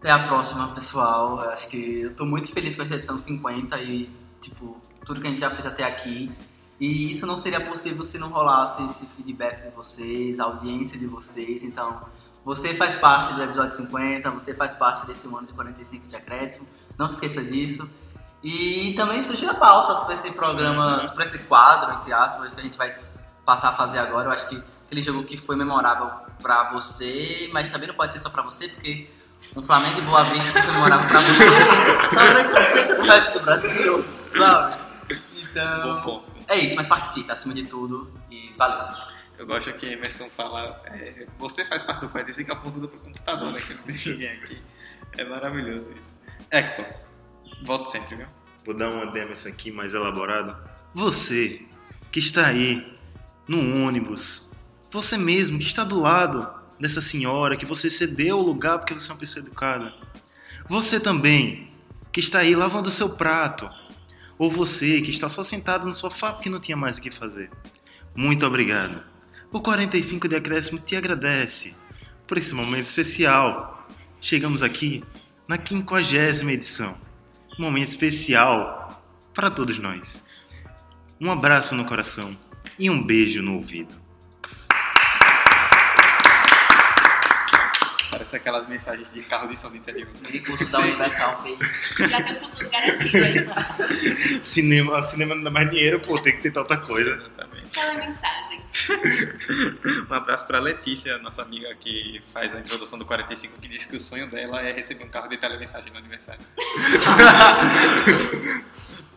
Até 0.00 0.10
a 0.10 0.18
próxima, 0.18 0.74
pessoal. 0.74 1.38
Acho 1.50 1.68
que 1.68 2.00
eu 2.02 2.14
tô 2.16 2.26
muito 2.26 2.50
feliz 2.52 2.74
com 2.74 2.82
essa 2.82 2.96
edição 2.96 3.18
50 3.20 3.78
e, 3.82 4.10
tipo, 4.40 4.80
tudo 5.06 5.20
que 5.20 5.28
a 5.28 5.30
gente 5.30 5.40
já 5.40 5.50
fez 5.50 5.64
até 5.64 5.84
aqui. 5.84 6.30
E 6.80 7.08
isso 7.10 7.24
não 7.24 7.38
seria 7.38 7.60
possível 7.60 8.02
se 8.02 8.18
não 8.18 8.28
rolasse 8.28 8.84
esse 8.84 9.06
feedback 9.06 9.62
de 9.62 9.70
vocês, 9.70 10.40
a 10.40 10.44
audiência 10.44 10.98
de 10.98 11.06
vocês. 11.06 11.62
Então, 11.62 12.00
você 12.44 12.74
faz 12.74 12.94
parte 12.96 13.32
do 13.32 13.42
episódio 13.42 13.74
50, 13.74 14.30
você 14.30 14.52
faz 14.52 14.74
parte 14.74 15.06
desse 15.06 15.26
ano 15.26 15.46
de 15.46 15.52
45 15.52 16.06
de 16.06 16.14
acréscimo. 16.14 16.68
Não 16.98 17.08
se 17.08 17.14
esqueça 17.14 17.42
disso. 17.42 17.90
E 18.42 18.92
também 18.94 19.22
sugira 19.22 19.54
pautas 19.54 20.04
para 20.04 20.12
esse 20.12 20.30
programa, 20.30 21.06
para 21.14 21.24
esse 21.24 21.38
quadro, 21.38 21.94
entre 21.94 22.12
aspas, 22.12 22.54
que 22.54 22.60
a 22.60 22.64
gente 22.64 22.76
vai 22.76 22.94
passar 23.46 23.70
a 23.70 23.72
fazer 23.72 23.98
agora. 23.98 24.28
Eu 24.28 24.32
acho 24.32 24.46
que 24.48 24.62
aquele 24.84 25.00
jogo 25.00 25.24
que 25.24 25.38
foi 25.38 25.56
memorável 25.56 26.10
para 26.42 26.70
você, 26.72 27.48
mas 27.52 27.70
também 27.70 27.88
não 27.88 27.94
pode 27.94 28.12
ser 28.12 28.20
só 28.20 28.28
para 28.28 28.42
você, 28.42 28.68
porque 28.68 29.10
um 29.56 29.62
Flamengo 29.62 29.98
e 29.98 30.02
Boa 30.02 30.24
Vista 30.24 30.60
que 30.60 30.66
foi 30.66 30.74
memorável 30.74 31.08
para 31.08 31.20
você, 31.20 32.08
talvez 32.14 32.50
não 32.50 32.62
seja 32.62 32.94
pro 32.94 33.04
resto 33.04 33.38
do 33.38 33.44
Brasil, 33.44 34.04
sabe? 34.28 34.76
Então, 35.38 36.22
é 36.48 36.58
isso, 36.58 36.76
mas 36.76 36.86
participe 36.86 37.32
acima 37.32 37.54
de 37.54 37.64
tudo 37.64 38.12
e 38.30 38.52
valeu. 38.58 39.13
Eu 39.38 39.46
gosto 39.46 39.72
que 39.72 39.86
Emerson 39.86 40.30
fala, 40.30 40.80
é, 40.86 41.26
você 41.38 41.64
faz 41.64 41.82
parte 41.82 42.02
do 42.02 42.08
45 42.08 42.52
apontando 42.52 42.88
pro 42.88 43.00
computador, 43.00 43.52
né? 43.52 43.60
Que 43.60 43.74
não 43.74 43.82
tem 43.82 43.96
ninguém 44.06 44.28
aqui. 44.28 44.62
É 45.18 45.24
maravilhoso 45.24 45.92
isso. 46.00 46.14
Hector, 46.50 46.86
volte 47.64 47.90
sempre, 47.90 48.16
viu? 48.16 48.26
Vou 48.64 48.74
dar 48.74 48.90
uma 48.90 49.06
Demerson 49.06 49.48
aqui 49.48 49.70
mais 49.70 49.94
elaborada. 49.94 50.58
Você 50.94 51.66
que 52.12 52.18
está 52.18 52.46
aí 52.46 52.96
no 53.48 53.84
ônibus, 53.84 54.52
você 54.90 55.18
mesmo 55.18 55.58
que 55.58 55.66
está 55.66 55.82
do 55.84 56.00
lado 56.00 56.48
dessa 56.78 57.00
senhora, 57.00 57.56
que 57.56 57.66
você 57.66 57.90
cedeu 57.90 58.38
o 58.38 58.42
lugar 58.42 58.78
porque 58.78 58.94
você 58.94 59.10
é 59.10 59.14
uma 59.14 59.18
pessoa 59.18 59.44
educada. 59.44 59.92
Você 60.68 60.98
também 61.00 61.70
que 62.12 62.20
está 62.20 62.38
aí 62.38 62.54
lavando 62.54 62.90
seu 62.90 63.10
prato. 63.10 63.68
Ou 64.38 64.50
você 64.50 65.00
que 65.00 65.10
está 65.10 65.28
só 65.28 65.42
sentado 65.42 65.86
no 65.86 65.92
sofá 65.92 66.32
porque 66.32 66.48
não 66.48 66.60
tinha 66.60 66.76
mais 66.76 66.96
o 66.96 67.00
que 67.00 67.10
fazer. 67.10 67.50
Muito 68.14 68.46
obrigado. 68.46 69.02
O 69.54 69.60
45 69.60 70.26
de 70.26 70.34
acréscimo 70.34 70.80
te 70.80 70.96
agradece 70.96 71.76
por 72.26 72.36
esse 72.36 72.52
momento 72.52 72.86
especial. 72.86 73.86
Chegamos 74.20 74.64
aqui 74.64 75.04
na 75.46 75.56
50 75.56 76.50
edição. 76.50 76.96
Um 77.56 77.62
momento 77.62 77.90
especial 77.90 79.00
para 79.32 79.48
todos 79.48 79.78
nós. 79.78 80.20
Um 81.20 81.30
abraço 81.30 81.76
no 81.76 81.84
coração 81.84 82.36
e 82.76 82.90
um 82.90 83.00
beijo 83.00 83.42
no 83.42 83.54
ouvido. 83.54 83.94
Parece 88.10 88.34
aquelas 88.34 88.68
mensagens 88.68 89.12
de 89.12 89.20
carro 89.20 89.46
de 89.46 89.56
som 89.56 89.70
do 89.70 89.76
interior. 89.76 90.08
O 90.12 90.16
sabe? 90.16 90.32
recurso 90.32 90.72
da 90.72 90.80
Universal 90.80 91.42
fez. 91.44 92.10
Já 92.10 92.22
tem 92.24 92.32
o 92.32 92.36
futuro 92.40 92.70
garantido 92.70 93.24
aí. 93.24 94.40
Cinema, 94.42 95.00
cinema 95.00 95.36
não 95.36 95.44
dá 95.44 95.50
mais 95.52 95.70
dinheiro, 95.70 96.00
pô, 96.00 96.18
tem 96.18 96.34
que 96.34 96.42
tentar 96.42 96.62
outra 96.62 96.78
coisa. 96.78 97.30
Telemensagens. 97.74 98.62
Um 100.08 100.14
abraço 100.14 100.46
para 100.46 100.58
Letícia, 100.60 101.18
nossa 101.18 101.42
amiga 101.42 101.74
que 101.74 102.22
faz 102.32 102.54
a 102.54 102.60
introdução 102.60 102.98
do 102.98 103.04
45, 103.04 103.60
que 103.60 103.68
disse 103.68 103.88
que 103.88 103.96
o 103.96 104.00
sonho 104.00 104.30
dela 104.30 104.62
é 104.62 104.72
receber 104.72 105.04
um 105.04 105.08
carro 105.08 105.28
de 105.28 105.36
telemensagem 105.36 105.92
no 105.92 105.98
aniversário. 105.98 106.40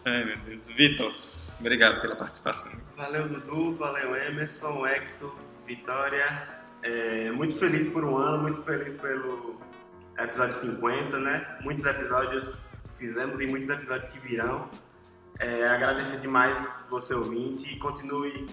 Ai, 0.05 0.25
meu 0.25 0.37
Deus. 0.37 0.69
Vitor, 0.69 1.13
obrigado 1.59 2.01
pela 2.01 2.15
participação. 2.15 2.71
Valeu, 2.95 3.27
Dudu. 3.29 3.75
Valeu, 3.75 4.15
Emerson, 4.15 4.85
Hector, 4.87 5.35
Vitória. 5.65 6.47
É, 6.81 7.31
muito 7.31 7.55
feliz 7.57 7.87
por 7.89 8.03
um 8.03 8.17
ano, 8.17 8.43
muito 8.43 8.61
feliz 8.63 8.93
pelo 8.95 9.61
episódio 10.17 10.55
50, 10.55 11.19
né? 11.19 11.57
Muitos 11.61 11.85
episódios 11.85 12.53
fizemos 12.97 13.39
e 13.39 13.47
muitos 13.47 13.69
episódios 13.69 14.07
que 14.07 14.19
virão. 14.19 14.69
É, 15.39 15.67
agradecer 15.67 16.19
demais 16.19 16.59
você 16.89 17.13
ouvinte 17.13 17.71
e 17.71 17.77
continue 17.77 18.47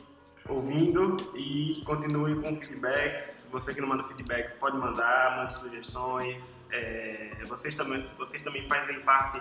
ouvindo 0.49 1.17
e 1.35 1.83
continue 1.85 2.35
com 2.37 2.57
feedbacks. 2.57 3.49
Você 3.51 3.75
que 3.75 3.81
não 3.81 3.89
manda 3.89 4.03
feedbacks 4.05 4.55
pode 4.55 4.77
mandar, 4.77 5.37
mande 5.37 5.59
sugestões. 5.59 6.61
É, 6.71 7.43
vocês, 7.47 7.75
também, 7.75 8.07
vocês 8.19 8.43
também 8.43 8.69
fazem 8.69 9.01
parte 9.01 9.41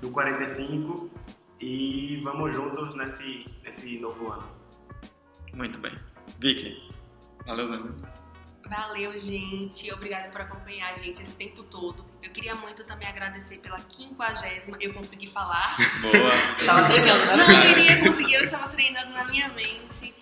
do 0.00 0.10
45 0.10 1.10
e 1.60 2.20
vamos 2.22 2.54
juntos 2.54 2.94
nesse, 2.94 3.46
nesse 3.62 3.98
novo 3.98 4.30
ano. 4.30 4.46
Muito 5.54 5.78
bem. 5.78 5.94
Vicky, 6.38 6.90
valeu, 7.46 7.68
Zé. 7.68 8.21
Valeu, 8.68 9.18
gente. 9.18 9.92
Obrigada 9.92 10.28
por 10.28 10.40
acompanhar 10.40 10.92
a 10.92 10.94
gente 10.94 11.22
esse 11.22 11.34
tempo 11.34 11.62
todo. 11.64 12.04
Eu 12.22 12.30
queria 12.30 12.54
muito 12.54 12.84
também 12.84 13.08
agradecer 13.08 13.58
pela 13.58 13.80
quinquagésima. 13.80 14.76
Eu 14.80 14.94
consegui 14.94 15.26
falar. 15.26 15.76
Boa. 16.00 16.66
Tava 16.66 16.86
treinando, 16.86 17.26
né? 17.26 17.36
Não 17.36 17.74
queria 17.74 18.00
conseguir, 18.00 18.34
eu 18.34 18.42
estava 18.42 18.68
treinando 18.68 19.10
na 19.12 19.24
minha 19.24 19.48
mente. 19.48 20.14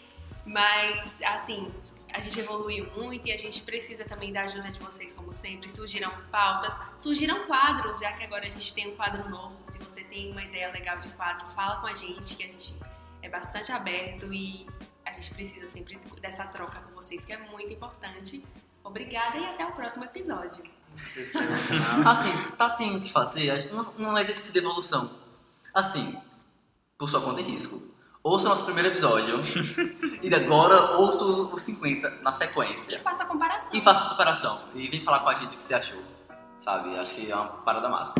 Mas, 0.44 1.14
assim, 1.24 1.68
a 2.12 2.20
gente 2.20 2.40
evoluiu 2.40 2.90
muito 2.96 3.28
e 3.28 3.32
a 3.32 3.36
gente 3.36 3.60
precisa 3.60 4.04
também 4.04 4.32
da 4.32 4.42
ajuda 4.42 4.70
de 4.70 4.80
vocês, 4.80 5.12
como 5.12 5.32
sempre. 5.32 5.68
Surgiram 5.70 6.10
pautas, 6.30 6.76
surgiram 6.98 7.46
quadros, 7.46 8.00
já 8.00 8.12
que 8.14 8.24
agora 8.24 8.46
a 8.46 8.50
gente 8.50 8.74
tem 8.74 8.88
um 8.88 8.96
quadro 8.96 9.28
novo. 9.28 9.56
Se 9.62 9.78
você 9.78 10.02
tem 10.02 10.32
uma 10.32 10.42
ideia 10.42 10.70
legal 10.72 10.98
de 10.98 11.08
quadro, 11.10 11.46
fala 11.48 11.76
com 11.76 11.86
a 11.86 11.94
gente, 11.94 12.34
que 12.34 12.42
a 12.42 12.48
gente 12.48 12.74
é 13.22 13.28
bastante 13.28 13.70
aberto 13.70 14.32
e 14.32 14.66
a 15.10 15.12
gente 15.12 15.34
precisa 15.34 15.66
sempre 15.66 15.98
dessa 16.20 16.44
troca 16.46 16.80
com 16.80 16.92
vocês, 16.94 17.24
que 17.24 17.32
é 17.32 17.38
muito 17.38 17.72
importante. 17.72 18.44
Obrigada 18.84 19.36
e 19.36 19.44
até 19.44 19.66
o 19.66 19.72
próximo 19.72 20.04
episódio. 20.04 20.62
Assim, 22.06 22.32
tá 22.56 22.66
assim 22.66 22.96
o 22.96 23.00
que 23.02 23.12
fazer, 23.12 23.70
um, 23.98 24.04
um 24.06 24.18
exercício 24.18 24.52
de 24.52 24.58
evolução. 24.58 25.10
Assim, 25.74 26.16
por 26.98 27.08
sua 27.08 27.20
conta 27.20 27.40
e 27.40 27.44
risco. 27.44 27.80
Ouça 28.22 28.46
o 28.46 28.48
nosso 28.50 28.64
primeiro 28.64 28.88
episódio 28.90 29.40
e 30.22 30.34
agora 30.34 30.98
ouça 30.98 31.24
o 31.24 31.58
50 31.58 32.10
na 32.22 32.30
E 32.30 32.34
sequência. 32.34 32.98
faça 32.98 33.22
a 33.22 33.26
comparação. 33.26 33.70
E 33.72 33.80
faça 33.80 34.04
a 34.04 34.08
comparação. 34.10 34.60
E 34.74 34.88
vem 34.88 35.00
falar 35.00 35.20
com 35.20 35.28
a 35.30 35.34
gente 35.34 35.54
o 35.54 35.56
que 35.56 35.62
você 35.62 35.74
achou. 35.74 36.02
Sabe? 36.58 36.96
Acho 36.98 37.14
que 37.14 37.30
é 37.30 37.34
uma 37.34 37.46
parada 37.48 37.88
massa. 37.88 38.14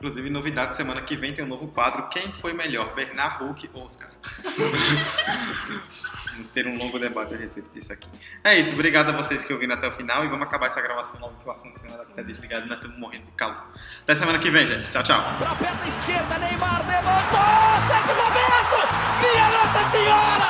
Inclusive, 0.00 0.30
novidade, 0.30 0.74
semana 0.78 1.02
que 1.02 1.14
vem 1.14 1.34
tem 1.34 1.44
um 1.44 1.48
novo 1.48 1.68
quadro. 1.68 2.08
Quem 2.08 2.32
foi 2.32 2.54
melhor, 2.54 2.94
Bernard 2.94 3.44
Hulk 3.44 3.68
ou 3.74 3.84
Oscar? 3.84 4.08
vamos 6.32 6.48
ter 6.48 6.66
um 6.66 6.78
longo 6.78 6.98
debate 6.98 7.34
a 7.34 7.36
respeito 7.36 7.68
disso 7.68 7.92
aqui. 7.92 8.08
É 8.42 8.58
isso, 8.58 8.72
obrigado 8.72 9.10
a 9.10 9.12
vocês 9.12 9.44
que 9.44 9.52
ouviram 9.52 9.74
até 9.74 9.88
o 9.88 9.92
final 9.92 10.24
e 10.24 10.28
vamos 10.28 10.46
acabar 10.46 10.68
essa 10.68 10.80
gravação 10.80 11.20
logo 11.20 11.34
que 11.34 11.46
o 11.46 11.50
ar-condicionado 11.50 12.04
está 12.04 12.22
desligado 12.22 12.64
e 12.64 12.68
nós 12.70 12.78
estamos 12.78 12.98
morrendo 12.98 13.26
de 13.26 13.32
calor. 13.32 13.62
Até 14.00 14.14
semana 14.14 14.38
que 14.38 14.50
vem, 14.50 14.66
gente. 14.66 14.90
Tchau, 14.90 15.02
tchau. 15.02 15.22
Pra 15.38 15.54
perna 15.54 15.86
esquerda, 15.86 16.38
Neymar 16.38 16.80
levantou! 16.86 18.24
Roberto! 18.24 18.88
Minha 19.20 19.50
Nossa 19.50 19.90
Senhora! 19.90 20.48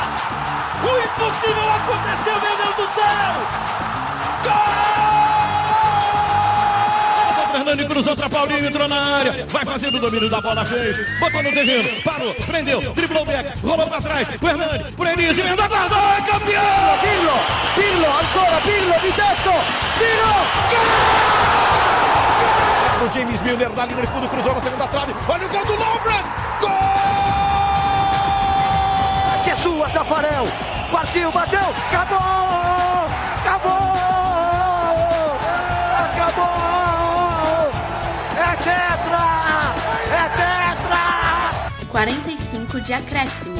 O 0.81 0.97
impossível 0.97 1.69
aconteceu, 1.73 2.41
meu 2.41 2.57
Deus 2.57 2.77
do 2.77 2.87
céu! 2.95 3.35
Gol! 4.45 5.00
Fernando 7.61 7.87
cruzou 7.89 8.17
pra 8.17 8.31
Paulinho, 8.31 8.65
entrou 8.65 8.89
na 8.89 9.19
área. 9.19 9.47
Vai 9.51 9.67
fazendo 9.67 9.99
o 9.99 10.01
domínio 10.01 10.31
da 10.31 10.41
bola, 10.41 10.65
fez. 10.65 10.97
Botou 11.19 11.43
no 11.43 11.53
terreno, 11.53 12.03
parou, 12.03 12.35
prendeu, 12.35 12.81
driblou 12.95 13.23
o 13.23 13.27
back, 13.27 13.61
rolou 13.61 13.87
pra 13.87 14.01
trás. 14.01 14.27
O 14.41 14.49
Hernani, 14.49 14.93
por 14.93 15.07
Enis, 15.07 15.39
emendou 15.39 15.67
a 15.67 15.69
guarda, 15.69 15.95
é 15.95 16.23
campeão! 16.23 16.99
Pirlo, 17.03 17.39
Pirlo, 17.75 18.07
ancora 18.07 18.61
Pirlo 18.63 18.95
di 19.03 19.13
tetto, 19.13 19.53
tiro, 19.99 20.33
O 23.05 23.13
James 23.13 23.43
Milner 23.43 23.71
na 23.77 23.85
linha 23.85 24.01
de 24.01 24.07
fundo 24.07 24.29
cruzou 24.31 24.55
na 24.55 24.61
segunda 24.63 24.87
trave. 24.87 25.15
Olha 25.29 25.47
o 25.47 25.49
gol 25.51 25.65
do 25.67 25.73
Lovren! 25.75 26.23
Gol! 26.61 26.71
que 29.45 29.51
é 29.51 29.57
sua, 29.57 29.89
Tafarel, 29.91 30.47
partiu, 30.91 31.31
bateu, 31.31 31.61
acabou, 31.91 33.05
acabou, 33.37 34.00
45 42.01 42.81
de 42.81 42.95
acréscimo. 42.95 43.57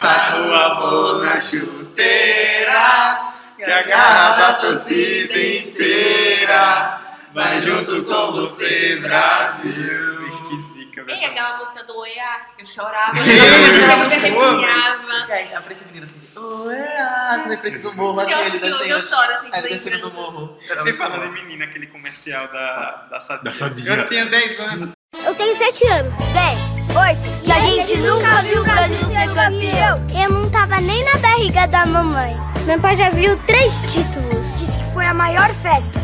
Tá 0.00 0.40
o 0.40 0.54
amor 0.54 1.22
na 1.22 1.38
chuteira, 1.38 3.34
que 3.54 3.62
agarra 3.62 4.48
a 4.48 4.54
torcida 4.54 5.38
inteira. 5.38 7.00
Vai 7.34 7.60
junto 7.60 8.02
com 8.04 8.32
você, 8.32 8.96
Brasil. 9.02 10.26
Esqueci 10.26 10.86
que 10.86 11.00
eu 11.00 11.06
Ei, 11.06 11.22
aquela 11.22 11.58
música 11.58 11.84
do 11.84 11.98
Oea, 11.98 12.46
eu 12.58 12.64
chorava, 12.64 13.12
eu 13.18 13.24
me 13.24 14.14
arrepiava. 14.14 15.26
E 15.28 15.32
aí, 15.32 15.54
aparece 15.54 15.84
a 15.84 15.86
menina 15.86 16.06
assim, 16.06 16.20
ué, 16.34 16.98
massa 17.30 17.48
na 17.48 17.58
frente 17.58 17.78
do 17.80 17.92
morro, 17.92 18.24
Se 18.24 18.30
eu 18.30 18.38
assistir 18.38 18.72
hoje, 18.72 18.74
assim, 18.74 18.90
eu 18.90 19.02
choro, 19.02 19.32
assim, 19.34 19.50
Aí 19.52 19.62
de 19.64 19.68
descendo 19.68 20.08
do 20.08 20.14
morro. 20.14 20.58
E 20.62 20.74
muito 20.76 20.96
falando 20.96 21.26
em 21.26 21.32
menina, 21.32 21.66
aquele 21.66 21.88
comercial 21.88 22.48
da, 22.48 23.06
da 23.10 23.20
Sadia. 23.20 23.44
Da 23.44 23.54
Sadia. 23.54 23.92
Eu 23.96 24.08
tinha 24.08 24.24
10 24.24 24.60
anos. 24.60 25.01
Eu 25.20 25.34
tenho 25.34 25.54
7 25.54 25.86
anos. 25.88 26.16
10, 26.32 26.58
8. 26.96 27.20
E 27.44 27.52
a 27.52 27.60
gente 27.60 27.96
nunca 27.98 28.42
viu 28.42 28.62
o 28.62 28.64
Brasil 28.64 29.04
ser 29.04 29.34
campeão. 29.34 30.22
Eu 30.22 30.30
não 30.30 30.48
tava 30.50 30.80
nem 30.80 31.04
na 31.04 31.18
barriga 31.18 31.66
da 31.68 31.84
mamãe. 31.84 32.34
Meu 32.64 32.80
pai 32.80 32.96
já 32.96 33.10
viu 33.10 33.36
três 33.46 33.74
títulos. 33.92 34.58
Disse 34.58 34.78
que 34.78 34.84
foi 34.94 35.04
a 35.04 35.12
maior 35.12 35.52
festa. 35.62 36.00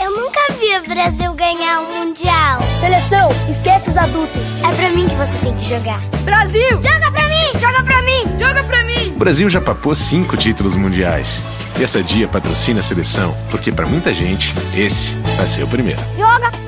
Eu 0.00 0.10
nunca 0.10 0.40
vi 0.58 0.76
o 0.76 0.92
Brasil 0.92 1.32
ganhar 1.34 1.80
um 1.80 2.04
mundial. 2.04 2.58
Seleção, 2.80 3.30
esquece 3.48 3.90
os 3.90 3.96
adultos. 3.96 4.42
É 4.68 4.74
pra 4.74 4.90
mim 4.90 5.08
que 5.08 5.14
você 5.14 5.38
tem 5.38 5.56
que 5.56 5.64
jogar. 5.64 6.00
Brasil! 6.24 6.70
Joga 6.70 7.10
pra 7.12 7.28
mim! 7.28 7.60
Joga 7.60 7.82
pra 7.84 8.02
mim! 8.02 8.22
Joga 8.40 8.64
pra 8.64 8.84
mim! 8.84 9.12
O 9.14 9.18
Brasil 9.18 9.48
já 9.48 9.60
papou 9.60 9.94
cinco 9.94 10.36
títulos 10.36 10.74
mundiais. 10.74 11.40
E 11.78 11.84
essa 11.84 12.02
dia 12.02 12.26
patrocina 12.26 12.80
a 12.80 12.82
seleção, 12.82 13.36
porque 13.50 13.70
para 13.70 13.86
muita 13.86 14.12
gente, 14.12 14.52
esse 14.74 15.14
vai 15.36 15.46
ser 15.46 15.62
o 15.62 15.68
primeiro. 15.68 16.00
Joga! 16.16 16.67